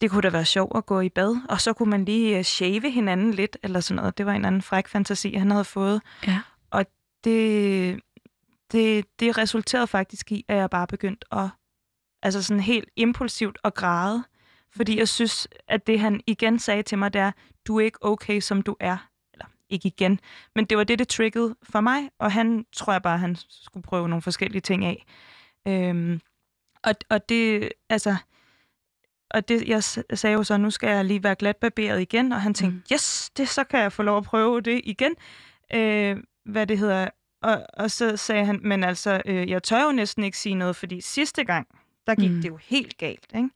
det 0.00 0.10
kunne 0.10 0.22
da 0.22 0.30
være 0.30 0.44
sjovt 0.44 0.76
at 0.76 0.86
gå 0.86 1.00
i 1.00 1.08
bad, 1.08 1.36
og 1.48 1.60
så 1.60 1.72
kunne 1.72 1.90
man 1.90 2.04
lige 2.04 2.38
øh, 2.38 2.44
shave 2.44 2.90
hinanden 2.90 3.34
lidt, 3.34 3.56
eller 3.62 3.80
sådan 3.80 3.96
noget. 3.96 4.18
Det 4.18 4.26
var 4.26 4.32
en 4.32 4.44
anden 4.44 4.62
fræk 4.62 4.88
fantasi, 4.88 5.34
han 5.34 5.50
havde 5.50 5.64
fået. 5.64 6.02
Ja. 6.26 6.40
Og 6.70 6.86
det, 7.24 8.00
det, 8.72 9.04
det 9.20 9.38
resulterede 9.38 9.86
faktisk 9.86 10.32
i, 10.32 10.44
at 10.48 10.56
jeg 10.56 10.70
bare 10.70 10.86
begyndte 10.86 11.26
at, 11.32 11.48
altså 12.22 12.42
sådan 12.42 12.62
helt 12.62 12.88
impulsivt 12.96 13.58
at 13.64 13.74
græde, 13.74 14.24
fordi 14.76 14.98
jeg 14.98 15.08
synes, 15.08 15.48
at 15.68 15.86
det 15.86 16.00
han 16.00 16.20
igen 16.26 16.58
sagde 16.58 16.82
til 16.82 16.98
mig, 16.98 17.12
det 17.12 17.20
er, 17.20 17.32
du 17.66 17.78
er 17.78 17.84
ikke 17.84 17.98
okay, 18.04 18.40
som 18.40 18.62
du 18.62 18.76
er. 18.80 19.08
Eller 19.32 19.46
ikke 19.70 19.86
igen, 19.86 20.20
men 20.54 20.64
det 20.64 20.78
var 20.78 20.84
det, 20.84 20.98
det 20.98 21.08
triggede 21.08 21.56
for 21.62 21.80
mig, 21.80 22.10
og 22.18 22.32
han 22.32 22.66
tror 22.72 22.92
jeg 22.92 23.02
bare, 23.02 23.18
han 23.18 23.36
skulle 23.48 23.84
prøve 23.84 24.08
nogle 24.08 24.22
forskellige 24.22 24.60
ting 24.60 24.84
af. 24.84 25.06
Øhm, 25.68 26.20
og, 26.84 26.94
og 27.10 27.28
det, 27.28 27.68
altså, 27.88 28.16
og 29.30 29.48
det, 29.48 29.68
jeg 29.68 29.82
sagde 29.84 30.34
jo 30.34 30.42
så, 30.44 30.56
nu 30.56 30.70
skal 30.70 30.90
jeg 30.90 31.04
lige 31.04 31.22
være 31.22 31.34
glatbarberet 31.34 32.00
igen, 32.00 32.32
og 32.32 32.42
han 32.42 32.54
tænkte, 32.54 32.76
mm. 32.76 32.82
yes, 32.92 33.30
det, 33.36 33.48
så 33.48 33.64
kan 33.64 33.80
jeg 33.80 33.92
få 33.92 34.02
lov 34.02 34.16
at 34.16 34.24
prøve 34.24 34.60
det 34.60 34.80
igen. 34.84 35.14
Øh, 35.74 36.16
hvad 36.44 36.66
det 36.66 36.78
hedder. 36.78 37.08
Og, 37.42 37.66
og 37.74 37.90
så 37.90 38.16
sagde 38.16 38.44
han, 38.44 38.60
men 38.62 38.84
altså, 38.84 39.22
øh, 39.26 39.50
jeg 39.50 39.62
tør 39.62 39.84
jo 39.84 39.92
næsten 39.92 40.24
ikke 40.24 40.38
sige 40.38 40.54
noget, 40.54 40.76
fordi 40.76 41.00
sidste 41.00 41.44
gang, 41.44 41.68
der 42.08 42.14
gik 42.14 42.30
mm. 42.30 42.42
det 42.42 42.48
jo 42.48 42.58
helt 42.62 42.98
galt, 42.98 43.26
ikke? 43.36 43.48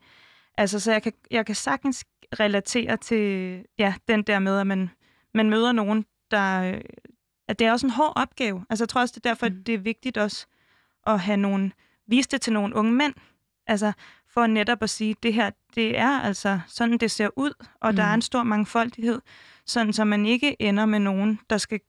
Altså, 0.58 0.80
så 0.80 0.92
jeg 0.92 1.02
kan, 1.02 1.12
jeg 1.30 1.46
kan 1.46 1.54
sagtens 1.54 2.04
relatere 2.40 2.96
til 2.96 3.64
ja, 3.78 3.94
den 4.08 4.22
der 4.22 4.38
med, 4.38 4.58
at 4.58 4.66
man, 4.66 4.90
man 5.34 5.50
møder 5.50 5.72
nogen, 5.72 6.06
der... 6.30 6.78
At 7.48 7.58
det 7.58 7.66
er 7.66 7.72
også 7.72 7.86
en 7.86 7.90
hård 7.90 8.12
opgave. 8.16 8.64
Altså, 8.70 8.84
jeg 8.84 8.88
tror 8.88 9.00
også, 9.00 9.12
det 9.14 9.26
er 9.26 9.30
derfor, 9.30 9.48
mm. 9.48 9.64
det 9.64 9.74
er 9.74 9.78
vigtigt 9.78 10.18
også 10.18 10.46
at 11.06 11.20
have 11.20 11.36
nogen... 11.36 11.72
Vise 12.06 12.28
det 12.28 12.40
til 12.40 12.52
nogle 12.52 12.76
unge 12.76 12.92
mænd. 12.92 13.14
Altså, 13.66 13.92
for 14.28 14.46
netop 14.46 14.82
at 14.82 14.90
sige, 14.90 15.16
det 15.22 15.34
her, 15.34 15.50
det 15.74 15.98
er 15.98 16.20
altså 16.20 16.60
sådan, 16.66 16.98
det 16.98 17.10
ser 17.10 17.28
ud, 17.36 17.52
og 17.80 17.90
mm. 17.90 17.96
der 17.96 18.02
er 18.02 18.08
mm. 18.08 18.14
en 18.14 18.22
stor 18.22 18.42
mangfoldighed, 18.42 19.20
sådan 19.66 19.92
så 19.92 20.04
man 20.04 20.26
ikke 20.26 20.62
ender 20.62 20.86
med 20.86 20.98
nogen, 20.98 21.40
der 21.50 21.58
skal 21.58 21.80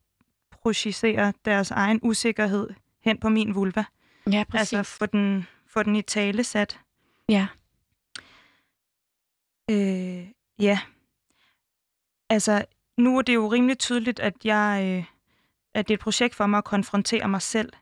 projicere 0.51 1.33
deres 1.45 1.71
egen 1.71 1.99
usikkerhed 2.03 2.69
hen 3.03 3.17
på 3.17 3.29
min 3.29 3.55
vulva. 3.55 3.83
Ja, 4.31 4.43
præcis. 4.49 4.73
Altså, 4.73 4.97
få 4.97 5.05
den, 5.05 5.47
få 5.73 5.83
den 5.83 5.95
i 5.95 6.01
tale 6.01 6.43
sat. 6.43 6.79
Ja. 7.29 7.47
Øh, 9.71 10.27
ja. 10.59 10.79
Altså, 12.29 12.65
nu 12.97 13.17
er 13.17 13.21
det 13.21 13.33
jo 13.33 13.47
rimelig 13.47 13.79
tydeligt, 13.79 14.19
at 14.19 14.33
jeg 14.43 14.83
øh, 14.85 15.13
at 15.73 15.87
det 15.87 15.93
er 15.93 15.97
et 15.97 16.01
projekt 16.01 16.35
for 16.35 16.45
mig 16.45 16.57
at 16.57 16.63
konfrontere 16.63 17.27
mig 17.27 17.41
selv. 17.41 17.73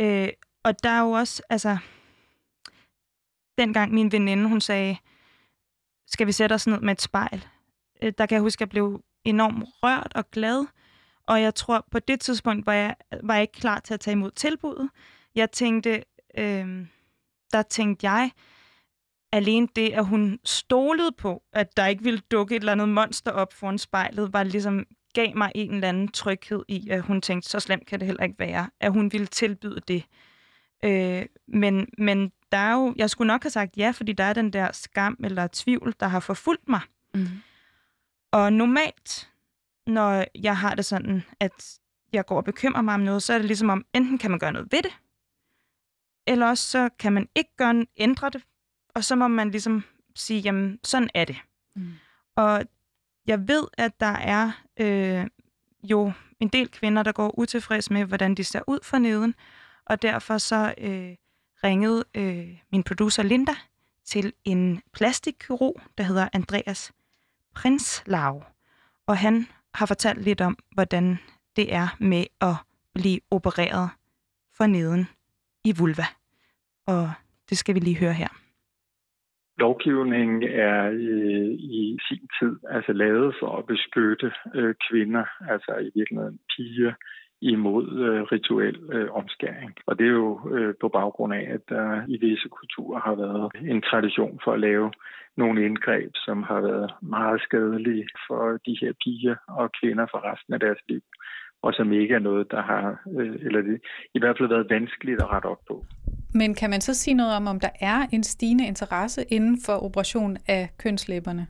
Øh, 0.00 0.28
og 0.62 0.82
der 0.82 0.90
er 0.90 1.00
jo 1.00 1.10
også, 1.10 1.42
altså, 1.50 1.78
dengang 3.58 3.92
min 3.92 4.12
veninde, 4.12 4.48
hun 4.48 4.60
sagde, 4.60 4.96
skal 6.06 6.26
vi 6.26 6.32
sætte 6.32 6.54
os 6.54 6.66
ned 6.66 6.80
med 6.80 6.92
et 6.92 7.02
spejl? 7.02 7.46
Øh, 8.02 8.12
der 8.18 8.26
kan 8.26 8.34
jeg 8.34 8.42
huske, 8.42 8.58
at 8.58 8.60
jeg 8.60 8.68
blev 8.68 9.02
enormt 9.24 9.64
rørt 9.82 10.12
og 10.14 10.30
glad. 10.30 10.66
Og 11.26 11.42
jeg 11.42 11.54
tror, 11.54 11.86
på 11.90 11.98
det 11.98 12.20
tidspunkt 12.20 12.66
var 12.66 12.72
jeg, 12.72 12.96
var 13.22 13.34
jeg 13.34 13.42
ikke 13.42 13.60
klar 13.60 13.80
til 13.80 13.94
at 13.94 14.00
tage 14.00 14.12
imod 14.12 14.30
tilbuddet. 14.30 14.90
Jeg 15.34 15.50
tænkte, 15.50 16.04
øh, 16.38 16.86
der 17.56 17.62
tænkte 17.62 18.10
jeg, 18.10 18.30
alene 19.32 19.68
det, 19.76 19.92
at 19.92 20.06
hun 20.06 20.38
stolede 20.44 21.12
på, 21.18 21.42
at 21.52 21.76
der 21.76 21.86
ikke 21.86 22.04
ville 22.04 22.20
dukke 22.30 22.56
et 22.56 22.60
eller 22.60 22.72
andet 22.72 22.88
monster 22.88 23.30
op 23.30 23.52
foran 23.52 23.78
spejlet, 23.78 24.32
var 24.32 24.42
ligesom 24.42 24.86
gav 25.14 25.36
mig 25.36 25.52
en 25.54 25.74
eller 25.74 25.88
anden 25.88 26.08
tryghed 26.08 26.62
i, 26.68 26.88
at 26.90 27.02
hun 27.02 27.20
tænkte, 27.20 27.48
så 27.48 27.60
slemt 27.60 27.86
kan 27.86 28.00
det 28.00 28.06
heller 28.06 28.24
ikke 28.24 28.38
være, 28.38 28.70
at 28.80 28.92
hun 28.92 29.12
ville 29.12 29.26
tilbyde 29.26 29.80
det. 29.88 30.04
Øh, 30.84 31.26
men, 31.48 31.88
men 31.98 32.32
der 32.52 32.58
er 32.58 32.72
jo, 32.72 32.94
jeg 32.96 33.10
skulle 33.10 33.26
nok 33.26 33.42
have 33.42 33.50
sagt 33.50 33.76
ja, 33.76 33.90
fordi 33.90 34.12
der 34.12 34.24
er 34.24 34.32
den 34.32 34.52
der 34.52 34.72
skam 34.72 35.16
eller 35.24 35.48
tvivl, 35.52 35.94
der 36.00 36.06
har 36.06 36.20
forfulgt 36.20 36.68
mig. 36.68 36.80
Mm. 37.14 37.26
Og 38.32 38.52
normalt, 38.52 39.30
når 39.86 40.24
jeg 40.34 40.58
har 40.58 40.74
det 40.74 40.84
sådan, 40.84 41.22
at 41.40 41.78
jeg 42.12 42.26
går 42.26 42.36
og 42.36 42.44
bekymrer 42.44 42.82
mig 42.82 42.94
om 42.94 43.00
noget, 43.00 43.22
så 43.22 43.32
er 43.32 43.38
det 43.38 43.46
ligesom 43.46 43.70
om, 43.70 43.84
enten 43.94 44.18
kan 44.18 44.30
man 44.30 44.40
gøre 44.40 44.52
noget 44.52 44.72
ved 44.72 44.82
det, 44.82 44.92
eller 46.26 46.46
også 46.46 46.68
så 46.68 46.88
kan 46.98 47.12
man 47.12 47.28
ikke 47.34 47.56
gøre, 47.56 47.86
ændre 47.96 48.30
det, 48.30 48.42
og 48.94 49.04
så 49.04 49.16
må 49.16 49.28
man 49.28 49.50
ligesom 49.50 49.84
sige, 50.14 50.40
jamen, 50.40 50.78
sådan 50.84 51.10
er 51.14 51.24
det. 51.24 51.36
Mm. 51.76 51.92
Og 52.36 52.64
jeg 53.26 53.48
ved, 53.48 53.66
at 53.78 54.00
der 54.00 54.06
er 54.06 54.52
øh, 54.80 55.26
jo 55.82 56.12
en 56.40 56.48
del 56.48 56.68
kvinder, 56.70 57.02
der 57.02 57.12
går 57.12 57.38
utilfreds 57.38 57.90
med, 57.90 58.04
hvordan 58.04 58.34
de 58.34 58.44
ser 58.44 58.60
ud 58.66 58.78
for 58.82 58.98
neden, 58.98 59.34
og 59.84 60.02
derfor 60.02 60.38
så 60.38 60.74
øh, 60.78 61.16
ringede 61.64 62.04
øh, 62.14 62.58
min 62.72 62.82
producer 62.82 63.22
Linda 63.22 63.54
til 64.04 64.32
en 64.44 64.82
plastikkirurg, 64.92 65.80
der 65.98 66.04
hedder 66.04 66.28
Andreas 66.32 66.92
Prinslav, 67.54 68.44
og 69.06 69.18
han 69.18 69.48
har 69.74 69.86
fortalt 69.86 70.22
lidt 70.22 70.40
om, 70.40 70.58
hvordan 70.72 71.18
det 71.56 71.74
er 71.74 71.88
med 71.98 72.24
at 72.40 72.54
blive 72.94 73.20
opereret 73.30 73.90
for 74.52 74.66
neden 74.66 75.08
i 75.68 75.72
vulva. 75.78 76.06
Og 76.86 77.04
det 77.48 77.56
skal 77.58 77.74
vi 77.74 77.80
lige 77.80 77.98
høre 78.04 78.12
her 78.22 78.28
lovgivningen 79.58 80.42
er 80.42 80.90
i, 80.90 81.14
i 81.54 81.98
sin 82.08 82.28
tid 82.38 82.56
altså 82.70 82.92
lavet 82.92 83.34
for 83.40 83.56
at 83.58 83.66
beskytte 83.66 84.32
øh, 84.54 84.74
kvinder, 84.90 85.24
altså 85.50 85.72
i 85.86 85.90
virkeligheden 85.94 86.38
piger, 86.56 86.92
imod 87.40 87.86
øh, 88.06 88.22
rituel 88.22 88.78
øh, 88.92 89.12
omskæring. 89.12 89.72
Og 89.86 89.98
det 89.98 90.06
er 90.06 90.10
jo 90.10 90.50
øh, 90.54 90.74
på 90.80 90.88
baggrund 90.88 91.34
af, 91.34 91.46
at 91.54 91.60
der 91.68 92.02
i 92.08 92.16
visse 92.16 92.48
kulturer 92.48 93.00
har 93.00 93.14
været 93.14 93.70
en 93.72 93.82
tradition 93.82 94.40
for 94.44 94.52
at 94.52 94.60
lave 94.60 94.92
nogle 95.36 95.64
indgreb, 95.64 96.10
som 96.14 96.42
har 96.42 96.60
været 96.60 96.90
meget 97.02 97.40
skadelige 97.42 98.08
for 98.26 98.58
de 98.66 98.78
her 98.80 98.92
piger 99.04 99.36
og 99.48 99.70
kvinder 99.80 100.06
for 100.10 100.32
resten 100.32 100.54
af 100.54 100.60
deres 100.60 100.78
liv, 100.88 101.02
og 101.66 101.72
som 101.74 101.92
ikke 101.92 102.14
er 102.14 102.18
noget, 102.18 102.50
der 102.50 102.62
har, 102.62 102.84
øh, 103.18 103.34
eller 103.46 103.60
det, 103.62 103.80
i 104.14 104.18
hvert 104.18 104.36
fald 104.38 104.48
været 104.48 104.70
vanskeligt 104.70 105.20
at 105.22 105.30
rette 105.32 105.46
op 105.46 105.62
på. 105.68 105.84
Men 106.34 106.54
kan 106.54 106.70
man 106.70 106.80
så 106.80 106.94
sige 106.94 107.14
noget 107.14 107.36
om, 107.36 107.46
om 107.46 107.60
der 107.60 107.72
er 107.80 107.98
en 108.12 108.24
stigende 108.24 108.66
interesse 108.66 109.20
inden 109.36 109.56
for 109.66 109.84
operation 109.86 110.36
af 110.48 110.62
kønslæberne? 110.78 111.46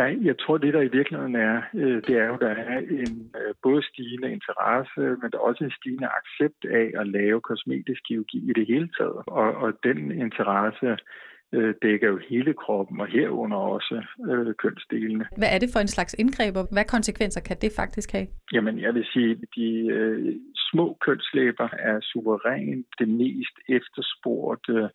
Nej, 0.00 0.16
jeg 0.28 0.36
tror, 0.38 0.58
det 0.58 0.74
der 0.74 0.80
i 0.80 0.94
virkeligheden 0.98 1.36
er, 1.36 1.62
øh, 1.74 2.02
det 2.06 2.14
er 2.22 2.26
jo, 2.26 2.36
der 2.40 2.48
er 2.48 2.78
en 2.78 3.30
øh, 3.40 3.54
både 3.62 3.82
stigende 3.82 4.32
interesse, 4.32 5.00
men 5.20 5.30
der 5.30 5.38
er 5.38 5.48
også 5.50 5.64
en 5.64 5.76
stigende 5.78 6.08
accept 6.18 6.64
af 6.80 7.00
at 7.00 7.06
lave 7.08 7.40
kosmetisk 7.40 8.00
kirurgi 8.08 8.50
i 8.50 8.52
det 8.58 8.66
hele 8.66 8.88
taget. 8.98 9.22
Og, 9.26 9.48
og 9.62 9.72
den 9.82 9.98
interesse 10.12 10.96
øh, 11.52 11.74
dækker 11.82 12.08
jo 12.08 12.18
hele 12.30 12.54
kroppen, 12.54 13.00
og 13.00 13.06
herunder 13.06 13.56
også 13.56 14.04
øh, 14.30 14.54
kønsdelene. 14.54 15.24
Hvad 15.36 15.48
er 15.54 15.58
det 15.58 15.70
for 15.72 15.80
en 15.80 15.94
slags 15.96 16.14
indgreb, 16.18 16.56
og 16.56 16.66
hvad 16.72 16.84
konsekvenser 16.84 17.40
kan 17.40 17.56
det 17.62 17.72
faktisk 17.76 18.12
have? 18.12 18.26
Jamen, 18.52 18.80
jeg 18.80 18.94
vil 18.94 19.06
sige, 19.12 19.30
at 19.30 19.38
de 19.56 19.68
øh, 19.98 20.34
små 20.70 20.96
kønslæber 21.06 21.68
er 21.72 22.00
suverænt 22.00 22.86
det 22.98 23.08
mest 23.08 23.56
efterspurgte 23.68 24.90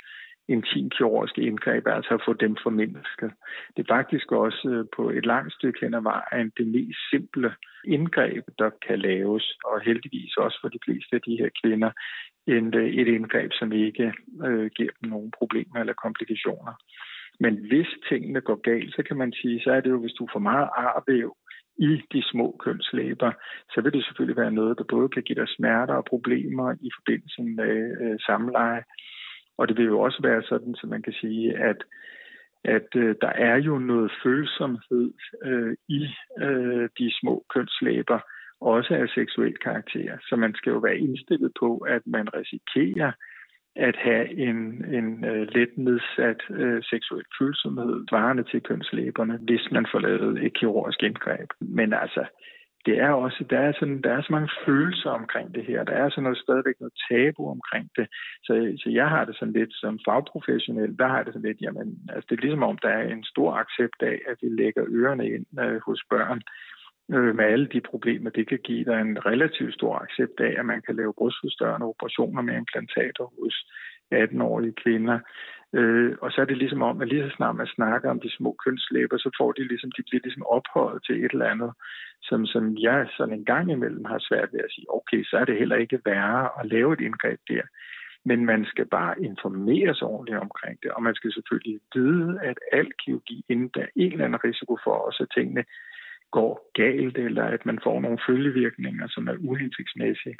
intimkirurgiske 0.48 1.42
indgreb, 1.42 1.88
altså 1.88 2.14
at 2.14 2.22
få 2.26 2.34
dem 2.34 2.56
formindsket. 2.64 3.32
Det 3.78 3.82
er 3.84 3.94
faktisk 3.94 4.32
også 4.32 4.70
øh, 4.70 4.86
på 4.96 5.10
et 5.10 5.26
langt 5.26 5.54
stykke 5.54 5.80
hen 5.82 5.94
ad 5.94 6.02
vejen 6.02 6.52
det 6.58 6.68
mest 6.68 7.00
simple 7.12 7.54
indgreb, 7.86 8.44
der 8.60 8.70
kan 8.88 9.00
laves, 9.00 9.58
og 9.66 9.82
heldigvis 9.82 10.38
også 10.38 10.58
for 10.62 10.70
de 10.70 10.80
fleste 10.86 11.16
af 11.16 11.22
de 11.22 11.38
her 11.42 11.50
kvinder, 11.64 11.92
en, 12.48 12.76
øh, 12.76 12.90
et 12.90 13.08
indgreb, 13.08 13.52
som 13.54 13.72
ikke 13.72 14.14
øh, 14.46 14.70
giver 14.78 14.92
dem 15.02 15.10
nogen 15.10 15.32
problemer 15.40 15.80
eller 15.80 15.94
komplikationer. 15.94 16.74
Men 17.40 17.54
hvis 17.68 17.88
tingene 18.10 18.42
går 18.42 18.60
galt, 18.62 18.96
så 18.96 19.04
kan 19.04 19.18
man 19.18 19.34
sige, 19.34 19.62
så 19.64 19.72
er 19.72 19.82
det 19.82 19.90
jo, 19.90 20.00
hvis 20.02 20.18
du 20.20 20.28
får 20.34 20.40
meget 20.40 20.70
arvæv 20.76 21.38
i 21.78 22.02
de 22.14 22.24
små 22.32 22.56
kønslæber, 22.60 23.32
så 23.74 23.82
vil 23.82 23.94
det 23.94 24.06
selvfølgelig 24.06 24.38
være 24.38 24.52
noget, 24.52 24.78
der 24.78 24.84
både 24.84 25.10
kan 25.10 25.24
give 25.24 25.40
dig 25.40 25.48
smerter 25.48 25.94
og 25.94 26.06
problemer 26.06 26.76
i 26.82 26.90
forbindelse 26.98 27.42
med 27.42 27.76
øh, 28.02 28.20
samleje. 28.20 28.84
Og 29.58 29.68
det 29.68 29.78
vil 29.78 29.86
jo 29.86 30.00
også 30.00 30.20
være 30.22 30.44
sådan, 30.44 30.76
så 30.76 30.88
man 30.88 31.02
kan 31.02 31.14
sige, 31.14 31.58
at 31.58 31.78
at 32.66 32.88
øh, 32.96 33.16
der 33.22 33.28
er 33.28 33.56
jo 33.56 33.78
noget 33.78 34.12
følsomhed 34.24 35.14
øh, 35.44 35.76
i 35.88 36.08
øh, 36.42 36.90
de 36.98 37.12
små 37.20 37.46
kønslæber, 37.54 38.20
også 38.62 38.96
af 38.96 39.10
seksuel 39.10 39.58
karakter. 39.58 40.18
Så 40.30 40.36
man 40.36 40.54
skal 40.56 40.72
jo 40.72 40.78
være 40.78 40.98
indstillet 40.98 41.52
på, 41.60 41.78
at 41.78 42.02
man 42.06 42.34
risikerer 42.34 43.12
at 43.76 43.96
have 43.96 44.30
en, 44.38 44.86
en 44.98 45.26
øh, 45.26 45.48
let 45.56 45.78
nedsat 45.78 46.42
øh, 46.50 46.84
seksuel 46.84 47.26
følsomhed 47.40 48.06
svarende 48.10 48.44
til 48.44 48.62
kønslæberne, 48.62 49.40
hvis 49.42 49.72
man 49.72 49.86
får 49.92 50.00
lavet 50.00 50.46
et 50.46 50.54
kirurgisk 50.54 51.04
indgreb. 51.04 51.50
Men 51.60 51.94
altså, 51.94 52.26
det 52.86 52.96
er 53.00 53.10
også, 53.10 53.46
der 53.50 53.60
er, 53.60 53.74
sådan, 53.80 54.02
der 54.02 54.12
er 54.14 54.22
så 54.22 54.32
mange 54.32 54.50
følelser 54.66 55.10
omkring 55.10 55.56
det 55.56 55.66
her. 55.66 55.84
Der 55.84 55.94
er 55.94 56.10
sådan 56.10 56.24
noget, 56.24 56.38
stadigvæk 56.38 56.76
noget 56.80 56.94
tabu 57.10 57.50
omkring 57.50 57.90
det. 57.98 58.08
Så, 58.44 58.54
så 58.84 58.90
jeg 58.90 59.10
har 59.10 59.26
det 59.26 59.36
sådan 59.36 59.54
lidt 59.54 59.74
som 59.74 60.00
fagprofessionel, 60.08 60.98
der 61.00 61.08
har 61.08 61.24
det 61.24 61.34
sådan 61.34 61.50
lidt, 61.50 61.62
jamen, 61.62 61.88
altså 62.14 62.26
det 62.30 62.38
er 62.38 62.42
ligesom 62.42 62.64
om, 62.64 62.78
der 62.78 62.90
er 62.90 63.04
en 63.08 63.24
stor 63.24 63.54
accept 63.54 64.00
af, 64.02 64.18
at 64.32 64.38
vi 64.42 64.50
lægger 64.50 64.84
ørerne 64.88 65.26
ind 65.36 65.46
øh, 65.60 65.82
hos 65.88 66.02
børn 66.10 66.42
øh, 67.14 67.36
med 67.36 67.46
alle 67.46 67.68
de 67.74 67.82
problemer, 67.82 68.30
det 68.30 68.48
kan 68.48 68.60
give. 68.64 68.86
Der 68.86 68.96
er 68.96 69.02
en 69.02 69.26
relativt 69.26 69.74
stor 69.74 69.96
accept 70.06 70.40
af, 70.40 70.54
at 70.60 70.66
man 70.66 70.82
kan 70.82 70.96
lave 70.96 71.14
brystforstørrende 71.18 71.88
operationer 71.88 72.42
med 72.42 72.56
implantater 72.56 73.26
hos 73.40 73.56
18-årige 74.24 74.74
kvinder. 74.84 75.20
Øh, 75.74 76.16
og 76.22 76.32
så 76.32 76.42
er 76.42 76.46
det 76.46 76.58
ligesom 76.58 76.82
om, 76.82 77.02
at 77.02 77.08
lige 77.08 77.30
så 77.30 77.36
snart 77.36 77.56
man 77.56 77.68
snakker 77.68 78.10
om 78.10 78.20
de 78.20 78.32
små 78.38 78.56
kønslæber, 78.66 79.18
så 79.18 79.30
får 79.40 79.52
de 79.52 79.64
ligesom, 79.68 79.92
de 79.92 80.04
bliver 80.04 80.22
ligesom 80.24 80.46
ophøjet 80.46 81.04
til 81.04 81.26
et 81.26 81.32
eller 81.32 81.54
andet, 81.54 81.72
som, 82.22 82.46
som 82.46 82.78
jeg 82.78 83.08
sådan 83.18 83.34
en 83.34 83.46
gang 83.46 83.72
imellem 83.72 84.06
har 84.06 84.20
svært 84.20 84.50
ved 84.54 84.60
at 84.60 84.72
sige, 84.72 84.86
okay, 84.98 85.24
så 85.24 85.38
er 85.38 85.46
det 85.46 85.58
heller 85.58 85.76
ikke 85.76 86.02
værre 86.06 86.50
at 86.60 86.66
lave 86.66 86.94
et 86.94 87.02
indgreb 87.02 87.40
der. 87.50 87.62
Men 88.26 88.46
man 88.46 88.66
skal 88.66 88.86
bare 88.86 89.22
informeres 89.22 90.02
ordentligt 90.02 90.40
omkring 90.40 90.78
det, 90.84 90.92
og 90.92 91.04
man 91.04 91.16
skal 91.16 91.34
selvfølgelig 91.34 91.80
vide, 91.96 92.40
at 92.42 92.58
al 92.72 92.92
kirurgi 93.06 93.46
inden 93.50 93.70
der 93.74 93.82
er 93.82 93.94
en 93.96 94.12
eller 94.12 94.26
anden 94.26 94.44
risiko 94.44 94.78
for 94.84 94.96
os, 95.08 95.18
at 95.22 95.28
tingene 95.36 95.64
går 96.32 96.72
galt, 96.74 97.18
eller 97.18 97.44
at 97.44 97.66
man 97.66 97.80
får 97.84 98.02
nogle 98.02 98.20
følgevirkninger, 98.28 99.08
som 99.08 99.28
er 99.28 99.36
uhensigtsmæssige. 99.40 100.38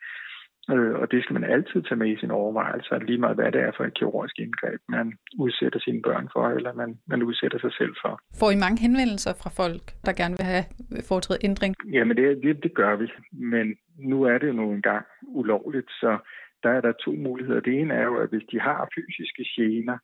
Øh, 0.72 0.94
og 1.02 1.12
det 1.12 1.24
skal 1.24 1.34
man 1.34 1.52
altid 1.56 1.82
tage 1.82 2.00
med 2.02 2.10
i 2.12 2.20
sin 2.20 2.32
overvejelse, 2.32 3.06
lige 3.06 3.18
meget 3.18 3.36
hvad 3.36 3.52
det 3.52 3.62
er 3.62 3.72
for 3.78 3.84
et 3.84 3.94
kirurgisk 3.94 4.40
indgreb, 4.40 4.80
man 4.90 5.14
udsætter 5.40 5.80
sine 5.80 6.02
børn 6.02 6.30
for, 6.34 6.50
eller 6.50 6.74
man, 6.74 7.00
man 7.08 7.24
udsætter 7.24 7.60
sig 7.60 7.74
selv 7.74 7.94
for. 8.02 8.20
Får 8.40 8.52
I 8.52 8.64
mange 8.66 8.82
henvendelser 8.82 9.34
fra 9.42 9.50
folk, 9.62 9.86
der 10.06 10.14
gerne 10.22 10.36
vil 10.40 10.46
have 10.54 10.66
foretaget 11.10 11.44
ændring? 11.44 11.76
Jamen 11.98 12.18
det, 12.18 12.44
det, 12.44 12.64
det 12.64 12.74
gør 12.74 12.96
vi, 12.96 13.08
men 13.32 13.76
nu 13.98 14.24
er 14.24 14.38
det 14.38 14.48
jo 14.48 14.54
nu 14.54 14.72
engang 14.72 15.06
ulovligt, 15.22 15.90
så 15.90 16.18
der 16.64 16.70
er 16.70 16.82
der 16.82 16.92
to 16.92 17.12
muligheder. 17.12 17.60
Det 17.60 17.74
ene 17.80 17.94
er 17.94 18.04
jo, 18.04 18.16
at 18.24 18.30
hvis 18.30 18.48
de 18.52 18.60
har 18.60 18.90
fysiske 18.96 19.46
gener, 19.56 19.98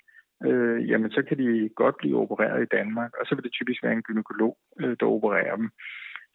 øh, 0.48 0.90
jamen 0.90 1.12
så 1.12 1.22
kan 1.28 1.38
de 1.38 1.70
godt 1.76 1.96
blive 1.98 2.18
opereret 2.18 2.62
i 2.64 2.74
Danmark, 2.78 3.12
og 3.20 3.26
så 3.26 3.36
vil 3.36 3.44
det 3.44 3.52
typisk 3.52 3.84
være 3.84 3.94
en 3.94 4.08
gynekolog, 4.08 4.58
øh, 4.82 4.96
der 5.00 5.06
opererer 5.06 5.56
dem. 5.56 5.70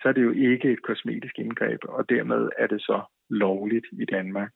Så 0.03 0.09
er 0.09 0.13
det 0.13 0.23
jo 0.23 0.33
ikke 0.33 0.73
et 0.73 0.83
kosmetisk 0.83 1.39
indgreb, 1.39 1.81
og 1.89 2.09
dermed 2.09 2.49
er 2.59 2.67
det 2.67 2.81
så 2.81 3.03
lovligt 3.31 3.87
i 3.93 4.05
Danmark. 4.05 4.51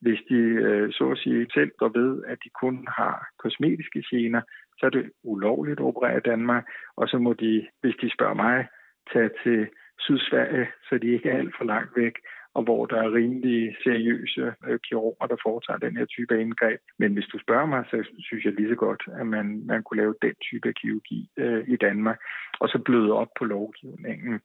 Hvis 0.00 0.20
de 0.28 0.34
øh, 0.34 0.92
så 0.92 1.10
at 1.10 1.18
sige 1.18 1.46
selv 1.54 1.70
går 1.78 1.88
ved, 1.88 2.22
at 2.26 2.38
de 2.44 2.50
kun 2.60 2.86
har 2.88 3.26
kosmetiske 3.38 4.02
gener, 4.10 4.42
så 4.78 4.86
er 4.86 4.90
det 4.90 5.10
ulovligt 5.24 5.80
at 5.80 5.84
operere 5.84 6.16
i 6.16 6.28
Danmark, 6.30 6.64
og 6.96 7.08
så 7.08 7.18
må 7.18 7.32
de, 7.32 7.68
hvis 7.80 7.94
de 8.02 8.10
spørger 8.14 8.34
mig, 8.34 8.66
tage 9.12 9.30
til 9.42 9.68
Sydsverige, 9.98 10.66
så 10.88 10.98
de 10.98 11.06
ikke 11.06 11.28
er 11.30 11.38
alt 11.38 11.54
for 11.58 11.64
langt 11.64 11.92
væk, 11.96 12.14
og 12.54 12.62
hvor 12.62 12.86
der 12.86 13.02
er 13.02 13.14
rimelig 13.14 13.76
seriøse 13.82 14.54
øh, 14.68 14.78
kirurger, 14.88 15.26
der 15.26 15.36
foretager 15.42 15.78
den 15.78 15.96
her 15.96 16.04
type 16.04 16.40
indgreb. 16.40 16.80
Men 16.98 17.12
hvis 17.12 17.26
du 17.32 17.38
spørger 17.38 17.66
mig, 17.66 17.84
så 17.90 18.08
synes 18.18 18.44
jeg 18.44 18.52
lige 18.52 18.68
så 18.68 18.74
godt, 18.74 19.02
at 19.20 19.26
man, 19.26 19.66
man 19.66 19.82
kunne 19.82 20.00
lave 20.02 20.14
den 20.22 20.34
type 20.34 20.68
af 20.68 20.74
kirurgi 20.74 21.30
øh, 21.38 21.64
i 21.68 21.76
Danmark, 21.76 22.18
og 22.60 22.68
så 22.68 22.78
bløde 22.84 23.12
op 23.12 23.28
på 23.38 23.44
lovgivningen, 23.44 24.40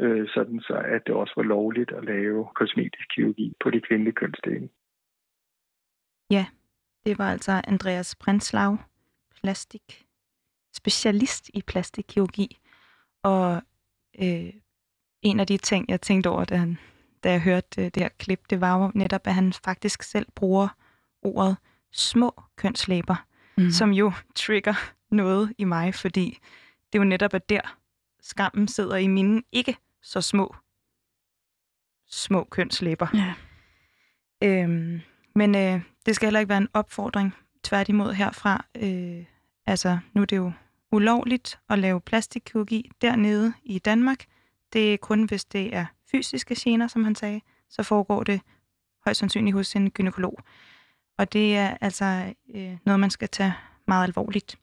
øh, 0.00 0.28
sådan 0.34 0.60
så 0.60 0.74
at 0.74 1.02
det 1.06 1.14
også 1.14 1.32
var 1.36 1.42
lovligt 1.42 1.92
at 1.92 2.04
lave 2.04 2.48
kosmetisk 2.54 3.08
kirurgi 3.14 3.54
på 3.60 3.70
de 3.70 3.80
kvindelige 3.80 4.14
kønsdele. 4.14 4.68
Ja, 6.30 6.46
det 7.06 7.18
var 7.18 7.30
altså 7.32 7.62
Andreas 7.64 8.14
Prinslav, 8.14 8.78
plastik, 9.40 10.06
specialist 10.74 11.50
i 11.54 11.62
plastikkirurgi, 11.66 12.58
og 13.22 13.62
øh, 14.22 14.52
en 15.22 15.40
af 15.40 15.46
de 15.46 15.56
ting, 15.56 15.84
jeg 15.88 16.00
tænkte 16.00 16.28
over, 16.28 16.44
da 16.44 16.56
han 16.56 16.78
da 17.24 17.30
jeg 17.30 17.40
hørte 17.40 17.80
øh, 17.80 17.84
det 17.84 18.02
her 18.02 18.08
klip, 18.08 18.40
det 18.50 18.60
var 18.60 18.82
jo 18.82 18.90
netop, 18.94 19.26
at 19.26 19.34
han 19.34 19.52
faktisk 19.52 20.02
selv 20.02 20.26
bruger 20.34 20.68
ordet 21.22 21.56
små 21.92 22.42
kønslæber, 22.56 23.26
mm. 23.58 23.70
som 23.70 23.90
jo 23.90 24.12
trigger 24.34 24.74
noget 25.10 25.54
i 25.58 25.64
mig, 25.64 25.94
fordi 25.94 26.38
det 26.92 26.98
er 26.98 27.02
jo 27.02 27.08
netop 27.08 27.34
at 27.34 27.48
der, 27.48 27.60
skammen 28.20 28.68
sidder 28.68 28.96
i 28.96 29.06
mine 29.06 29.42
ikke 29.52 29.76
så 30.02 30.20
små, 30.20 30.54
små 32.06 32.44
kønslæber. 32.44 33.06
Ja. 33.14 33.34
Øhm, 34.42 35.00
men 35.34 35.54
øh, 35.54 35.80
det 36.06 36.14
skal 36.14 36.26
heller 36.26 36.40
ikke 36.40 36.48
være 36.48 36.58
en 36.58 36.68
opfordring, 36.74 37.34
tværtimod 37.62 38.12
herfra. 38.12 38.64
Øh, 38.76 39.24
altså, 39.66 39.98
nu 40.12 40.20
er 40.20 40.26
det 40.26 40.36
jo 40.36 40.52
ulovligt 40.92 41.58
at 41.68 41.78
lave 41.78 42.00
plastikkirurgi 42.00 42.90
dernede 43.00 43.52
i 43.62 43.78
Danmark. 43.78 44.24
Det 44.72 44.94
er 44.94 44.98
kun, 44.98 45.24
hvis 45.24 45.44
det 45.44 45.76
er 45.76 45.86
fysiske 46.10 46.54
gener, 46.58 46.86
som 46.86 47.04
han 47.04 47.14
sagde, 47.14 47.40
så 47.70 47.82
foregår 47.82 48.22
det 48.22 48.40
højst 49.04 49.20
sandsynligt 49.20 49.54
hos 49.54 49.76
en 49.76 49.90
gynekolog. 49.90 50.38
Og 51.18 51.32
det 51.32 51.56
er 51.56 51.76
altså 51.80 52.34
øh, 52.54 52.76
noget, 52.84 53.00
man 53.00 53.10
skal 53.10 53.28
tage 53.28 53.54
meget 53.86 54.04
alvorligt. 54.04 54.58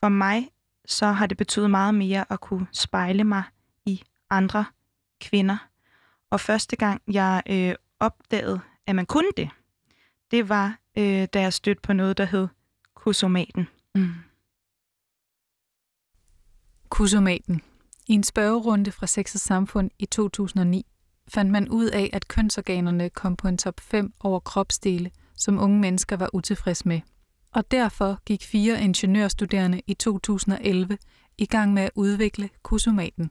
For 0.00 0.08
mig 0.08 0.48
så 0.84 1.06
har 1.06 1.26
det 1.26 1.36
betydet 1.36 1.70
meget 1.70 1.94
mere 1.94 2.24
at 2.30 2.40
kunne 2.40 2.66
spejle 2.72 3.24
mig 3.24 3.42
andre 4.32 4.64
kvinder. 5.20 5.68
Og 6.30 6.40
første 6.40 6.76
gang 6.76 7.02
jeg 7.08 7.42
øh, 7.50 7.74
opdagede, 8.00 8.60
at 8.86 8.96
man 8.96 9.06
kunne 9.06 9.30
det, 9.36 9.50
det 10.30 10.48
var, 10.48 10.78
øh, 10.98 11.28
da 11.34 11.40
jeg 11.40 11.52
stødte 11.52 11.80
på 11.82 11.92
noget, 11.92 12.18
der 12.18 12.24
hed 12.24 12.48
kusomaten. 12.94 13.68
Mm. 13.94 14.12
Kusomaten. 16.88 17.62
I 18.06 18.12
en 18.12 18.22
spørgerunde 18.22 18.92
fra 18.92 19.06
Sex 19.06 19.34
og 19.34 19.40
Samfund 19.40 19.90
i 19.98 20.06
2009 20.06 20.86
fandt 21.28 21.52
man 21.52 21.68
ud 21.68 21.86
af, 21.86 22.10
at 22.12 22.28
kønsorganerne 22.28 23.10
kom 23.10 23.36
på 23.36 23.48
en 23.48 23.58
top 23.58 23.80
5 23.80 24.12
over 24.20 24.40
kropsdele, 24.40 25.10
som 25.36 25.58
unge 25.58 25.80
mennesker 25.80 26.16
var 26.16 26.30
utilfredse 26.32 26.88
med. 26.88 27.00
Og 27.52 27.70
derfor 27.70 28.20
gik 28.26 28.44
fire 28.44 28.82
ingeniørstuderende 28.82 29.82
i 29.86 29.94
2011 29.94 30.98
i 31.38 31.46
gang 31.46 31.72
med 31.72 31.82
at 31.82 31.90
udvikle 31.94 32.50
kusomaten. 32.62 33.30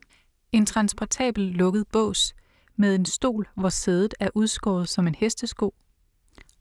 En 0.51 0.65
transportabel 0.65 1.43
lukket 1.43 1.87
bås 1.87 2.33
med 2.75 2.95
en 2.95 3.05
stol, 3.05 3.47
hvor 3.55 3.69
sædet 3.69 4.13
er 4.19 4.29
udskåret 4.35 4.89
som 4.89 5.07
en 5.07 5.15
hestesko. 5.15 5.75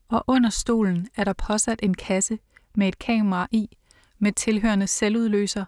Og 0.07 0.23
under 0.27 0.49
stolen 0.49 1.07
er 1.15 1.23
der 1.23 1.33
påsat 1.33 1.79
en 1.83 1.93
kasse 1.93 2.39
med 2.75 2.87
et 2.87 2.99
kamera 2.99 3.47
i, 3.51 3.77
med 4.19 4.31
tilhørende 4.31 4.87
selvudløser 4.87 5.65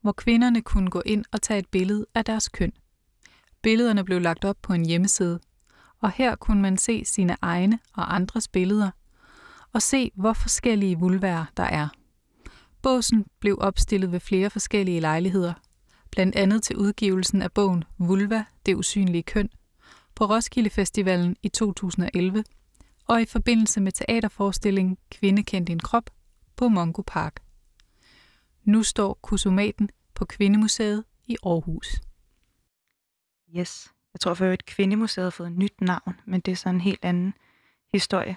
hvor 0.00 0.12
kvinderne 0.12 0.62
kunne 0.62 0.90
gå 0.90 1.02
ind 1.06 1.24
og 1.32 1.42
tage 1.42 1.58
et 1.58 1.68
billede 1.68 2.06
af 2.14 2.24
deres 2.24 2.48
køn. 2.48 2.72
Billederne 3.62 4.04
blev 4.04 4.20
lagt 4.20 4.44
op 4.44 4.56
på 4.62 4.72
en 4.72 4.86
hjemmeside, 4.86 5.40
og 6.00 6.10
her 6.10 6.36
kunne 6.36 6.62
man 6.62 6.78
se 6.78 7.04
sine 7.04 7.36
egne 7.42 7.78
og 7.94 8.14
andres 8.14 8.48
billeder, 8.48 8.90
og 9.72 9.82
se, 9.82 10.10
hvor 10.14 10.32
forskellige 10.32 10.98
vulværer 10.98 11.44
der 11.56 11.62
er. 11.62 11.88
Båsen 12.82 13.26
blev 13.40 13.58
opstillet 13.60 14.12
ved 14.12 14.20
flere 14.20 14.50
forskellige 14.50 15.00
lejligheder, 15.00 15.54
blandt 16.10 16.36
andet 16.36 16.62
til 16.62 16.76
udgivelsen 16.76 17.42
af 17.42 17.52
bogen 17.52 17.84
Vulva, 17.98 18.44
det 18.66 18.74
usynlige 18.74 19.22
køn, 19.22 19.50
på 20.14 20.24
Roskilde 20.24 20.70
Festivalen 20.70 21.36
i 21.42 21.48
2011, 21.48 22.44
og 23.04 23.22
i 23.22 23.26
forbindelse 23.26 23.80
med 23.80 23.92
teaterforestillingen 23.92 24.98
Kvinde 25.10 25.42
kendt 25.42 25.68
din 25.68 25.80
krop 25.80 26.10
på 26.56 26.68
Mongo 26.68 27.02
Park. 27.06 27.42
Nu 28.64 28.82
står 28.82 29.18
Kusumaten 29.22 29.90
på 30.14 30.24
Kvindemuseet 30.24 31.04
i 31.26 31.36
Aarhus. 31.42 32.00
Yes. 33.56 33.92
Jeg 34.12 34.20
tror 34.20 34.34
for 34.34 34.46
at 34.46 34.66
Kvindemuseet 34.66 35.24
har 35.24 35.30
fået 35.30 35.46
et 35.46 35.58
nyt 35.58 35.80
navn, 35.80 36.20
men 36.24 36.40
det 36.40 36.52
er 36.52 36.56
så 36.56 36.68
en 36.68 36.80
helt 36.80 37.04
anden 37.04 37.34
historie. 37.92 38.36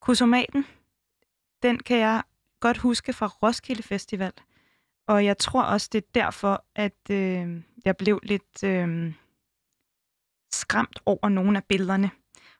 Kusumaten, 0.00 0.66
den 1.62 1.78
kan 1.78 1.98
jeg 1.98 2.22
godt 2.60 2.78
huske 2.78 3.12
fra 3.12 3.26
Roskilde 3.26 3.82
Festival. 3.82 4.32
Og 5.08 5.24
jeg 5.24 5.38
tror 5.38 5.62
også, 5.62 5.88
det 5.92 5.98
er 5.98 6.08
derfor, 6.14 6.64
at 6.74 7.10
øh, 7.10 7.62
jeg 7.84 7.96
blev 7.96 8.20
lidt 8.22 8.64
øh, 8.64 9.14
skræmt 10.52 11.00
over 11.06 11.28
nogle 11.28 11.56
af 11.56 11.64
billederne. 11.64 12.10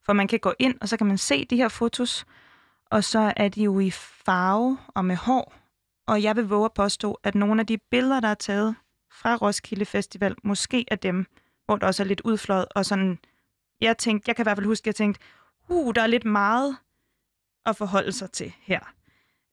For 0.07 0.12
man 0.12 0.28
kan 0.28 0.38
gå 0.38 0.53
ind, 0.59 0.74
og 0.80 0.88
så 0.88 0.96
kan 0.96 1.07
man 1.07 1.18
se 1.18 1.44
de 1.44 1.57
her 1.57 1.68
fotos, 1.68 2.26
og 2.90 3.05
så 3.05 3.32
er 3.36 3.49
de 3.49 3.62
jo 3.62 3.80
i 3.80 3.90
farve 3.90 4.78
og 4.94 5.05
med 5.05 5.16
hår, 5.16 5.55
og 6.07 6.22
jeg 6.22 6.36
vil 6.36 6.44
våge 6.44 6.64
at 6.64 6.74
påstå, 6.74 7.18
at 7.22 7.34
nogle 7.34 7.61
af 7.61 7.66
de 7.66 7.78
billeder, 7.78 8.20
der 8.20 8.28
er 8.28 8.34
taget 8.34 8.74
fra 9.12 9.36
Roskilde 9.36 9.84
Festival, 9.84 10.36
måske 10.42 10.84
er 10.88 10.96
dem, 10.96 11.26
hvor 11.66 11.76
der 11.76 11.86
også 11.86 12.03
er 12.03 12.07
lidt 12.07 12.20
udfløjet, 12.20 12.66
og 12.74 12.86
sådan, 12.86 13.18
jeg 13.80 13.99
tænkte, 13.99 14.28
jeg 14.28 14.36
kan 14.36 14.42
i 14.42 14.46
hvert 14.46 14.57
fald 14.57 14.66
huske, 14.66 14.82
at 14.82 14.86
jeg 14.86 14.94
tænkte, 14.94 15.20
uh, 15.68 15.94
der 15.94 16.03
er 16.03 16.07
lidt 16.07 16.24
meget 16.24 16.76
at 17.66 17.76
forholde 17.76 18.12
sig 18.12 18.30
til 18.30 18.53
her. 18.61 18.80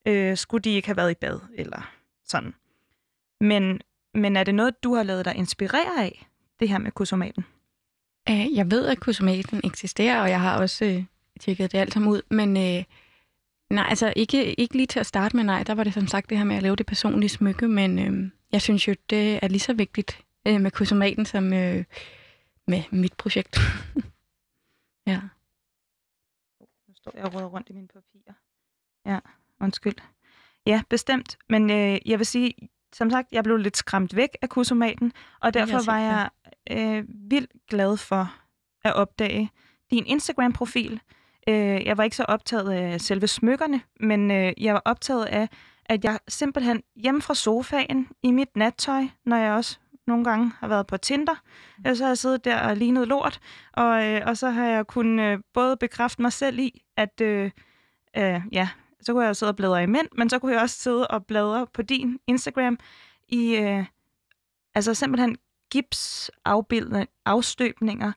Øh, 0.08 0.38
skulle 0.38 0.62
de 0.62 0.70
ikke 0.70 0.88
have 0.88 0.98
været 0.98 1.12
i 1.12 1.16
bad, 1.22 1.40
eller 1.54 1.92
sådan. 2.24 2.54
Men, 3.42 3.82
men 4.14 4.36
er 4.36 4.44
det 4.44 4.56
noget, 4.56 4.84
du 4.84 4.96
har 4.96 5.04
lavet 5.04 5.26
dig 5.26 5.36
inspirere 5.36 6.04
af, 6.04 6.28
det 6.60 6.70
her 6.70 6.78
med 6.78 6.92
kusomaten? 6.92 7.46
Jeg 8.28 8.72
ved, 8.72 8.86
at 8.86 9.00
kusomaten 9.00 9.62
eksisterer, 9.64 10.22
og 10.22 10.30
jeg 10.30 10.42
har 10.42 10.58
også 10.58 10.86
øh, 10.86 11.04
tjekket 11.40 11.72
det 11.72 11.78
alt 11.78 11.94
sammen 11.94 12.12
ud, 12.12 12.22
men 12.30 12.58
øh, 12.58 12.84
Nej, 13.70 13.86
altså 13.90 14.14
ikke, 14.16 14.60
ikke 14.60 14.76
lige 14.76 14.88
til 14.88 15.00
at 15.00 15.06
starte 15.06 15.36
med, 15.36 15.44
nej. 15.44 15.64
Der 15.64 15.76
var 15.76 15.84
det 15.84 15.94
som 15.94 16.08
sagt 16.08 16.30
det 16.30 16.38
her 16.38 16.46
med 16.46 16.56
at 16.56 16.64
lave 16.64 16.76
det 16.76 16.86
personlige 16.86 17.30
smykke, 17.30 17.68
men 17.68 18.00
øh, 18.00 18.32
jeg 18.52 18.62
synes 18.62 18.88
jo, 18.88 18.96
det 19.10 19.40
er 19.44 19.48
lige 19.48 19.60
så 19.60 19.74
vigtigt 19.74 20.26
øh, 20.48 20.62
med 20.62 20.72
kusomaten 20.72 21.26
som 21.26 21.54
øh, 21.54 21.86
med 22.68 22.84
mit 22.92 23.14
projekt. 23.14 23.60
ja. 25.08 25.22
Nu 26.88 26.96
står 26.96 27.12
jeg 27.16 27.26
og 27.26 27.54
rundt 27.54 27.70
i 27.70 27.74
mine 27.74 27.88
papirer. 27.88 28.34
Ja, 29.06 29.20
undskyld. 29.62 29.96
Ja, 30.66 30.82
bestemt. 30.90 31.38
Men 31.50 31.70
øh, 31.70 31.98
jeg 32.06 32.20
vil 32.20 32.26
sige, 32.26 32.54
som 32.98 33.10
sagt, 33.10 33.28
jeg 33.32 33.44
blev 33.44 33.58
lidt 33.58 33.78
skræmt 33.78 34.16
væk 34.16 34.30
af 34.42 34.50
kusomaten, 34.50 35.12
og 35.42 35.54
derfor 35.54 35.78
jeg 35.78 35.88
var 35.88 35.98
jeg 35.98 36.30
øh, 36.72 37.04
vildt 37.30 37.52
glad 37.70 37.98
for 37.98 38.34
at 38.84 38.94
opdage 38.94 39.52
din 39.92 40.06
Instagram-profil, 40.06 41.02
Øh, 41.48 41.86
jeg 41.86 41.98
var 41.98 42.04
ikke 42.04 42.16
så 42.16 42.24
optaget 42.24 42.72
af 42.72 43.02
selve 43.02 43.28
smykkerne, 43.28 43.82
men 44.00 44.32
øh, 44.32 44.54
jeg 44.58 44.74
var 44.74 44.82
optaget 44.86 45.26
af, 45.26 45.50
at 45.86 46.04
jeg 46.04 46.20
simpelthen 46.28 46.84
hjemme 46.96 47.22
fra 47.22 47.36
sofaen 47.36 48.08
i 48.24 48.32
mit 48.32 48.56
nattøj, 48.56 49.04
når 49.26 49.38
jeg 49.38 49.54
også 49.54 49.80
nogle 50.08 50.24
gange 50.24 50.52
har 50.60 50.68
været 50.68 50.88
på 50.88 50.98
Tinder, 50.98 51.36
øh, 51.88 51.96
så 51.96 52.04
har 52.04 52.10
jeg 52.10 52.18
siddet 52.18 52.46
der 52.46 52.60
og 52.60 52.78
lignet 52.78 53.08
lort, 53.08 53.40
og, 53.74 54.06
øh, 54.06 54.22
og 54.26 54.38
så 54.38 54.50
har 54.50 54.66
jeg 54.66 54.88
kunnet 54.88 55.24
øh, 55.24 55.40
både 55.54 55.78
bekræfte 55.78 56.22
mig 56.22 56.34
selv 56.34 56.60
i, 56.60 56.82
at 56.98 57.22
øh, 57.22 57.52
øh, 58.18 58.42
ja, 58.52 58.70
så 59.06 59.14
kunne 59.14 59.26
jeg 59.26 59.36
sidde 59.36 59.50
og 59.50 59.56
bladre 59.56 59.84
i 59.84 59.86
mænd, 59.86 60.08
men 60.18 60.30
så 60.30 60.40
kunne 60.40 60.54
jeg 60.54 60.62
også 60.62 60.80
sidde 60.80 61.08
og 61.08 61.26
bladre 61.26 61.68
på 61.74 61.82
din 61.82 62.20
Instagram 62.28 62.80
i 63.28 63.56
øh, 63.56 63.86
altså 64.76 64.94
simpelthen 64.94 65.38
gipsafbildninger, 65.72 67.06
afstøbninger 67.26 68.12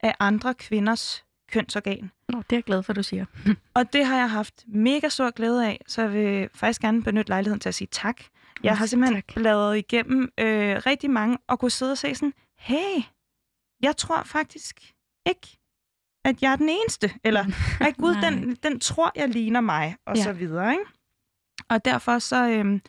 af 0.00 0.14
andre 0.20 0.54
kvinders 0.54 1.24
kønsorgan. 1.50 2.10
Nå, 2.28 2.38
det 2.38 2.52
er 2.52 2.56
jeg 2.56 2.64
glad 2.64 2.82
for, 2.82 2.92
du 2.92 3.02
siger. 3.02 3.24
Og 3.74 3.92
det 3.92 4.06
har 4.06 4.16
jeg 4.16 4.30
haft 4.30 4.64
mega 4.66 5.08
stor 5.08 5.30
glæde 5.30 5.66
af, 5.66 5.80
så 5.86 6.02
jeg 6.02 6.12
vil 6.12 6.48
faktisk 6.54 6.80
gerne 6.80 7.02
benytte 7.02 7.30
lejligheden 7.30 7.60
til 7.60 7.68
at 7.68 7.74
sige 7.74 7.88
tak. 7.92 8.22
Jeg 8.62 8.78
har 8.78 8.86
simpelthen 8.86 9.22
tak. 9.22 9.34
bladret 9.34 9.78
igennem 9.78 10.32
øh, 10.38 10.76
rigtig 10.86 11.10
mange 11.10 11.38
og 11.48 11.58
kunne 11.58 11.70
sidde 11.70 11.92
og 11.92 11.98
se 11.98 12.14
sådan, 12.14 12.32
hey, 12.58 13.02
jeg 13.82 13.96
tror 13.96 14.22
faktisk 14.22 14.94
ikke, 15.26 15.58
at 16.24 16.42
jeg 16.42 16.52
er 16.52 16.56
den 16.56 16.68
eneste. 16.68 17.10
Eller, 17.24 17.44
ej 17.80 17.92
gud, 18.00 18.14
den, 18.22 18.56
den 18.62 18.80
tror, 18.80 19.12
jeg 19.16 19.28
ligner 19.28 19.60
mig, 19.60 19.96
og 20.06 20.16
Ja. 20.16 20.22
så 20.22 20.32
videre. 20.32 20.72
Ikke? 20.72 20.84
Og 21.68 21.84
derfor 21.84 22.18
så, 22.18 22.48
øhm, 22.48 22.80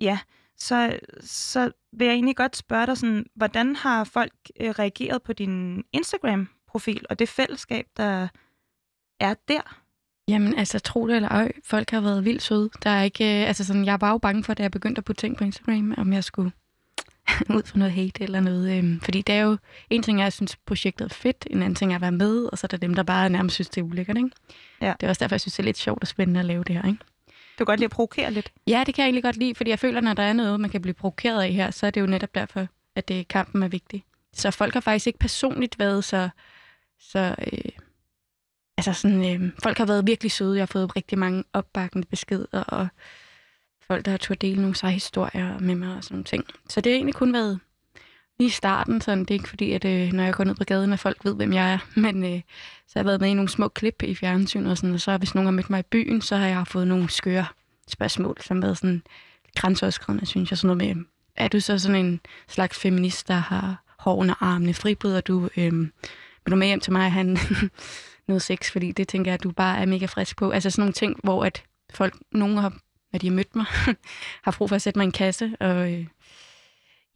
ja, 0.00 0.18
så, 0.56 0.98
så 1.20 1.70
vil 1.92 2.04
jeg 2.06 2.14
egentlig 2.14 2.36
godt 2.36 2.56
spørge 2.56 2.86
dig 2.86 2.98
sådan, 2.98 3.26
hvordan 3.34 3.76
har 3.76 4.04
folk 4.04 4.32
øh, 4.60 4.70
reageret 4.70 5.22
på 5.22 5.32
din 5.32 5.84
Instagram-profil 5.92 7.06
og 7.10 7.18
det 7.18 7.28
fællesskab, 7.28 7.86
der 7.96 8.28
er 9.20 9.34
der? 9.48 9.80
Jamen, 10.28 10.54
altså, 10.54 10.78
tro 10.78 11.08
det 11.08 11.16
eller 11.16 11.28
ej, 11.28 11.52
folk 11.64 11.90
har 11.90 12.00
været 12.00 12.24
vildt 12.24 12.42
søde. 12.42 12.70
Der 12.82 12.90
er 12.90 13.02
ikke, 13.02 13.24
øh, 13.42 13.48
altså 13.48 13.64
sådan, 13.64 13.84
jeg 13.84 14.00
var 14.00 14.10
jo 14.10 14.18
bange 14.18 14.44
for, 14.44 14.54
da 14.54 14.62
jeg 14.62 14.70
begyndte 14.70 14.98
at 14.98 15.04
putte 15.04 15.20
ting 15.20 15.36
på 15.36 15.44
Instagram, 15.44 15.94
om 15.98 16.12
jeg 16.12 16.24
skulle 16.24 16.52
ud 17.56 17.62
for 17.66 17.78
noget 17.78 17.92
hate 17.92 18.22
eller 18.22 18.40
noget. 18.40 18.78
Øhm, 18.78 19.00
fordi 19.00 19.22
det 19.22 19.34
er 19.34 19.40
jo, 19.40 19.56
en 19.90 20.02
ting 20.02 20.18
er, 20.18 20.22
at 20.22 20.24
jeg 20.24 20.32
synes, 20.32 20.56
projektet 20.56 21.04
er 21.04 21.14
fedt, 21.14 21.46
en 21.50 21.62
anden 21.62 21.74
ting 21.74 21.92
er 21.92 21.96
at 21.96 22.02
være 22.02 22.12
med, 22.12 22.44
og 22.44 22.58
så 22.58 22.66
er 22.66 22.68
der 22.68 22.76
dem, 22.76 22.94
der 22.94 23.02
bare 23.02 23.30
nærmest 23.30 23.54
synes, 23.54 23.68
det 23.68 23.80
er 23.80 23.84
ulækkert, 23.84 24.16
ikke? 24.16 24.30
Ja. 24.80 24.94
Det 25.00 25.06
er 25.06 25.08
også 25.08 25.20
derfor, 25.20 25.34
jeg 25.34 25.40
synes, 25.40 25.54
det 25.54 25.62
er 25.62 25.64
lidt 25.64 25.78
sjovt 25.78 26.02
og 26.02 26.08
spændende 26.08 26.40
at 26.40 26.46
lave 26.46 26.64
det 26.64 26.74
her, 26.74 26.88
ikke? 26.88 26.98
Du 27.58 27.64
kan 27.64 27.66
godt 27.66 27.80
lide 27.80 27.84
at 27.84 27.90
provokere 27.90 28.30
lidt. 28.30 28.52
Ja, 28.66 28.82
det 28.86 28.94
kan 28.94 29.02
jeg 29.02 29.06
egentlig 29.06 29.22
godt 29.22 29.36
lide, 29.36 29.54
fordi 29.54 29.70
jeg 29.70 29.78
føler, 29.78 30.00
når 30.00 30.14
der 30.14 30.22
er 30.22 30.32
noget, 30.32 30.60
man 30.60 30.70
kan 30.70 30.82
blive 30.82 30.94
provokeret 30.94 31.42
af 31.42 31.52
her, 31.52 31.70
så 31.70 31.86
er 31.86 31.90
det 31.90 32.00
jo 32.00 32.06
netop 32.06 32.34
derfor, 32.34 32.66
at 32.96 33.08
det, 33.08 33.28
kampen 33.28 33.62
er 33.62 33.68
vigtig. 33.68 34.04
Så 34.32 34.50
folk 34.50 34.74
har 34.74 34.80
faktisk 34.80 35.06
ikke 35.06 35.18
personligt 35.18 35.78
været 35.78 36.04
så... 36.04 36.28
så 37.00 37.34
øh, 37.52 37.70
altså 38.76 38.92
sådan, 38.92 39.42
øh, 39.42 39.50
folk 39.62 39.78
har 39.78 39.86
været 39.86 40.06
virkelig 40.06 40.32
søde. 40.32 40.56
Jeg 40.56 40.62
har 40.62 40.66
fået 40.66 40.96
rigtig 40.96 41.18
mange 41.18 41.44
opbakkende 41.52 42.06
beskeder, 42.06 42.60
og 42.62 42.88
folk, 43.86 44.04
der 44.04 44.10
har 44.10 44.18
turde 44.18 44.46
dele 44.46 44.60
nogle 44.60 44.76
seje 44.76 44.92
historier 44.92 45.58
med 45.58 45.74
mig 45.74 45.96
og 45.96 46.04
sådan 46.04 46.14
nogle 46.14 46.24
ting. 46.24 46.44
Så 46.68 46.80
det 46.80 46.92
har 46.92 46.96
egentlig 46.96 47.14
kun 47.14 47.32
været 47.32 47.60
lige 48.38 48.48
i 48.48 48.50
starten, 48.50 49.00
sådan. 49.00 49.20
det 49.20 49.30
er 49.30 49.34
ikke 49.34 49.48
fordi, 49.48 49.72
at 49.72 49.84
øh, 49.84 50.12
når 50.12 50.24
jeg 50.24 50.34
går 50.34 50.44
ned 50.44 50.54
på 50.54 50.64
gaden, 50.64 50.92
at 50.92 50.98
folk 50.98 51.24
ved, 51.24 51.34
hvem 51.34 51.52
jeg 51.52 51.72
er, 51.72 51.78
men 52.00 52.24
øh, 52.24 52.40
så 52.86 52.92
har 52.94 53.00
jeg 53.00 53.06
været 53.06 53.20
med 53.20 53.28
i 53.28 53.34
nogle 53.34 53.48
små 53.48 53.68
klip 53.68 54.02
i 54.02 54.14
fjernsynet, 54.14 54.70
og, 54.70 54.76
sådan, 54.78 54.94
og 54.94 55.00
så 55.00 55.16
hvis 55.18 55.34
nogen 55.34 55.46
har 55.46 55.52
mødt 55.52 55.70
mig 55.70 55.80
i 55.80 55.88
byen, 55.90 56.20
så 56.20 56.36
har 56.36 56.46
jeg 56.46 56.66
fået 56.66 56.88
nogle 56.88 57.10
skøre 57.10 57.46
spørgsmål, 57.88 58.36
som 58.40 58.56
har 58.56 58.66
været 58.66 58.78
sådan 58.78 59.02
grænseoverskridende, 59.56 60.26
synes 60.26 60.50
jeg. 60.50 60.58
Sådan 60.58 60.76
noget 60.76 60.96
med, 60.96 60.96
øhm, 60.96 61.06
er 61.36 61.48
du 61.48 61.60
så 61.60 61.78
sådan 61.78 62.04
en 62.06 62.20
slags 62.48 62.78
feminist, 62.78 63.28
der 63.28 63.34
har 63.34 63.84
hårene 63.98 64.34
og 64.34 64.46
armene 64.46 64.74
fribryder 64.74 65.20
du? 65.20 65.48
øh, 65.56 65.72
vil 66.44 66.50
du 66.50 66.56
med 66.56 66.66
hjem 66.66 66.80
til 66.80 66.92
mig 66.92 67.06
og 67.06 67.12
have 67.12 67.26
en- 67.26 67.70
noget 68.28 68.42
sex? 68.42 68.72
Fordi 68.72 68.92
det 68.92 69.08
tænker 69.08 69.30
jeg, 69.30 69.34
at 69.34 69.42
du 69.42 69.50
bare 69.50 69.78
er 69.78 69.86
mega 69.86 70.06
frisk 70.06 70.36
på. 70.36 70.50
Altså 70.50 70.70
sådan 70.70 70.82
nogle 70.82 70.92
ting, 70.92 71.16
hvor 71.22 71.44
at 71.44 71.64
folk, 71.94 72.14
nogen 72.32 72.56
har, 72.56 72.72
når 73.14 73.18
de 73.18 73.28
har 73.28 73.34
mødt 73.34 73.56
mig, 73.56 73.66
har 74.44 74.54
brug 74.58 74.68
for 74.68 74.76
at 74.76 74.82
sætte 74.82 74.98
mig 74.98 75.04
i 75.04 75.06
en 75.06 75.12
kasse. 75.12 75.56
Og 75.60 75.92
øh, 75.92 76.06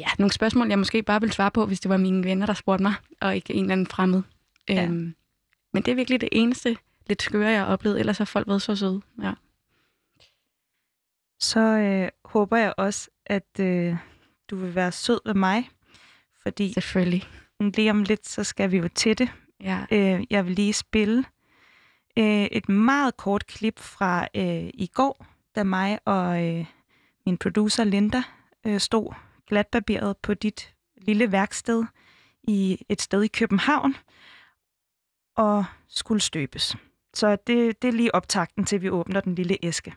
ja, 0.01 0.07
nogle 0.19 0.33
spørgsmål, 0.33 0.69
jeg 0.69 0.79
måske 0.79 1.03
bare 1.03 1.21
ville 1.21 1.33
svare 1.33 1.51
på, 1.51 1.67
hvis 1.67 1.81
det 1.81 1.89
var 1.89 1.97
mine 1.97 2.25
venner, 2.25 2.47
der 2.47 2.55
spurgte 2.55 2.83
mig, 2.83 2.95
og 3.21 3.37
ikke 3.37 3.55
en 3.55 3.61
eller 3.61 3.73
anden 3.73 3.87
fremmed. 3.87 4.23
Ja. 4.69 4.85
Øhm, 4.85 5.15
men 5.73 5.83
det 5.83 5.89
er 5.89 5.95
virkelig 5.95 6.21
det 6.21 6.29
eneste 6.33 6.77
lidt 7.07 7.23
skøre, 7.23 7.51
jeg 7.51 7.61
har 7.61 7.67
oplevet. 7.67 8.01
Ellers 8.01 8.19
har 8.19 8.25
folk 8.25 8.49
været 8.49 8.63
så 8.63 8.77
søde. 8.77 9.01
Ja. 9.23 9.33
Så 11.41 11.61
øh, 11.61 12.09
håber 12.25 12.57
jeg 12.57 12.75
også, 12.77 13.11
at 13.27 13.61
øh, 13.61 13.97
du 14.51 14.57
vil 14.57 14.75
være 14.75 14.93
sød 14.93 15.21
ved 15.25 15.35
mig, 15.35 15.71
fordi 16.43 16.73
Selvfølgelig. 16.73 17.29
lige 17.61 17.91
om 17.91 18.03
lidt, 18.03 18.29
så 18.29 18.45
skal 18.45 18.71
vi 18.71 18.77
jo 18.77 18.89
til 18.89 19.19
det. 19.19 19.29
Ja. 19.61 19.85
Øh, 19.91 20.25
jeg 20.31 20.47
vil 20.47 20.55
lige 20.55 20.73
spille 20.73 21.25
øh, 22.19 22.45
et 22.45 22.69
meget 22.69 23.17
kort 23.17 23.47
klip 23.47 23.79
fra 23.79 24.29
øh, 24.35 24.71
i 24.75 24.91
går, 24.95 25.27
da 25.55 25.65
mig 25.65 25.99
og 26.05 26.45
øh, 26.45 26.67
min 27.27 27.39
producer 27.39 27.85
Linda 27.85 28.23
øh, 28.67 28.81
stod 28.81 29.15
glatbarberet 29.47 30.17
på 30.17 30.35
dit 30.35 30.75
lille 30.97 31.33
værksted 31.33 31.85
i 32.43 32.85
et 32.89 33.03
sted 33.03 33.23
i 33.23 33.29
København 33.29 33.97
og 35.37 35.65
skulle 35.89 36.21
støbes. 36.21 36.77
Så 37.15 37.37
det, 37.47 37.83
det 37.83 37.89
er 37.89 37.93
lige 37.93 38.15
optakten 38.15 38.65
til, 38.65 38.83
vi 38.83 38.91
åbner 38.91 39.21
den 39.21 39.35
lille 39.35 39.59
æske. 39.63 39.95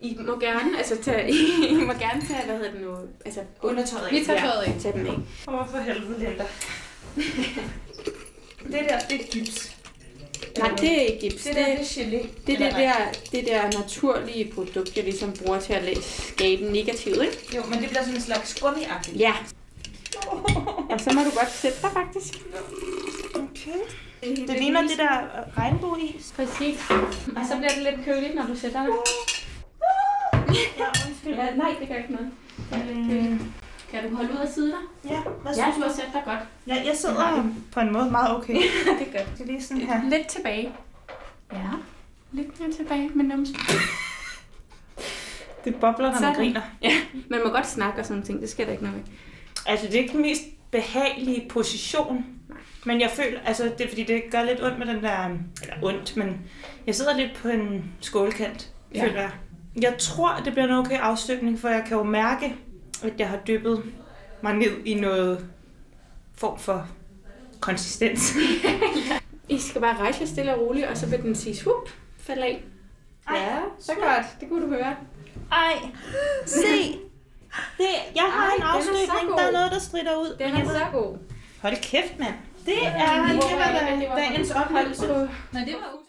I 0.00 0.16
må 0.26 0.38
gerne, 0.38 0.78
altså 0.78 1.02
tage, 1.02 1.30
I 1.70 1.74
må 1.74 1.92
gerne 1.92 2.20
tage, 2.20 2.46
hvad 2.46 2.56
hedder 2.56 2.72
det 2.72 2.80
nu, 2.80 2.96
altså 3.24 3.44
Undertøjet 3.62 4.12
Vi 4.12 4.24
tager 4.24 4.40
tøjet 4.40 4.62
af. 4.62 4.80
Tag 4.80 4.92
dem 4.94 5.06
af. 5.06 5.12
Åh, 5.48 5.68
for 5.68 5.78
helvede, 5.78 6.18
Linda. 6.18 6.46
det 8.72 8.86
der, 8.88 8.98
det 8.98 9.20
er 9.20 9.30
gips. 9.32 9.81
Nej, 10.58 10.68
det 10.68 10.92
er 10.92 11.00
ikke 11.00 11.20
gips. 11.20 11.42
Det, 11.42 11.56
det, 11.56 11.64
gelé. 11.78 12.26
det, 12.46 12.54
er 12.54 12.58
det, 12.58 12.74
der, 12.76 12.94
det 13.32 13.46
der 13.46 13.78
naturlige 13.78 14.52
produkt, 14.54 14.96
jeg 14.96 15.04
ligesom 15.04 15.32
bruger 15.32 15.60
til 15.60 15.72
at 15.72 15.98
skabe 16.04 16.64
negativt, 16.64 17.22
ikke? 17.22 17.56
Jo, 17.56 17.62
men 17.70 17.78
det 17.78 17.88
bliver 17.88 18.02
sådan 18.02 18.14
en 18.14 18.20
slags 18.22 18.60
gummiagtigt. 18.60 19.16
Ja. 19.20 19.32
Jamen, 20.90 20.98
så 21.04 21.12
må 21.14 21.20
du 21.20 21.30
godt 21.38 21.52
sætte 21.52 21.78
dig 21.82 21.90
faktisk. 21.92 22.34
Okay. 23.34 23.80
Det 24.22 24.58
ligner 24.58 24.82
det 24.82 24.98
der 24.98 25.20
regnbueis. 25.58 26.32
Præcis. 26.36 26.80
Og 27.36 27.42
så 27.48 27.56
bliver 27.56 27.72
det 27.74 27.82
lidt 27.82 28.04
køligt, 28.04 28.34
når 28.34 28.46
du 28.46 28.56
sætter 28.56 28.82
dig. 28.82 28.94
Ja, 30.78 30.86
undskyld. 31.08 31.34
Ja, 31.34 31.54
nej, 31.54 31.74
det 31.80 31.88
gør 31.88 31.94
ikke 31.94 32.12
noget. 32.12 32.30
Mm, 32.96 33.52
Kan 33.92 34.10
du 34.10 34.16
holde 34.16 34.32
ud 34.32 34.36
og 34.36 34.48
sidde 34.48 34.68
dig? 34.70 35.10
ja, 35.10 35.20
hvad 35.42 35.54
Ja, 35.56 35.64
du 35.76 35.80
du? 35.80 35.86
har 35.86 35.92
sat 35.92 36.08
dig 36.12 36.22
godt. 36.24 36.38
Ja, 36.66 36.74
jeg 36.86 36.96
sidder 36.96 37.44
på 37.72 37.80
en 37.80 37.92
måde 37.92 38.10
meget 38.10 38.36
okay. 38.36 38.54
det 38.98 39.08
er 39.14 39.18
godt. 39.18 39.38
Det 39.38 39.40
er 39.42 39.46
lige 39.46 39.62
sådan 39.62 39.82
her. 39.82 40.00
Lidt 40.10 40.26
tilbage. 40.28 40.72
Ja. 41.52 41.58
Lidt 42.32 42.60
mere 42.60 42.72
tilbage 42.72 43.08
med 43.14 43.24
numsen. 43.24 43.56
Det 45.64 45.74
bobler, 45.74 46.12
når 46.12 46.20
man 46.20 46.34
griner. 46.34 46.60
Ja, 46.82 46.92
man 47.30 47.40
må 47.44 47.50
godt 47.50 47.66
snakke 47.66 48.00
og 48.00 48.06
sådan 48.06 48.22
ting. 48.22 48.40
Det 48.40 48.48
skal 48.50 48.66
der 48.66 48.72
ikke 48.72 48.84
noget 48.84 48.98
med. 48.98 49.06
Altså, 49.66 49.86
det 49.86 49.94
er 49.94 49.98
ikke 50.00 50.12
den 50.12 50.22
mest 50.22 50.42
behagelige 50.70 51.48
position. 51.48 52.24
Men 52.86 53.00
jeg 53.00 53.10
føler, 53.10 53.40
altså 53.44 53.64
det 53.78 53.84
er 53.84 53.88
fordi, 53.88 54.02
det 54.02 54.22
gør 54.30 54.42
lidt 54.42 54.62
ondt 54.62 54.78
med 54.78 54.86
den 54.86 55.02
der, 55.02 55.24
eller 55.62 55.74
ondt, 55.82 56.16
men 56.16 56.40
jeg 56.86 56.94
sidder 56.94 57.16
lidt 57.16 57.30
på 57.42 57.48
en 57.48 57.84
skålkant, 58.00 58.72
Ja. 58.94 58.98
ja. 58.98 59.04
føler 59.08 59.20
jeg. 59.20 59.30
Jeg 59.82 59.94
tror, 59.98 60.36
det 60.44 60.52
bliver 60.52 60.66
en 60.66 60.72
okay 60.74 60.98
afstøbning, 60.98 61.58
for 61.58 61.68
jeg 61.68 61.84
kan 61.88 61.96
jo 61.96 62.02
mærke, 62.02 62.54
at 63.02 63.20
jeg 63.20 63.28
har 63.28 63.38
dyppet 63.46 63.92
mig 64.42 64.54
ned 64.54 64.84
i 64.84 64.94
noget 64.94 65.48
form 66.34 66.58
for 66.58 66.88
konsistens. 67.60 68.34
I 69.48 69.58
skal 69.58 69.80
bare 69.80 69.96
rejse 69.96 70.26
stille 70.26 70.54
og 70.54 70.60
roligt, 70.60 70.86
og 70.86 70.96
så 70.96 71.06
vil 71.06 71.22
den 71.22 71.34
sige, 71.34 71.56
svup, 71.56 71.88
fald 72.18 72.38
af. 72.38 72.64
Ja, 73.30 73.60
så 73.78 73.94
godt. 73.94 74.40
Det 74.40 74.48
kunne 74.48 74.62
du 74.62 74.68
høre. 74.68 74.96
Ej, 75.52 75.74
se! 76.46 76.98
Det, 77.78 77.86
jeg 78.14 78.22
har 78.22 78.48
Ej, 78.48 78.54
en 78.56 78.62
afstøbning, 78.62 79.38
der 79.38 79.44
er 79.46 79.52
noget, 79.52 79.72
der 79.72 79.78
strider 79.78 80.16
ud. 80.16 80.36
Den 80.38 80.54
er 80.54 80.64
så 80.64 80.86
god. 80.92 81.18
Hold 81.62 81.76
kæft, 81.82 82.18
mand. 82.18 82.34
Det 82.66 82.86
er, 82.86 83.26
det 83.98 84.08
var 84.08 84.16
dagens 84.16 84.50
oplevelse. 84.50 85.06
Nej, 85.52 85.64
det 85.64 85.74
var 85.74 86.02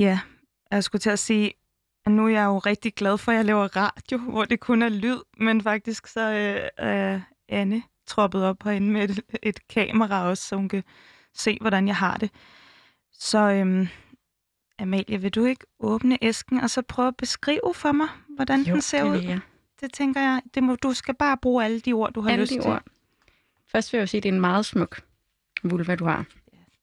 Ja, 0.00 0.20
jeg 0.70 0.84
skulle 0.84 1.00
til 1.00 1.10
at 1.10 1.18
sige, 1.18 1.52
nu 2.10 2.24
er 2.26 2.30
jeg 2.30 2.44
jo 2.44 2.58
rigtig 2.58 2.94
glad 2.94 3.18
for, 3.18 3.32
at 3.32 3.36
jeg 3.36 3.44
laver 3.44 3.76
radio, 3.76 4.18
hvor 4.18 4.44
det 4.44 4.60
kun 4.60 4.82
er 4.82 4.88
lyd, 4.88 5.18
men 5.38 5.62
faktisk 5.62 6.06
så 6.06 6.20
øh, 6.20 6.68
er 6.76 7.20
Anne 7.48 7.82
troppet 8.06 8.44
op 8.44 8.62
herinde 8.62 8.90
med 8.90 9.08
et, 9.08 9.20
et 9.42 9.68
kamera 9.68 10.28
også, 10.28 10.44
så 10.48 10.56
hun 10.56 10.68
kan 10.68 10.82
se, 11.34 11.58
hvordan 11.60 11.86
jeg 11.88 11.96
har 11.96 12.16
det. 12.16 12.30
Så 13.12 13.38
øhm, 13.38 13.88
Amalie, 14.78 15.20
vil 15.20 15.30
du 15.30 15.44
ikke 15.44 15.66
åbne 15.80 16.18
æsken 16.22 16.60
og 16.60 16.70
så 16.70 16.82
prøve 16.82 17.08
at 17.08 17.16
beskrive 17.16 17.74
for 17.74 17.92
mig, 17.92 18.08
hvordan 18.36 18.64
den 18.64 18.82
ser 18.82 19.04
det 19.04 19.10
ud? 19.10 19.22
jeg. 19.22 19.40
Det 19.80 19.92
tænker 19.92 20.20
jeg, 20.20 20.42
det 20.54 20.62
må, 20.62 20.76
du 20.76 20.92
skal 20.92 21.14
bare 21.14 21.36
bruge 21.42 21.64
alle 21.64 21.80
de 21.80 21.92
ord, 21.92 22.12
du 22.12 22.20
har 22.20 22.30
Alle 22.30 22.42
lyst 22.42 22.52
de 22.52 22.60
til. 22.60 22.70
ord. 22.70 22.82
Først 23.68 23.92
vil 23.92 23.98
jeg 23.98 24.02
jo 24.02 24.06
sige, 24.06 24.18
at 24.18 24.22
det 24.22 24.28
er 24.28 24.32
en 24.32 24.40
meget 24.40 24.66
smuk 24.66 25.00
vulva, 25.62 25.94
du 25.94 26.04
har. 26.04 26.24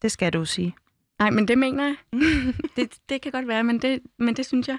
Det 0.02 0.12
skal 0.12 0.34
du 0.34 0.46
sige. 0.46 0.76
Nej, 1.20 1.30
men 1.30 1.48
det 1.48 1.58
mener 1.58 1.84
jeg. 1.84 1.96
det, 2.76 2.98
det 3.10 3.22
kan 3.22 3.32
godt 3.32 3.48
være, 3.48 3.64
men 3.64 3.80
det, 3.80 4.00
men 4.18 4.36
det 4.36 4.46
synes 4.46 4.68
jeg. 4.68 4.78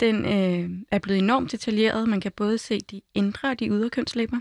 Den 0.00 0.24
øh, 0.24 0.70
er 0.90 0.98
blevet 0.98 1.18
enormt 1.18 1.52
detaljeret. 1.52 2.08
Man 2.08 2.20
kan 2.20 2.32
både 2.32 2.58
se 2.58 2.80
de 2.80 3.00
indre 3.14 3.50
og 3.50 3.60
de 3.60 3.68
ydre 3.68 3.90
kønslæber. 3.90 4.40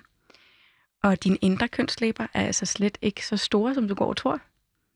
Og 1.03 1.23
dine 1.23 1.37
indre 1.41 1.67
kønslæber 1.67 2.27
er 2.33 2.45
altså 2.45 2.65
slet 2.65 2.97
ikke 3.01 3.25
så 3.25 3.37
store, 3.37 3.73
som 3.73 3.87
du 3.87 3.95
går 3.95 4.05
og 4.05 4.17
tror. 4.17 4.39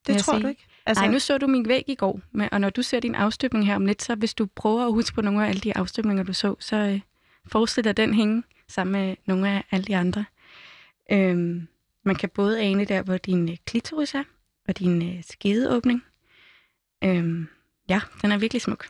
jeg 0.07 0.17
tror 0.17 0.33
sige. 0.33 0.43
du 0.43 0.47
ikke? 0.47 0.67
Altså... 0.85 1.03
Nej, 1.03 1.13
nu 1.13 1.19
så 1.19 1.37
du 1.37 1.47
min 1.47 1.67
væg 1.67 1.83
i 1.87 1.95
går, 1.95 2.19
og 2.51 2.61
når 2.61 2.69
du 2.69 2.81
ser 2.81 2.99
din 2.99 3.15
afstøbning 3.15 3.65
her 3.65 3.75
om 3.75 3.85
lidt, 3.85 4.01
så 4.01 4.15
hvis 4.15 4.33
du 4.33 4.45
prøver 4.45 4.85
at 4.85 4.93
huske 4.93 5.15
på 5.15 5.21
nogle 5.21 5.45
af 5.45 5.49
alle 5.49 5.61
de 5.61 5.77
afstøbninger, 5.77 6.23
du 6.23 6.33
så, 6.33 6.55
så 6.59 6.75
øh, 6.75 6.99
forestil 7.45 7.83
dig 7.83 7.97
den 7.97 8.13
hænge 8.13 8.43
sammen 8.67 9.01
med 9.01 9.15
nogle 9.25 9.49
af 9.49 9.63
alle 9.71 9.83
de 9.83 9.97
andre. 9.97 10.25
Øhm, 11.11 11.67
man 12.03 12.15
kan 12.15 12.29
både 12.29 12.61
ane 12.61 12.85
der, 12.85 13.01
hvor 13.01 13.17
din 13.17 13.49
øh, 13.49 13.57
klitoris 13.65 14.13
er, 14.13 14.23
og 14.67 14.79
din 14.79 15.01
øh, 15.09 15.23
skedeåbning. 15.23 16.03
Øhm, 17.05 17.47
ja, 17.89 18.01
den 18.21 18.31
er 18.31 18.37
virkelig 18.37 18.61
smuk. 18.61 18.87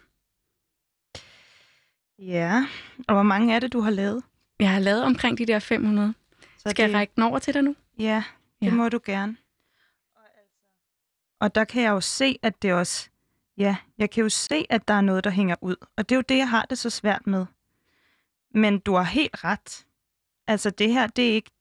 Ja, 2.19 2.67
og 3.07 3.13
hvor 3.15 3.23
mange 3.23 3.55
er 3.55 3.59
det, 3.59 3.73
du 3.73 3.79
har 3.81 3.91
lavet? 3.91 4.23
Jeg 4.59 4.71
har 4.71 4.79
lavet 4.79 5.03
omkring 5.03 5.37
de 5.37 5.45
der 5.45 5.59
500. 5.59 6.13
Så 6.57 6.69
Skal 6.69 6.85
det, 6.85 6.91
jeg 6.91 6.99
række 6.99 7.13
den 7.15 7.23
over 7.23 7.39
til 7.39 7.53
dig 7.53 7.61
nu? 7.61 7.75
Ja, 7.99 8.23
det 8.61 8.67
Ja. 8.67 8.73
må 8.73 8.89
du 8.89 8.99
gerne. 9.05 9.37
Og 11.39 11.55
der 11.55 11.63
kan 11.63 11.83
jeg 11.83 11.89
jo 11.89 12.01
se, 12.01 12.39
at 12.41 12.61
det 12.61 12.73
også... 12.73 13.09
Ja, 13.57 13.75
jeg 13.97 14.09
kan 14.09 14.23
jo 14.23 14.29
se, 14.29 14.65
at 14.69 14.87
der 14.87 14.93
er 14.93 15.01
noget, 15.01 15.23
der 15.23 15.29
hænger 15.29 15.55
ud. 15.61 15.75
Og 15.97 16.09
det 16.09 16.15
er 16.15 16.17
jo 16.17 16.23
det, 16.29 16.37
jeg 16.37 16.49
har 16.49 16.65
det 16.69 16.77
så 16.77 16.89
svært 16.89 17.27
med. 17.27 17.45
Men 18.51 18.79
du 18.79 18.93
har 18.93 19.03
helt 19.03 19.43
ret. 19.43 19.85
Altså, 20.47 20.69
det 20.69 20.93
her, 20.93 21.07
det 21.07 21.29
er 21.29 21.33
ikke... 21.33 21.51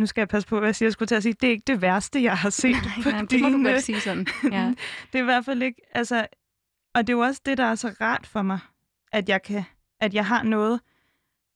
Nu 0.00 0.06
skal 0.06 0.20
jeg 0.20 0.28
passe 0.28 0.48
på, 0.48 0.58
hvad 0.58 0.68
jeg 0.68 0.76
siger. 0.76 0.86
Jeg 0.86 0.92
skulle 0.92 1.06
til 1.06 1.14
at 1.14 1.22
sige, 1.22 1.32
det 1.32 1.46
er 1.46 1.50
ikke 1.50 1.64
det 1.66 1.82
værste, 1.82 2.22
jeg 2.22 2.38
har 2.38 2.50
set 2.50 2.76
på 3.02 3.10
Nej, 3.10 3.20
det 3.30 3.40
må 3.40 3.48
du 3.48 3.54
dine- 3.54 3.70
godt 3.70 3.82
sige 3.82 4.00
sådan. 4.00 4.26
Ja. 4.52 4.74
det 5.12 5.18
er 5.18 5.22
i 5.22 5.24
hvert 5.24 5.44
fald 5.44 5.62
ikke, 5.62 5.80
altså, 5.96 6.26
og 6.94 7.06
det 7.06 7.12
er 7.12 7.16
jo 7.16 7.20
også 7.20 7.40
det, 7.46 7.58
der 7.58 7.64
er 7.64 7.74
så 7.74 7.94
rart 8.00 8.26
for 8.26 8.42
mig, 8.42 8.58
at 9.12 9.28
jeg 9.28 9.42
kan, 9.42 9.64
at 10.00 10.14
jeg 10.14 10.26
har 10.26 10.42
noget 10.42 10.80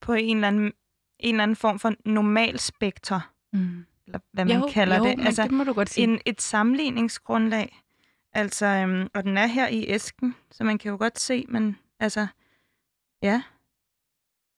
på 0.01 0.13
en 0.13 0.37
eller 0.37 0.49
anden, 0.49 0.73
en 1.19 1.35
eller 1.35 1.43
anden 1.43 1.57
form 1.57 1.79
for 1.79 1.95
normal 2.05 2.59
spekter, 2.59 3.21
Mm. 3.53 3.85
eller 4.07 4.19
hvad 4.33 4.45
man 4.45 4.61
jo, 4.61 4.69
kalder 4.73 4.97
jo, 4.99 5.05
det. 5.05 5.27
Altså, 5.27 5.43
det 5.43 5.51
må 5.51 5.65
du 5.65 5.73
godt 5.73 5.91
sige. 5.91 6.05
en, 6.05 6.21
et 6.27 6.43
sammenligningsgrundlag. 6.43 7.81
Altså, 8.33 8.67
øhm, 8.67 9.09
og 9.15 9.25
den 9.25 9.37
er 9.39 9.47
her 9.47 9.69
i 9.69 9.85
æsken, 9.89 10.35
så 10.51 10.65
man 10.65 10.79
kan 10.79 10.91
jo 10.91 10.97
godt 10.97 11.19
se, 11.19 11.45
men 11.49 11.79
altså, 12.01 12.27
ja, 13.23 13.43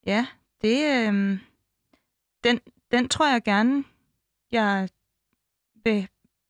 ja, 0.07 0.27
det, 0.63 1.07
øhm, 1.09 1.39
den, 2.45 2.61
den 2.91 3.09
tror 3.09 3.27
jeg 3.33 3.43
gerne, 3.45 3.85
jeg 4.53 4.89
vil 5.85 6.09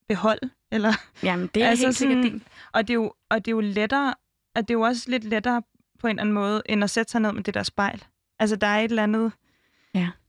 beholde, 0.09 0.51
eller 0.73 0.93
Jamen, 1.23 1.51
det 1.55 1.63
er 1.63 1.69
altså 1.69 1.87
helt 1.87 1.97
sikkert 1.97 2.17
sådan- 2.25 2.31
din. 2.33 2.43
og 2.73 2.89
det, 2.89 2.91
er 2.93 2.95
jo, 2.95 3.13
og 3.31 3.45
det 3.45 3.51
er 3.51 3.53
jo 3.57 3.61
lettere, 3.61 4.15
og 4.55 4.63
det 4.69 4.71
er 4.71 4.75
jo 4.79 4.81
også 4.81 5.11
lidt 5.11 5.25
lettere 5.25 5.63
på 6.01 6.07
en 6.07 6.11
eller 6.11 6.23
anden 6.23 6.35
måde, 6.35 6.63
end 6.67 6.85
at 6.85 6.91
sætte 6.91 7.11
sig 7.13 7.21
ned 7.21 7.33
med 7.33 7.43
det 7.43 7.55
der 7.55 7.63
spejl. 7.63 8.05
Altså, 8.39 8.57
der 8.57 8.67
er 8.67 8.79
et 8.81 8.85
eller 8.91 9.03
andet... 9.03 9.33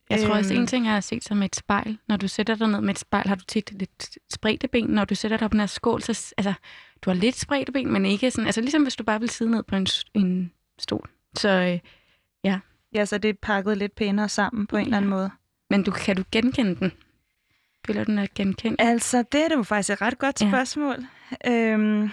Jeg 0.10 0.20
tror 0.26 0.36
også, 0.36 0.54
Øhm. 0.54 0.62
en 0.62 0.68
ting 0.68 0.88
er 0.88 0.98
at 0.98 1.04
se 1.04 1.20
som 1.22 1.44
et 1.44 1.56
spejl. 1.56 1.98
Når 2.08 2.18
du 2.18 2.28
sætter 2.28 2.56
dig 2.56 2.68
ned 2.68 2.82
med 2.82 2.90
et 2.94 3.00
spejl, 3.00 3.28
har 3.28 3.36
du 3.36 3.44
tit 3.44 3.72
lidt 3.72 4.18
spredte 4.34 4.68
ben. 4.68 4.86
Når 4.88 5.06
du 5.06 5.16
sætter 5.16 5.38
dig 5.38 5.50
på 5.50 5.58
den 5.58 5.68
skål, 5.68 6.02
så 6.02 6.34
altså, 6.38 6.54
du 7.02 7.10
har 7.10 7.16
lidt 7.16 7.36
spredte 7.36 7.72
ben, 7.72 7.92
men 7.94 8.06
ikke 8.06 8.32
sådan... 8.32 8.46
Altså, 8.46 8.62
ligesom 8.62 8.84
hvis 8.84 8.96
du 8.96 9.04
bare 9.04 9.20
vil 9.20 9.30
sidde 9.30 9.52
ned 9.52 9.64
på 9.64 9.76
en, 9.76 9.88
en 10.14 10.52
stol. 10.80 11.10
Så, 11.38 11.50
øh, 11.50 11.80
Ja, 12.94 13.06
så 13.06 13.18
det 13.18 13.30
er 13.30 13.34
pakket 13.42 13.78
lidt 13.78 13.96
pænere 13.96 14.30
sammen 14.30 14.68
på 14.68 14.78
en 14.78 14.84
eller 14.84 14.98
anden 14.98 15.10
måde. 15.10 15.32
Men 15.70 15.84
du, 15.84 15.92
kan 15.92 16.16
du 16.16 16.24
genkende 16.32 16.76
den? 16.76 16.92
Føler 17.86 18.04
du 18.04 18.12
den 18.12 18.20
er 18.20 18.28
genkendt? 18.36 18.82
Altså, 18.82 19.24
det 19.32 19.44
er 19.44 19.48
det 19.48 19.56
jo 19.56 19.64
faktisk 19.64 19.90
et 19.90 20.02
ret 20.02 20.18
godt 20.20 20.42
Ja. 20.42 20.50
spørgsmål. 20.50 20.96
Øhm, 21.48 22.10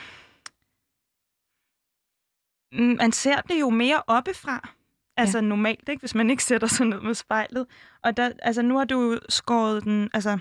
mm, 2.72 2.96
man 3.00 3.12
ser 3.12 3.40
det 3.40 3.60
jo 3.60 3.70
mere 3.70 4.02
oppefra. 4.06 4.68
Altså 5.16 5.38
ja. 5.38 5.42
normalt, 5.44 5.88
ikke? 5.88 6.00
hvis 6.00 6.14
man 6.14 6.30
ikke 6.30 6.44
sætter 6.44 6.66
sig 6.68 6.86
ned 6.86 7.00
med 7.00 7.14
spejlet. 7.14 7.66
Og 8.04 8.16
der, 8.16 8.30
altså, 8.42 8.62
nu 8.62 8.78
har 8.78 8.84
du 8.84 9.18
skåret 9.28 9.84
den... 9.84 10.10
Altså, 10.14 10.38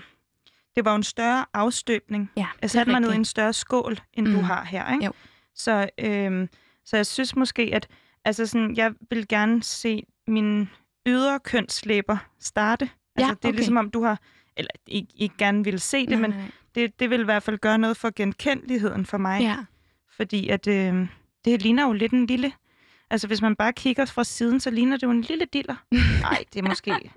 det 0.76 0.84
var 0.84 0.90
jo 0.90 0.96
en 0.96 1.02
større 1.02 1.46
afstøbning. 1.54 2.30
Ja, 2.36 2.40
Jeg 2.40 2.48
er 2.62 2.66
satte 2.66 2.92
mig 2.92 3.00
ned 3.00 3.12
i 3.12 3.16
en 3.16 3.24
større 3.24 3.52
skål, 3.52 3.98
end 4.12 4.26
mm. 4.26 4.32
du 4.34 4.40
har 4.40 4.64
her. 4.64 4.92
Ikke? 4.92 5.04
Jo. 5.04 5.12
Så, 5.54 5.88
øhm, 5.98 6.48
så 6.84 6.96
jeg 6.96 7.06
synes 7.06 7.36
måske, 7.36 7.70
at 7.74 7.88
altså 8.24 8.46
sådan, 8.46 8.76
jeg 8.76 8.94
vil 9.10 9.28
gerne 9.28 9.62
se 9.62 10.02
mine 10.26 10.68
ydre 11.06 11.40
kønslæber 11.40 12.16
starte. 12.40 12.90
Altså, 13.16 13.28
Ja, 13.28 13.34
det 13.34 13.44
er 13.44 13.48
okay. 13.48 13.56
ligesom 13.56 13.76
om, 13.76 13.90
du 13.90 14.02
har... 14.02 14.20
Eller 14.56 14.70
ikke, 14.86 15.08
ikke 15.16 15.34
gerne 15.38 15.64
vil 15.64 15.80
se 15.80 16.00
det, 16.00 16.08
Nej, 16.08 16.20
men 16.20 16.30
nej, 16.30 16.40
det, 16.74 17.00
det 17.00 17.10
vil 17.10 17.20
i 17.20 17.24
hvert 17.24 17.42
fald 17.42 17.58
gøre 17.58 17.78
noget 17.78 17.96
for 17.96 18.10
genkendeligheden 18.16 19.06
for 19.06 19.18
mig. 19.18 19.40
Ja, 19.40 19.56
Fordi 20.16 20.48
at 20.48 20.66
øh, 20.66 21.06
det 21.44 21.62
ligner 21.62 21.86
jo 21.86 21.92
lidt 21.92 22.12
en 22.12 22.26
lille... 22.26 22.52
Altså, 23.10 23.26
hvis 23.26 23.42
man 23.42 23.56
bare 23.56 23.72
kigger 23.72 24.04
fra 24.04 24.24
siden, 24.24 24.60
så 24.60 24.70
ligner 24.70 24.96
det 24.96 25.02
jo 25.02 25.10
en 25.10 25.20
lille 25.20 25.44
diller. 25.44 25.74
Nej, 26.22 26.44
det 26.54 26.64
er 26.64 26.68
måske... 26.68 27.10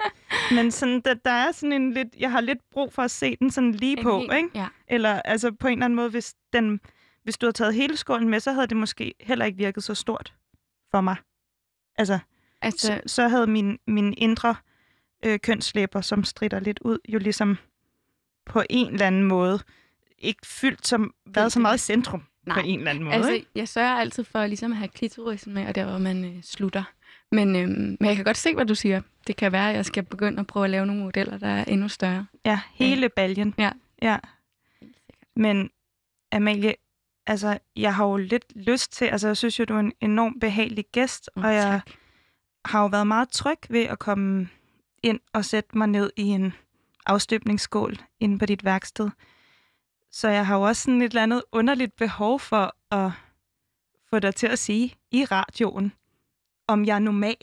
Men 0.51 0.71
sådan, 0.71 1.01
der, 1.05 1.13
der 1.13 1.31
er 1.31 1.51
sådan 1.51 1.73
en 1.73 1.93
lidt... 1.93 2.07
Jeg 2.19 2.31
har 2.31 2.41
lidt 2.41 2.59
brug 2.71 2.93
for 2.93 3.01
at 3.01 3.11
se 3.11 3.35
den 3.35 3.51
sådan 3.51 3.71
lige 3.71 3.97
En 3.97 4.03
på, 4.03 4.19
helt- 4.19 4.33
ikke? 4.33 4.49
Ja. 4.55 4.67
Eller 4.87 5.21
altså 5.21 5.51
på 5.51 5.67
en 5.67 5.73
eller 5.73 5.85
anden 5.85 5.95
måde, 5.95 6.09
hvis, 6.09 6.35
den, 6.53 6.79
hvis 7.23 7.37
du 7.37 7.45
havde 7.45 7.53
taget 7.53 7.73
hele 7.73 7.97
skålen 7.97 8.29
med, 8.29 8.39
så 8.39 8.51
havde 8.51 8.67
det 8.67 8.77
måske 8.77 9.13
heller 9.19 9.45
ikke 9.45 9.57
virket 9.57 9.83
så 9.83 9.93
stort 9.95 10.33
for 10.91 11.01
mig. 11.01 11.15
Altså, 11.97 12.19
Altså, 12.61 12.87
så, 12.87 13.01
så 13.05 13.27
havde 13.27 13.47
min, 13.47 13.77
min 13.87 14.13
indre 14.17 14.55
øh, 15.25 15.39
kønslæber, 15.39 16.01
som 16.01 16.23
strider 16.23 16.59
lidt 16.59 16.79
ud, 16.81 16.97
jo 17.09 17.19
ligesom 17.19 17.57
på 18.45 18.63
en 18.69 18.93
eller 18.93 19.07
anden 19.07 19.23
måde 19.23 19.59
ikke 20.17 20.47
fyldt 20.47 20.87
som, 20.87 21.13
været 21.25 21.51
så 21.51 21.59
meget 21.59 21.75
i 21.75 21.81
centrum 21.81 22.23
Nej, 22.45 22.55
på 22.55 22.61
en 22.65 22.79
eller 22.79 22.91
anden 22.91 23.03
måde. 23.03 23.15
altså, 23.15 23.31
ikke? 23.31 23.47
jeg 23.55 23.67
sørger 23.67 23.95
altid 23.95 24.23
for 24.23 24.47
ligesom 24.47 24.71
at 24.71 24.77
have 24.77 24.87
klitorisen 24.87 25.53
med, 25.53 25.67
og 25.67 25.75
der 25.75 25.85
hvor 25.85 25.97
man 25.97 26.25
øh, 26.25 26.43
slutter. 26.43 26.83
Men, 27.31 27.55
øh, 27.55 27.69
men 27.69 27.97
jeg 28.01 28.15
kan 28.15 28.25
godt 28.25 28.37
se, 28.37 28.55
hvad 28.55 28.65
du 28.65 28.75
siger. 28.75 29.01
Det 29.27 29.35
kan 29.35 29.51
være, 29.51 29.69
at 29.69 29.75
jeg 29.75 29.85
skal 29.85 30.03
begynde 30.03 30.39
at 30.39 30.47
prøve 30.47 30.63
at 30.63 30.69
lave 30.69 30.85
nogle 30.85 31.01
modeller, 31.03 31.37
der 31.37 31.47
er 31.47 31.63
endnu 31.63 31.87
større. 31.87 32.27
Ja, 32.45 32.59
hele 32.73 33.09
baljen. 33.09 33.53
Ja. 33.57 33.71
ja. 34.01 34.17
Men 35.35 35.69
Amalie, 36.31 36.73
altså, 37.25 37.57
jeg 37.75 37.95
har 37.95 38.05
jo 38.05 38.17
lidt 38.17 38.45
lyst 38.55 38.91
til, 38.91 39.05
altså, 39.05 39.27
jeg 39.27 39.37
synes 39.37 39.59
jo, 39.59 39.65
du 39.65 39.75
er 39.75 39.79
en 39.79 39.93
enormt 40.01 40.41
behagelig 40.41 40.85
gæst, 40.91 41.29
Åh, 41.37 41.43
og 41.43 41.53
jeg 41.53 41.81
tak. 41.85 41.95
har 42.65 42.81
jo 42.81 42.87
været 42.87 43.07
meget 43.07 43.29
tryg 43.29 43.57
ved 43.69 43.83
at 43.83 43.99
komme 43.99 44.49
ind 45.03 45.19
og 45.33 45.45
sætte 45.45 45.77
mig 45.77 45.87
ned 45.87 46.11
i 46.15 46.23
en 46.23 46.53
afstøbningsskål 47.05 47.97
inde 48.19 48.39
på 48.39 48.45
dit 48.45 48.65
værksted. 48.65 49.09
Så 50.11 50.29
jeg 50.29 50.45
har 50.45 50.55
jo 50.55 50.61
også 50.61 50.81
sådan 50.81 51.01
et 51.01 51.05
eller 51.05 51.23
andet 51.23 51.43
underligt 51.51 51.95
behov 51.95 52.39
for 52.39 52.75
at 52.91 53.11
få 54.09 54.19
dig 54.19 54.35
til 54.35 54.47
at 54.47 54.59
sige 54.59 54.93
i 55.11 55.25
radioen, 55.25 55.93
om 56.67 56.85
jeg 56.85 56.95
er 56.95 56.99
normal. 56.99 57.37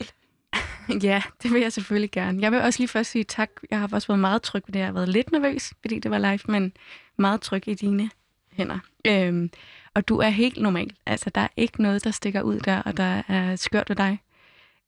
Ja, 1.03 1.23
det 1.43 1.53
vil 1.53 1.61
jeg 1.61 1.73
selvfølgelig 1.73 2.11
gerne. 2.11 2.41
Jeg 2.41 2.51
vil 2.51 2.61
også 2.61 2.79
lige 2.79 2.87
først 2.87 3.11
sige 3.11 3.23
tak. 3.23 3.49
Jeg 3.71 3.79
har 3.79 3.89
også 3.91 4.07
været 4.07 4.19
meget 4.19 4.41
tryg 4.41 4.63
ved 4.67 4.73
det. 4.73 4.79
Jeg 4.79 4.87
har 4.87 4.93
været 4.93 5.09
lidt 5.09 5.31
nervøs, 5.31 5.73
fordi 5.81 5.99
det 5.99 6.11
var 6.11 6.17
live, 6.17 6.39
men 6.47 6.73
meget 7.17 7.41
tryg 7.41 7.67
i 7.67 7.73
dine 7.73 8.09
hænder. 8.51 8.79
Øhm, 9.07 9.49
og 9.93 10.07
du 10.07 10.17
er 10.17 10.29
helt 10.29 10.61
normal. 10.61 10.95
Altså, 11.05 11.29
der 11.29 11.41
er 11.41 11.47
ikke 11.57 11.81
noget, 11.81 12.03
der 12.03 12.11
stikker 12.11 12.41
ud 12.41 12.59
der, 12.59 12.81
og 12.81 12.97
der 12.97 13.23
er 13.27 13.55
skørt 13.55 13.89
ved 13.89 13.95
dig. 13.95 14.19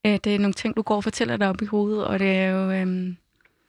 Øh, 0.05 0.19
det 0.23 0.35
er 0.35 0.39
nogle 0.39 0.53
ting, 0.53 0.75
du 0.75 0.81
går 0.81 0.95
og 0.95 1.03
fortæller 1.03 1.37
dig 1.37 1.49
op 1.49 1.61
i 1.61 1.65
hovedet, 1.65 2.05
og 2.07 2.19
det 2.19 2.31
er 2.37 2.47
jo... 2.49 2.71
Øhm, 2.71 3.17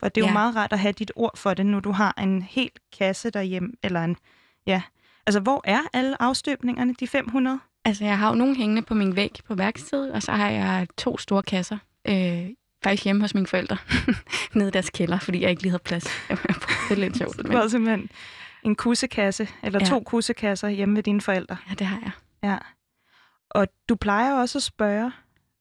For 0.01 0.09
det 0.09 0.21
er 0.21 0.25
jo 0.25 0.27
Ja. 0.27 0.33
meget 0.33 0.57
rart 0.57 0.73
at 0.73 0.79
have 0.79 0.93
dit 0.93 1.13
ord 1.17 1.37
for 1.37 1.55
det, 1.55 1.67
når 1.67 1.81
du 1.81 1.93
har 1.93 2.15
en 2.19 2.43
hel 2.43 2.71
kasse 2.99 3.31
derhjemme, 3.31 3.73
eller 3.83 4.05
en, 4.05 4.17
ja. 4.67 4.83
Altså, 5.27 5.41
hvor 5.41 5.61
er 5.65 5.81
alle 5.93 6.23
afstøbningerne, 6.23 6.95
de 7.01 7.07
500? 7.09 7.61
altså, 7.85 8.05
jeg 8.05 8.19
har 8.19 8.29
jo 8.29 8.35
nogle 8.35 8.57
hængende 8.57 8.83
på 8.83 8.95
min 8.95 9.17
væg 9.17 9.39
på 9.49 9.55
værkstedet, 9.55 10.13
og 10.13 10.23
så 10.23 10.33
har 10.33 10.51
jeg 10.51 10.87
to 10.97 11.19
store 11.19 11.43
kasser. 11.43 11.79
Øh, 12.09 12.47
faktisk 12.85 13.05
hjemme 13.05 13.23
hos 13.23 13.35
mine 13.35 13.47
forældre, 13.47 13.77
nede 14.55 14.69
i 14.69 14.71
deres 14.71 14.91
kælder, 14.91 15.19
fordi 15.19 15.43
jeg 15.43 15.51
ikke 15.51 15.63
lige 15.63 15.71
havde 15.71 15.83
plads. 15.83 16.05
det 16.29 16.39
er 16.91 16.95
lidt 16.95 17.17
sjovt. 17.19 17.37
Men, 17.45 17.53
har 17.57 17.69
simpelthen 17.69 18.11
en 18.63 18.75
kussekasse, 18.77 19.49
eller 19.63 19.79
Ja. 19.83 19.87
to 19.87 20.01
kussekasser 20.01 20.69
hjemme 20.69 20.97
ved 20.97 21.03
dine 21.03 21.21
forældre. 21.21 21.57
ja, 21.69 21.75
det 21.75 21.87
har 21.87 21.99
jeg. 22.03 22.11
Ja. 22.51 22.59
Og 23.51 23.67
du 23.89 23.95
plejer 23.97 24.35
også 24.35 24.59
at 24.59 24.63
spørge, 24.63 25.13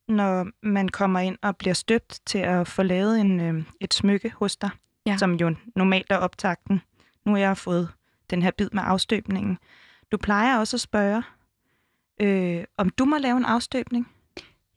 når 0.07 0.47
man 0.63 0.89
kommer 0.89 1.19
ind 1.19 1.37
og 1.41 1.57
bliver 1.57 1.73
støbt 1.73 2.19
til 2.25 2.37
at 2.37 2.67
få 2.67 2.83
lavet 2.83 3.19
en, 3.21 3.39
øh, 3.39 3.63
et 3.81 3.93
smykke 3.93 4.31
hos 4.35 4.55
dig, 4.55 4.69
Ja. 5.05 5.17
som 5.17 5.33
jo 5.33 5.55
normalt 5.75 6.07
er 6.09 6.17
optakten. 6.17 6.81
Nu 7.25 7.31
har 7.31 7.39
jeg 7.39 7.57
fået 7.57 7.89
den 8.29 8.41
her 8.41 8.51
bid 8.51 8.69
med 8.73 8.83
afstøbningen. 8.85 9.57
Du 10.11 10.17
plejer 10.17 10.57
også 10.57 10.77
at 10.77 10.81
spørge, 10.81 11.23
øh, 12.21 12.63
om 12.77 12.89
du 12.89 13.05
må 13.05 13.17
lave 13.17 13.37
en 13.37 13.45
afstøbning. 13.45 14.07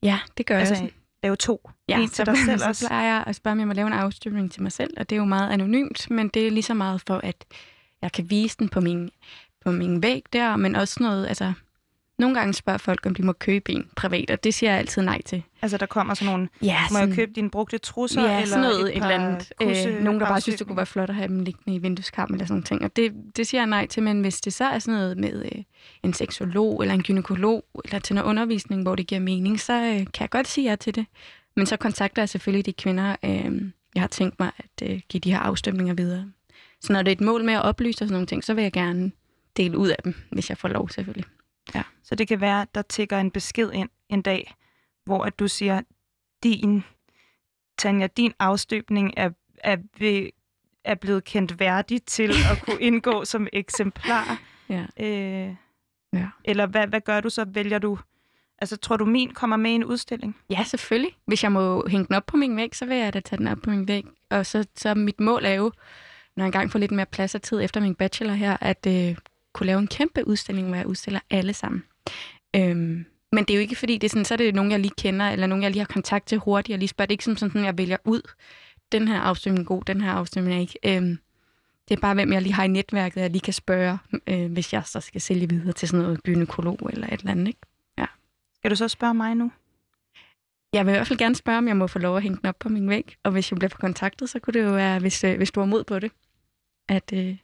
Ja, 0.03 0.19
det 0.37 0.47
gør 0.47 0.55
jeg 0.55 0.67
Altså, 0.69 0.85
også. 0.85 0.95
lave 1.23 1.37
to. 1.37 1.71
Ja, 1.89 2.01
en 2.01 2.09
til 2.09 2.27
dig 2.27 2.37
selv 2.47 2.59
så 2.59 2.69
også. 2.69 2.87
plejer 2.87 3.15
jeg 3.15 3.25
at 3.27 3.37
spørge, 3.37 3.53
om 3.53 3.59
jeg 3.59 3.67
må 3.67 3.73
lave 3.75 3.87
en 3.87 3.93
afstøbning 3.93 4.53
til 4.53 4.63
mig 4.63 4.73
selv, 4.73 4.95
og 4.97 5.11
det 5.11 5.17
er 5.17 5.21
jo 5.21 5.25
meget 5.27 5.51
anonymt, 5.51 6.11
men 6.11 6.29
det 6.29 6.47
er 6.47 6.51
lige 6.51 6.63
så 6.63 6.75
meget 6.75 7.03
for, 7.07 7.17
at 7.25 7.45
jeg 8.03 8.13
kan 8.13 8.31
vise 8.31 8.57
den 8.59 8.69
på 8.69 8.81
min, 8.81 9.11
på 9.65 9.71
min 9.71 10.03
væg 10.03 10.23
der, 10.33 10.57
men 10.57 10.77
også 10.77 10.97
noget, 11.03 11.27
altså, 11.27 11.53
nogle 12.21 12.35
gange 12.39 12.55
spørger 12.55 12.79
folk, 12.79 13.07
om 13.07 13.15
de 13.15 13.23
må 13.23 13.33
købe 13.33 13.73
en 13.73 13.87
privat, 13.97 14.31
og 14.31 14.45
det 14.45 14.55
siger 14.55 14.71
jeg 14.71 14.79
altid 14.79 15.03
nej 15.03 15.23
til. 15.23 15.43
Altså, 15.63 15.77
der 15.79 15.87
kommer 15.87 16.15
sådan 16.15 16.33
nogle, 16.33 16.49
Ja, 16.63 16.79
må 16.93 16.99
jeg 16.99 17.13
købe 17.15 17.33
dine 17.33 17.51
brugte 17.51 17.79
trusser? 17.79 18.23
ja, 18.23 18.35
eller 18.35 18.47
sådan 18.47 18.63
noget, 18.63 18.81
et, 18.81 18.89
et 18.89 18.95
eller 18.95 19.09
andet. 19.09 19.53
Øh, 19.63 20.03
nogen, 20.05 20.21
der 20.21 20.27
bare 20.27 20.41
synes, 20.41 20.59
det 20.59 20.67
kunne 20.67 20.77
være 20.77 20.87
flot 20.87 21.09
at 21.09 21.15
have 21.15 21.29
dem 21.29 21.41
liggende 21.41 21.75
i 21.75 21.79
vindueskarmen 21.79 22.35
eller 22.35 22.47
sådan 22.47 22.63
ting. 22.63 22.85
Og 22.85 22.97
det, 22.97 23.13
det 23.37 23.47
siger 23.47 23.61
jeg 23.61 23.67
nej 23.67 23.87
til, 23.87 24.03
men 24.03 24.21
hvis 24.21 24.41
det 24.41 24.53
så 24.53 24.65
er 24.65 24.79
sådan 24.79 25.01
noget 25.01 25.19
med 25.19 25.45
øh, 25.45 25.63
en 26.03 26.13
seksolog 26.13 26.83
eller 26.83 26.95
en 26.95 27.03
gynekolog, 27.03 27.65
eller 27.85 27.99
til 27.99 28.15
noget 28.15 28.29
undervisning, 28.29 28.83
hvor 28.83 28.95
det 28.95 29.07
giver 29.07 29.21
mening, 29.21 29.61
så 29.61 29.73
øh, 29.73 29.97
kan 29.99 30.21
jeg 30.21 30.31
godt 30.31 30.49
sige 30.49 30.71
ja 30.71 30.77
til 30.77 30.95
det. 30.95 31.07
Men 31.57 31.67
så 31.67 31.77
kontakter 31.77 32.23
jeg 32.23 32.29
selvfølgelig 32.29 32.67
de 32.67 32.73
kvinder, 32.73 33.17
øh, 33.25 33.63
jeg 33.95 34.03
har 34.03 34.09
tænkt 34.09 34.41
mig 34.41 34.51
at 34.59 34.91
øh, 34.91 35.01
give 35.09 35.21
de 35.21 35.31
her 35.33 35.39
afstemninger 35.39 35.95
videre. 35.95 36.25
Så 36.81 36.93
når 36.93 37.03
det 37.03 37.09
er 37.09 37.13
et 37.13 37.21
mål 37.21 37.45
med 37.45 37.55
at 37.55 37.63
oplyse 37.63 38.05
og 38.05 38.09
sådan 38.09 38.13
nogle 38.13 38.27
ting, 38.27 38.45
så 38.45 38.55
vil 38.55 38.63
jeg 38.63 38.73
gerne 38.73 39.13
dele 39.57 39.79
ud 39.79 39.89
af 39.89 39.97
dem, 40.05 40.15
hvis 40.31 40.49
jeg 40.51 40.59
får 40.59 40.69
lov 40.69 40.89
selvfølgelig. 40.89 41.25
Så 42.03 42.15
det 42.15 42.29
kan 42.29 42.41
være, 42.41 42.63
at 42.63 42.75
der 42.75 42.83
tigger 42.83 43.19
en 43.19 43.31
besked 43.31 43.73
ind 43.73 43.89
en 44.09 44.23
dag, 44.23 44.55
hvor 45.05 45.25
at 45.25 45.39
du 45.39 45.49
siger, 45.49 45.81
din, 46.43 46.85
Tanja, 47.79 48.07
din 48.07 48.33
afstøbning 48.39 49.15
er, 49.17 49.31
er, 49.59 49.77
ved, 49.99 50.29
er 50.85 50.95
blevet 50.95 51.25
kendt 51.25 51.61
værdig 51.61 52.03
til 52.03 52.31
at 52.31 52.63
kunne 52.63 52.81
indgå 52.89 53.25
som 53.25 53.47
eksemplar. 53.53 54.43
Ja. 54.69 54.87
Øh, 55.01 55.55
Ja. 56.13 56.27
Eller 56.45 56.67
hvad, 56.67 56.87
hvad 56.87 57.01
gør 57.01 57.21
du 57.21 57.31
så? 57.31 57.45
Vælger 57.49 57.79
du... 57.79 57.99
Altså, 58.59 58.77
tror 58.77 58.97
du, 58.97 59.05
min 59.05 59.31
kommer 59.31 59.57
med 59.57 59.71
i 59.71 59.75
en 59.75 59.85
udstilling? 59.85 60.37
Ja, 60.51 60.65
selvfølgelig. 60.65 61.17
Hvis 61.27 61.43
jeg 61.43 61.53
må 61.53 61.89
hænge 61.89 62.07
den 62.07 62.15
op 62.15 62.27
på 62.27 62.37
min 62.37 62.57
væg, 62.57 62.77
så 62.77 62.87
vil 62.87 62.97
jeg 62.97 63.15
da 63.15 63.21
tage 63.21 63.39
den 63.39 63.49
op 63.49 63.59
på 63.63 63.71
min 63.71 63.89
væg. 63.89 64.05
Og 64.31 64.47
så, 64.47 64.67
så 64.77 64.95
mit 64.95 65.21
mål 65.21 65.45
er 65.45 65.53
jo, 65.53 65.73
når 66.37 66.45
jeg 66.45 66.47
engang 66.47 66.73
får 66.73 66.79
lidt 66.79 66.91
mere 66.91 67.07
plads 67.07 67.35
og 67.35 67.43
tid 67.43 67.63
efter 67.63 67.81
min 67.81 67.95
bachelor 67.95 68.33
her, 68.33 68.57
at 68.61 68.87
øh, 68.87 69.17
kunne 69.53 69.67
lave 69.67 69.79
en 69.79 69.87
kæmpe 69.87 70.27
udstilling, 70.27 70.67
hvor 70.69 70.77
jeg 70.77 70.87
udstiller 70.87 71.21
alle 71.31 71.55
sammen. 71.55 71.85
Øhm, 72.57 73.05
men 73.33 73.45
det 73.45 73.51
er 73.51 73.55
jo 73.55 73.61
ikke 73.61 73.77
fordi, 73.77 73.99
det 73.99 74.05
er 74.05 74.09
sådan, 74.09 74.25
så 74.25 74.35
er 74.35 74.39
det 74.39 74.55
nogen, 74.55 74.71
jeg 74.71 74.81
lige 74.81 74.93
kender, 74.99 75.29
eller 75.29 75.47
nogen, 75.47 75.63
jeg 75.63 75.71
lige 75.71 75.81
har 75.81 75.93
kontakt 75.93 76.27
til 76.27 76.39
hurtigt, 76.39 76.75
og 76.75 76.79
lige 76.79 76.89
spørger. 76.89 77.07
Det 77.07 77.13
er 77.13 77.15
ikke 77.15 77.25
som 77.25 77.37
sådan, 77.37 77.65
jeg 77.65 77.79
vælger 77.79 77.97
ud. 78.05 78.23
Den 78.93 79.09
her 79.09 79.21
afstemning 79.21 79.65
er 79.65 79.67
god, 79.67 79.83
den 79.85 80.01
her 80.01 80.13
afstemning 80.13 80.57
er 80.57 80.61
ikke. 80.61 80.79
Øhm, 80.85 81.19
det 81.89 81.97
er 81.97 82.01
bare, 82.01 82.15
hvem 82.15 82.33
jeg 82.33 82.43
lige 82.43 82.53
har 82.53 82.65
i 82.65 82.69
netværket, 82.69 83.21
jeg 83.21 83.31
lige 83.31 83.41
kan 83.41 83.53
spørge, 83.53 83.99
øh, 84.27 84.53
hvis 84.53 84.73
jeg 84.73 84.83
så 84.87 85.01
skal 85.01 85.21
sælge 85.21 85.49
videre 85.49 85.73
til 85.73 85.89
sådan 85.89 86.05
noget 86.05 86.23
gynekolog 86.23 86.91
eller 86.93 87.07
et 87.07 87.21
eller 87.21 87.31
andet. 87.31 87.49
Ikke? 87.49 87.61
Skal 88.61 88.71
du 88.71 88.77
så 88.77 88.89
spørge 88.89 89.15
mig 89.15 89.35
nu? 89.35 89.53
Jeg 90.73 90.87
vil 90.87 90.93
i 90.93 90.95
hvert 90.95 91.07
fald 91.07 91.19
gerne 91.19 91.35
spørge, 91.35 91.59
om 91.59 91.69
jeg 91.69 91.77
må 91.77 91.87
få 91.87 91.99
lov 91.99 92.17
at 92.17 92.23
hænge 92.23 92.39
den 92.39 92.47
op 92.47 92.59
på 92.59 92.69
min 92.69 92.89
væg. 92.89 93.17
Og 93.23 93.33
hvis 93.33 93.51
jeg 93.51 93.59
bliver 93.59 93.71
kontaktet, 93.71 94.31
så 94.31 94.39
kunne 94.39 94.55
det 94.55 94.65
jo 94.65 94.71
være, 94.71 94.99
hvis, 94.99 95.25
øh, 95.25 95.37
hvis 95.37 95.51
du 95.51 95.61
har 95.61 95.67
mod 95.67 95.85
på 95.85 95.99
det, 95.99 96.13
at, 96.89 97.13
øh, 97.15 97.37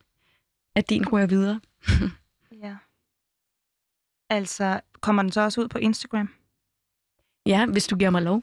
at 0.74 0.90
din 0.90 1.08
ryger 1.08 1.26
videre. 1.26 1.60
Ja. 2.62 2.76
Altså, 4.30 4.80
kommer 5.00 5.22
den 5.22 5.32
så 5.32 5.40
også 5.40 5.60
ud 5.60 5.68
på 5.68 5.78
Instagram? 5.78 6.28
Ja, 7.46 7.66
hvis 7.66 7.86
du 7.86 7.96
giver 7.96 8.10
mig 8.10 8.22
lov. 8.22 8.42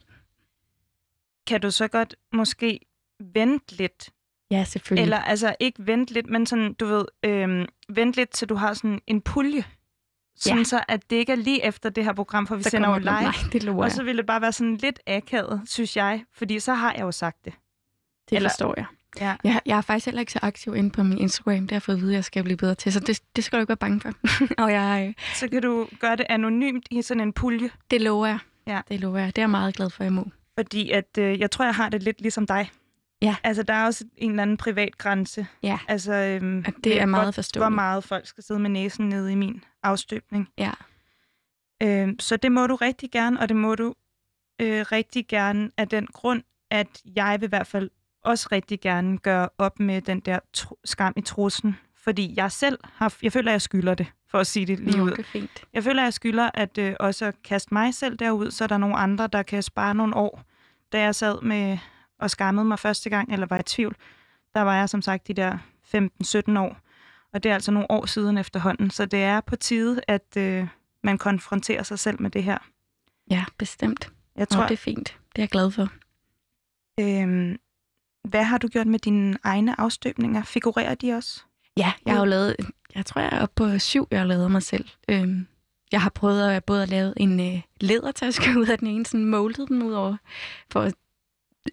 Kan 1.48 1.62
du 1.62 1.72
så 1.72 1.88
godt 1.88 2.16
måske 2.34 2.80
vente 3.20 3.76
lidt? 3.76 4.10
Ja, 4.52 4.64
selvfølgelig. 4.64 5.04
Eller 5.04 5.18
altså 5.20 5.56
ikke 5.60 5.88
vente 5.88 6.14
lidt, 6.14 6.28
men 6.30 6.46
sådan, 6.46 6.74
du 6.74 6.86
ved, 6.86 7.06
øhm, 7.24 7.66
vente 7.90 8.16
lidt, 8.20 8.30
til 8.30 8.50
du 8.50 8.56
har 8.56 8.74
sådan 8.74 9.00
en 9.08 9.22
pulje. 9.22 9.66
Sådan 10.36 10.58
Ja. 10.58 10.64
så, 10.64 10.84
at 10.88 11.10
det 11.10 11.16
ikke 11.16 11.32
er 11.32 11.36
lige 11.36 11.64
efter 11.66 11.90
det 11.90 12.04
her 12.04 12.14
program, 12.14 12.48
for 12.48 12.56
vi 12.56 12.64
så 12.64 12.70
sender 12.70 12.90
jo 12.90 12.98
live. 12.98 13.06
Nej, 13.12 13.34
det 13.52 13.64
lover 13.64 13.84
Og 13.84 13.92
så 13.92 14.04
vil 14.04 14.18
det 14.18 14.26
bare 14.26 14.42
være 14.42 14.52
sådan 14.52 14.78
lidt 14.78 15.00
akavet, 15.08 15.62
synes 15.66 15.98
jeg. 15.98 16.26
Fordi 16.32 16.60
så 16.60 16.74
har 16.74 16.94
jeg 16.94 17.02
jo 17.02 17.12
sagt 17.12 17.46
det. 17.46 17.54
Det 18.30 18.36
eller- 18.36 18.50
forstår 18.50 18.74
jeg. 18.78 18.86
Ja. 19.20 19.36
jeg. 19.44 19.60
Jeg 19.66 19.78
er 19.78 19.82
faktisk 19.82 20.06
heller 20.06 20.20
ikke 20.20 20.32
så 20.32 20.40
aktiv 20.42 20.76
inde 20.76 20.90
på 20.90 21.04
min 21.04 21.18
Instagram. 21.18 21.60
Det 21.62 21.72
har 21.72 21.76
jeg 21.76 21.82
fået 21.82 21.96
at 21.96 22.02
vide, 22.02 22.12
at 22.12 22.16
jeg 22.16 22.24
skal 22.24 22.44
blive 22.44 22.58
bedre 22.58 22.76
til. 22.76 22.94
Så 22.94 23.00
det, 23.00 23.22
det 23.36 23.44
skal 23.44 23.58
du 23.58 23.62
ikke 23.62 23.70
være 23.70 23.78
bange 23.78 24.02
for. 24.02 24.12
og 24.64 24.72
jeg, 24.72 25.06
øh, 25.08 25.24
Så 25.36 25.48
kan 25.48 25.62
du 25.62 25.88
gøre 26.00 26.16
det 26.16 26.26
anonymt 26.30 26.88
i 26.92 27.02
sådan 27.02 27.22
en 27.22 27.34
pulje. 27.34 27.70
det 27.92 28.02
lover 28.02 28.28
jeg. 28.28 28.40
Ja. 28.68 28.82
Det 28.88 29.00
lover 29.00 29.18
jeg. 29.18 29.28
Det 29.28 29.38
er 29.38 29.42
jeg 29.42 29.50
meget 29.50 29.76
glad 29.76 29.90
for, 29.90 30.02
at 30.02 30.06
jeg 30.06 30.14
må. 30.14 30.28
Fordi 30.58 30.92
at, 30.92 31.18
øh, 31.20 31.40
jeg 31.40 31.52
tror, 31.52 31.66
jeg 31.66 31.76
har 31.76 31.90
det 31.90 32.04
lidt 32.04 32.22
ligesom 32.22 32.48
dig. 32.48 32.72
Ja. 33.22 33.36
Altså, 33.44 33.64
der 33.64 33.74
er 33.74 33.86
også 33.86 34.06
en 34.18 34.30
eller 34.30 34.42
anden 34.44 34.58
privat 34.58 34.98
grænse. 34.98 35.48
Ja. 35.64 35.80
Altså, 35.88 36.14
øhm, 36.14 36.64
det 36.84 37.02
er 37.02 37.06
meget 37.06 37.36
forståeligt. 37.36 37.64
hvor 37.64 37.76
meget 37.76 38.04
folk 38.04 38.28
skal 38.28 38.44
sidde 38.44 38.60
med 38.60 38.70
næsen 38.70 39.10
nede 39.10 39.32
i 39.32 39.36
min 39.36 39.64
afstøbning. 39.84 40.50
Ja. 40.58 40.72
Øhm, 41.84 42.20
så 42.20 42.38
det 42.38 42.52
må 42.52 42.68
du 42.68 42.76
rigtig 42.76 43.12
gerne, 43.12 43.40
og 43.40 43.50
det 43.50 43.58
må 43.58 43.76
du 43.76 43.94
øh, 44.62 44.86
rigtig 44.92 45.28
gerne 45.28 45.70
af 45.78 45.88
den 45.88 46.08
grund, 46.08 46.44
at 46.72 46.88
jeg 47.16 47.38
vil 47.42 47.48
i 47.48 47.50
hvert 47.50 47.68
fald 47.68 47.90
også 48.24 48.48
rigtig 48.52 48.82
gerne 48.82 49.18
gøre 49.18 49.50
op 49.58 49.80
med 49.80 50.02
den 50.02 50.20
der 50.20 50.40
tro- 50.54 50.80
skam 50.86 51.14
i 51.18 51.22
trussen. 51.22 51.78
Fordi 51.96 52.34
jeg 52.38 52.52
selv 52.52 52.80
har, 52.94 53.16
jeg 53.24 53.32
føler, 53.34 53.52
at 53.52 53.54
jeg 53.54 53.62
skylder 53.62 53.96
det, 53.96 54.08
for 54.30 54.40
at 54.40 54.48
sige 54.48 54.66
det 54.66 54.80
lige 54.80 54.98
Nå, 54.98 55.04
ud. 55.04 55.12
det 55.12 55.20
er 55.20 55.24
fint. 55.24 55.64
Jeg 55.74 55.84
føler, 55.84 56.02
at 56.02 56.06
jeg 56.06 56.14
skylder 56.14 56.50
at 56.54 56.78
øh, 56.78 56.96
også 57.00 57.32
kaste 57.44 57.74
mig 57.74 57.94
selv 57.94 58.18
derud, 58.18 58.52
så 58.52 58.64
er 58.64 58.68
der 58.68 58.78
nogle 58.78 58.96
andre, 58.96 59.28
der 59.28 59.44
kan 59.44 59.64
spare 59.64 59.96
nogle 59.96 60.16
år. 60.16 60.44
Da 60.92 61.02
jeg 61.02 61.16
sad 61.16 61.42
med 61.42 61.78
og 62.20 62.30
skammede 62.30 62.66
mig 62.66 62.80
første 62.80 63.10
gang, 63.10 63.34
eller 63.34 63.46
var 63.48 63.60
i 63.60 63.64
tvivl, 63.64 63.96
der 64.54 64.62
var 64.62 64.76
jeg 64.76 64.90
som 64.90 65.02
sagt 65.02 65.28
de 65.28 65.34
der 65.34 65.58
15-17 65.96 66.60
år. 66.60 66.78
Og 67.34 67.44
det 67.44 67.50
er 67.50 67.54
altså 67.54 67.72
nogle 67.72 67.92
år 67.92 68.06
siden 68.06 68.38
efterhånden. 68.38 68.90
Så 68.90 69.06
det 69.06 69.24
er 69.24 69.42
på 69.42 69.56
tide, 69.56 70.02
at 70.08 70.38
øh, 70.38 70.68
man 71.04 71.18
konfronterer 71.18 71.84
sig 71.84 72.00
selv 72.00 72.22
med 72.22 72.30
det 72.30 72.44
her. 72.44 72.58
Ja, 73.32 73.46
bestemt. 73.58 74.12
Jeg 74.36 74.50
Tror, 74.50 74.60
tror, 74.60 74.68
det 74.68 74.74
er 74.74 74.78
fint. 74.78 75.08
Det 75.36 75.40
er 75.40 75.42
jeg 75.44 75.50
glad 75.50 75.72
for. 75.72 75.88
øh, 77.00 77.56
hvad 78.24 78.44
har 78.44 78.58
du 78.58 78.68
gjort 78.68 78.88
med 78.88 79.00
dine 79.00 79.38
egne 79.44 79.80
afstøbninger? 79.80 80.44
Figurerer 80.44 80.96
de 80.96 81.14
også? 81.14 81.42
Ja, 81.78 81.92
jeg 82.06 82.14
har 82.14 82.20
jo 82.20 82.26
lavet, 82.26 82.56
jeg 82.96 83.06
tror, 83.06 83.22
jeg 83.22 83.30
er 83.34 83.42
oppe 83.42 83.56
på 83.56 83.80
syv, 83.80 84.08
jeg 84.12 84.20
har 84.20 84.28
lavet 84.28 84.52
mig 84.52 84.64
selv. 84.64 84.86
Øhm, 85.10 85.48
jeg 85.92 86.02
har 86.02 86.10
prøvet 86.10 86.52
at 86.52 86.64
både 86.64 86.84
at 86.84 86.90
lave 86.90 87.14
en 87.18 87.40
øh, 87.40 87.62
lædertaske 87.82 88.44
ud 88.60 88.68
af 88.68 88.78
den 88.80 88.88
ene, 88.88 89.06
sådan 89.06 89.26
moldet 89.26 89.68
den 89.68 89.84
ud 89.84 89.94
over, 89.94 90.18
for 90.72 90.82
at 90.82 90.94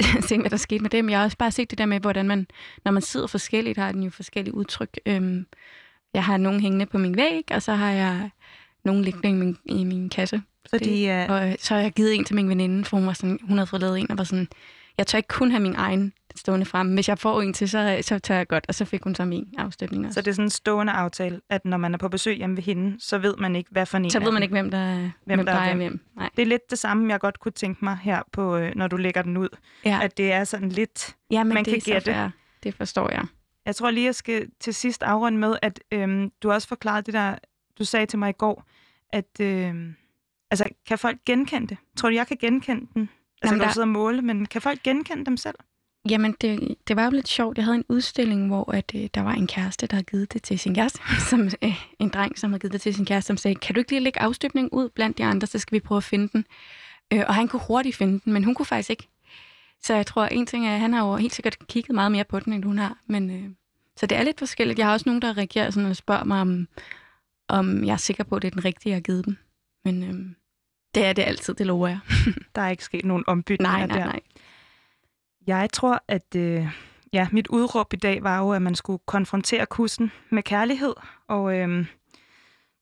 se, 0.28 0.38
hvad 0.38 0.50
der 0.50 0.56
skete 0.56 0.82
med 0.82 0.90
dem. 0.90 1.10
Jeg 1.10 1.18
har 1.18 1.24
også 1.24 1.36
bare 1.36 1.50
set 1.50 1.70
det 1.70 1.78
der 1.78 1.86
med, 1.86 2.00
hvordan 2.00 2.28
man, 2.28 2.46
når 2.84 2.92
man 2.92 3.02
sidder 3.02 3.26
forskelligt, 3.26 3.78
har 3.78 3.92
den 3.92 4.02
jo 4.02 4.10
forskellige 4.10 4.54
udtryk. 4.54 5.00
Øhm, 5.06 5.46
jeg 6.14 6.24
har 6.24 6.36
nogle 6.36 6.60
hængende 6.60 6.86
på 6.86 6.98
min 6.98 7.16
væg, 7.16 7.44
og 7.50 7.62
så 7.62 7.72
har 7.72 7.90
jeg 7.90 8.30
nogle 8.84 9.04
liggende 9.04 9.28
i 9.28 9.32
min, 9.32 9.56
i 9.64 9.84
min 9.84 10.08
kasse. 10.08 10.42
Så 10.66 10.78
de 10.78 11.08
er, 11.08 11.28
Og 11.28 11.56
så 11.58 11.74
har 11.74 11.80
jeg 11.80 11.92
givet 11.92 12.14
en 12.14 12.24
til 12.24 12.34
min 12.34 12.48
veninde, 12.48 12.84
for 12.84 12.96
hun, 12.96 13.06
var 13.06 13.12
sådan, 13.12 13.38
hun 13.42 13.58
havde 13.58 13.66
fået 13.66 13.82
lavet 13.82 14.00
en, 14.00 14.10
og 14.10 14.18
var 14.18 14.24
sådan, 14.24 14.48
jeg 15.00 15.06
tør 15.06 15.16
ikke 15.16 15.28
kun 15.28 15.50
have 15.50 15.62
min 15.62 15.74
egen 15.76 16.12
stående 16.36 16.66
frem. 16.66 16.94
Hvis 16.94 17.08
jeg 17.08 17.18
får 17.18 17.42
en 17.42 17.52
til, 17.52 17.68
så, 17.68 17.98
så 18.02 18.18
tør 18.18 18.36
jeg 18.36 18.48
godt. 18.48 18.64
Og 18.68 18.74
så 18.74 18.84
fik 18.84 19.02
hun 19.04 19.14
så 19.14 19.24
min 19.24 19.54
afstøbning 19.58 20.06
også. 20.06 20.14
så 20.14 20.20
det 20.20 20.28
er 20.28 20.32
sådan 20.32 20.46
en 20.46 20.50
stående 20.50 20.92
aftale, 20.92 21.40
at 21.50 21.64
når 21.64 21.76
man 21.76 21.94
er 21.94 21.98
på 21.98 22.08
besøg 22.08 22.36
hjemme 22.36 22.56
ved 22.56 22.62
hende, 22.62 22.96
så 23.00 23.18
ved 23.18 23.36
man 23.36 23.56
ikke, 23.56 23.70
hvad 23.70 23.86
for 23.86 23.98
en 23.98 24.10
Så 24.10 24.20
ved 24.20 24.32
man 24.32 24.42
ikke, 24.42 24.52
hvem 24.52 24.70
der, 24.70 24.96
hvem 24.96 25.10
Hvem 25.24 25.46
der 25.46 25.52
er 25.52 25.74
hvem. 25.74 26.00
Nej. 26.16 26.30
Det 26.36 26.42
er 26.42 26.46
lidt 26.46 26.70
det 26.70 26.78
samme, 26.78 27.12
jeg 27.12 27.20
godt 27.20 27.40
kunne 27.40 27.52
tænke 27.52 27.84
mig 27.84 27.98
her, 28.02 28.22
på, 28.32 28.56
øh, 28.56 28.72
når 28.76 28.88
du 28.88 28.96
lægger 28.96 29.22
den 29.22 29.36
ud. 29.36 29.48
Ja. 29.84 29.98
At 30.02 30.16
det 30.16 30.32
er 30.32 30.44
sådan 30.44 30.68
lidt... 30.68 31.16
ja, 31.30 31.44
men 31.44 31.54
man 31.54 31.64
det 31.64 31.72
kan 31.72 31.92
gætte. 31.94 32.12
fair. 32.12 32.28
Det 32.62 32.74
forstår 32.74 33.10
jeg. 33.10 33.24
Jeg 33.66 33.76
tror 33.76 33.90
lige, 33.90 34.06
jeg 34.06 34.14
skal 34.14 34.46
til 34.60 34.74
sidst 34.74 35.02
afrunde 35.02 35.38
med, 35.38 35.56
at 35.62 35.80
øhm, 35.92 36.30
du 36.42 36.50
også 36.52 36.68
forklarede 36.68 37.02
det 37.02 37.14
der, 37.14 37.34
du 37.78 37.84
sagde 37.84 38.06
til 38.06 38.18
mig 38.18 38.30
i 38.30 38.38
går, 38.38 38.64
at 39.12 39.40
øhm, 39.40 39.94
altså, 40.50 40.64
kan 40.86 40.98
folk 40.98 41.18
genkende 41.26 41.66
det? 41.66 41.76
Tror 41.96 42.08
du, 42.08 42.14
jeg 42.14 42.26
kan 42.26 42.36
genkende 42.40 42.86
den? 42.94 43.08
Altså, 43.42 43.54
Jamen, 43.54 43.58
du 43.60 43.64
der- 43.64 43.72
sidder 43.72 43.86
og 43.86 43.92
måle, 43.92 44.22
men 44.22 44.46
kan 44.46 44.62
folk 44.62 44.82
genkende 44.82 45.24
dem 45.24 45.36
selv? 45.36 45.54
Jamen, 46.10 46.34
det, 46.40 46.74
det 46.88 46.96
var 46.96 47.04
jo 47.04 47.10
lidt 47.10 47.28
sjovt. 47.28 47.56
Jeg 47.56 47.64
havde 47.64 47.76
en 47.76 47.84
udstilling, 47.88 48.46
hvor 48.46 48.72
at, 48.72 48.92
øh, 48.94 49.08
der 49.14 49.20
var 49.20 49.32
en 49.32 49.46
kæreste, 49.46 49.86
der 49.86 49.94
havde 49.96 50.04
givet 50.04 50.32
det 50.32 50.42
til 50.42 50.58
sin 50.58 50.74
kæreste. 50.74 51.00
Som, 51.30 51.40
øh, 51.62 51.84
en 51.98 52.08
dreng, 52.08 52.38
som 52.38 52.50
havde 52.50 52.60
givet 52.60 52.72
det 52.72 52.80
til 52.80 52.94
sin 52.94 53.04
kæreste, 53.06 53.26
som 53.26 53.36
sagde, 53.36 53.54
kan 53.54 53.74
du 53.74 53.78
ikke 53.78 53.90
lige 53.90 54.00
lægge 54.00 54.20
afstøbning 54.20 54.68
ud 54.72 54.88
blandt 54.88 55.18
de 55.18 55.24
andre, 55.24 55.46
så 55.46 55.58
skal 55.58 55.74
vi 55.74 55.80
prøve 55.80 55.96
at 55.96 56.04
finde 56.04 56.28
den. 56.32 56.44
Øh, 57.12 57.24
og 57.28 57.34
han 57.34 57.48
kunne 57.48 57.62
hurtigt 57.66 57.96
finde 57.96 58.20
den, 58.24 58.32
men 58.32 58.44
hun 58.44 58.54
kunne 58.54 58.66
faktisk 58.66 58.90
ikke. 58.90 59.08
Så 59.82 59.94
jeg 59.94 60.06
tror, 60.06 60.26
en 60.26 60.46
ting 60.46 60.66
er, 60.66 60.74
at 60.74 60.80
han 60.80 60.92
har 60.92 61.06
jo 61.08 61.16
helt 61.16 61.34
sikkert 61.34 61.56
kigget 61.68 61.94
meget 61.94 62.12
mere 62.12 62.24
på 62.24 62.40
den, 62.40 62.52
end 62.52 62.64
hun 62.64 62.78
har. 62.78 62.98
Men, 63.06 63.30
øh, 63.30 63.50
så 63.96 64.06
det 64.06 64.18
er 64.18 64.22
lidt 64.22 64.38
forskelligt. 64.38 64.78
Jeg 64.78 64.86
har 64.86 64.92
også 64.92 65.08
nogen, 65.08 65.22
der 65.22 65.36
reagerer 65.36 65.70
sådan 65.70 65.90
og 65.90 65.96
spørger 65.96 66.24
mig, 66.24 66.40
om, 66.40 66.68
om 67.48 67.84
jeg 67.84 67.92
er 67.92 67.96
sikker 67.96 68.24
på, 68.24 68.36
at 68.36 68.42
det 68.42 68.48
er 68.48 68.52
den 68.52 68.64
rigtige, 68.64 68.90
jeg 68.90 68.96
har 68.96 69.00
givet 69.00 69.24
dem. 69.26 69.36
Men 69.84 70.02
øh, 70.02 70.34
det 70.94 71.06
er 71.06 71.12
det 71.12 71.22
altid, 71.22 71.54
det 71.54 71.66
lover 71.66 71.88
jeg. 71.88 71.98
Der 72.54 72.62
er 72.62 72.68
ikke 72.68 72.84
sket 72.84 73.04
nogen 73.04 73.24
ombytninger 73.26 73.76
Nej, 73.76 73.86
nej, 73.86 73.98
der. 73.98 74.04
nej. 74.04 74.20
Jeg 75.46 75.70
tror, 75.72 76.02
at 76.08 76.36
øh, 76.36 76.66
ja, 77.12 77.28
mit 77.32 77.48
udråb 77.48 77.92
i 77.92 77.96
dag 77.96 78.22
var 78.22 78.38
jo, 78.38 78.52
at 78.52 78.62
man 78.62 78.74
skulle 78.74 78.98
konfrontere 79.06 79.66
kussen 79.66 80.12
med 80.30 80.42
kærlighed, 80.42 80.94
og 81.28 81.58
øh, 81.58 81.86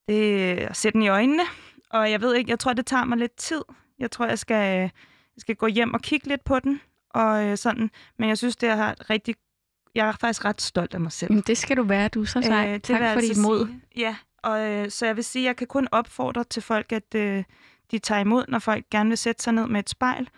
det 0.08 0.76
sætte 0.76 0.96
den 0.96 1.02
i 1.02 1.08
øjnene. 1.08 1.42
Og 1.90 2.10
jeg 2.10 2.20
ved 2.20 2.34
ikke, 2.34 2.50
jeg 2.50 2.58
tror, 2.58 2.72
det 2.72 2.86
tager 2.86 3.04
mig 3.04 3.18
lidt 3.18 3.36
tid. 3.36 3.62
Jeg 3.98 4.10
tror, 4.10 4.26
jeg 4.26 4.38
skal, 4.38 4.78
jeg 4.78 4.90
skal 5.38 5.56
gå 5.56 5.66
hjem 5.66 5.94
og 5.94 6.00
kigge 6.02 6.28
lidt 6.28 6.44
på 6.44 6.60
den, 6.60 6.80
og 7.10 7.44
øh, 7.44 7.56
sådan. 7.56 7.90
Men 8.18 8.28
jeg 8.28 8.38
synes, 8.38 8.56
det 8.56 8.68
er 8.68 9.10
rigtig... 9.10 9.34
Jeg 9.94 10.08
er 10.08 10.12
faktisk 10.12 10.44
ret 10.44 10.62
stolt 10.62 10.94
af 10.94 11.00
mig 11.00 11.12
selv. 11.12 11.30
Jamen, 11.30 11.44
det 11.46 11.58
skal 11.58 11.76
du 11.76 11.82
være. 11.82 12.08
Du 12.08 12.20
er 12.20 12.24
så 12.24 12.42
sej. 12.42 12.66
det 12.66 12.82
tak 12.82 12.98
for 12.98 13.04
altså 13.06 13.34
dit 13.34 13.42
mod. 13.42 13.66
Sige. 13.66 13.82
Ja, 13.96 14.16
og 14.42 14.70
øh, 14.70 14.90
så 14.90 15.06
jeg 15.06 15.16
vil 15.16 15.24
sige, 15.24 15.42
at 15.42 15.46
jeg 15.46 15.56
kan 15.56 15.66
kun 15.66 15.88
opfordre 15.92 16.44
til 16.44 16.62
folk, 16.62 16.92
at 16.92 17.14
øh, 17.14 17.44
de 17.90 17.98
tager 17.98 18.20
imod, 18.20 18.44
når 18.48 18.58
folk 18.58 18.84
gerne 18.90 19.08
vil 19.08 19.18
sætte 19.18 19.42
sig 19.42 19.52
ned 19.52 19.66
med 19.66 19.80
et 19.80 19.90
spejl. 19.90 20.28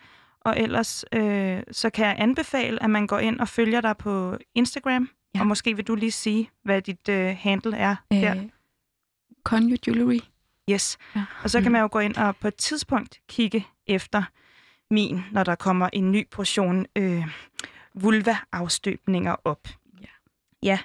Og 0.40 0.60
ellers 0.60 1.04
øh, 1.12 1.62
så 1.72 1.90
kan 1.90 2.06
jeg 2.06 2.16
anbefale, 2.18 2.82
at 2.82 2.90
man 2.90 3.06
går 3.06 3.18
ind 3.18 3.40
og 3.40 3.48
følger 3.48 3.80
dig 3.80 3.96
på 3.96 4.36
Instagram. 4.54 5.10
Ja. 5.34 5.40
Og 5.40 5.46
måske 5.46 5.76
vil 5.76 5.86
du 5.86 5.94
lige 5.94 6.12
sige, 6.12 6.50
hvad 6.64 6.82
dit 6.82 7.08
øh, 7.08 7.36
handle 7.40 7.76
er 7.76 7.96
øh. 8.12 8.20
der. 8.20 8.42
Conyo 9.44 9.76
Jewelry. 9.86 10.18
Yes. 10.70 10.98
Ja. 11.16 11.24
Og 11.42 11.50
så 11.50 11.58
kan 11.60 11.68
Mm. 11.68 11.72
man 11.72 11.80
jo 11.80 11.88
gå 11.92 11.98
ind 11.98 12.16
og 12.16 12.36
på 12.36 12.48
et 12.48 12.54
tidspunkt 12.56 13.20
kigge 13.28 13.66
efter 13.86 14.22
min, 14.90 15.20
når 15.32 15.44
der 15.44 15.54
kommer 15.54 15.88
en 15.92 16.12
ny 16.12 16.26
portion 16.30 16.86
øh, 16.96 17.24
vulva-afstøbninger 17.94 19.36
op. 19.44 19.68
Ja. 20.00 20.06
Ja, 20.62 20.78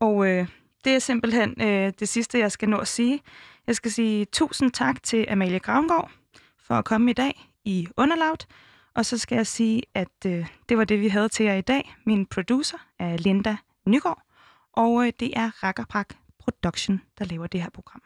og 0.00 0.26
øh, 0.28 0.46
det 0.84 0.94
er 0.94 0.98
simpelthen 0.98 1.54
øh, 1.60 1.92
det 1.98 2.08
sidste, 2.08 2.38
jeg 2.38 2.52
skal 2.52 2.68
nå 2.68 2.76
at 2.78 2.88
sige. 2.88 3.20
Jeg 3.66 3.76
skal 3.76 3.90
sige 3.90 4.24
tusind 4.24 4.72
tak 4.72 5.02
til 5.02 5.26
Amalie 5.28 5.58
Gravengård 5.58 6.10
for 6.58 6.74
at 6.74 6.84
komme 6.84 7.10
i 7.10 7.14
dag 7.14 7.50
i 7.64 7.88
Underlaut. 7.96 8.46
Og 8.94 9.06
så 9.06 9.18
skal 9.18 9.36
jeg 9.36 9.46
sige, 9.46 9.82
at 9.94 10.26
øh, 10.26 10.46
det 10.68 10.78
var 10.78 10.84
det, 10.84 11.00
vi 11.00 11.08
havde 11.08 11.28
til 11.28 11.46
jer 11.46 11.54
i 11.54 11.60
dag. 11.60 11.94
Min 12.06 12.26
producer 12.26 12.78
er 12.98 13.16
Linda 13.16 13.56
Nygaard, 13.86 14.22
og 14.72 15.06
øh, 15.06 15.12
det 15.20 15.38
er 15.38 15.64
Rakkerpak 15.64 16.14
Production, 16.38 17.02
der 17.18 17.24
laver 17.24 17.46
det 17.46 17.62
her 17.62 17.70
program. 17.70 18.02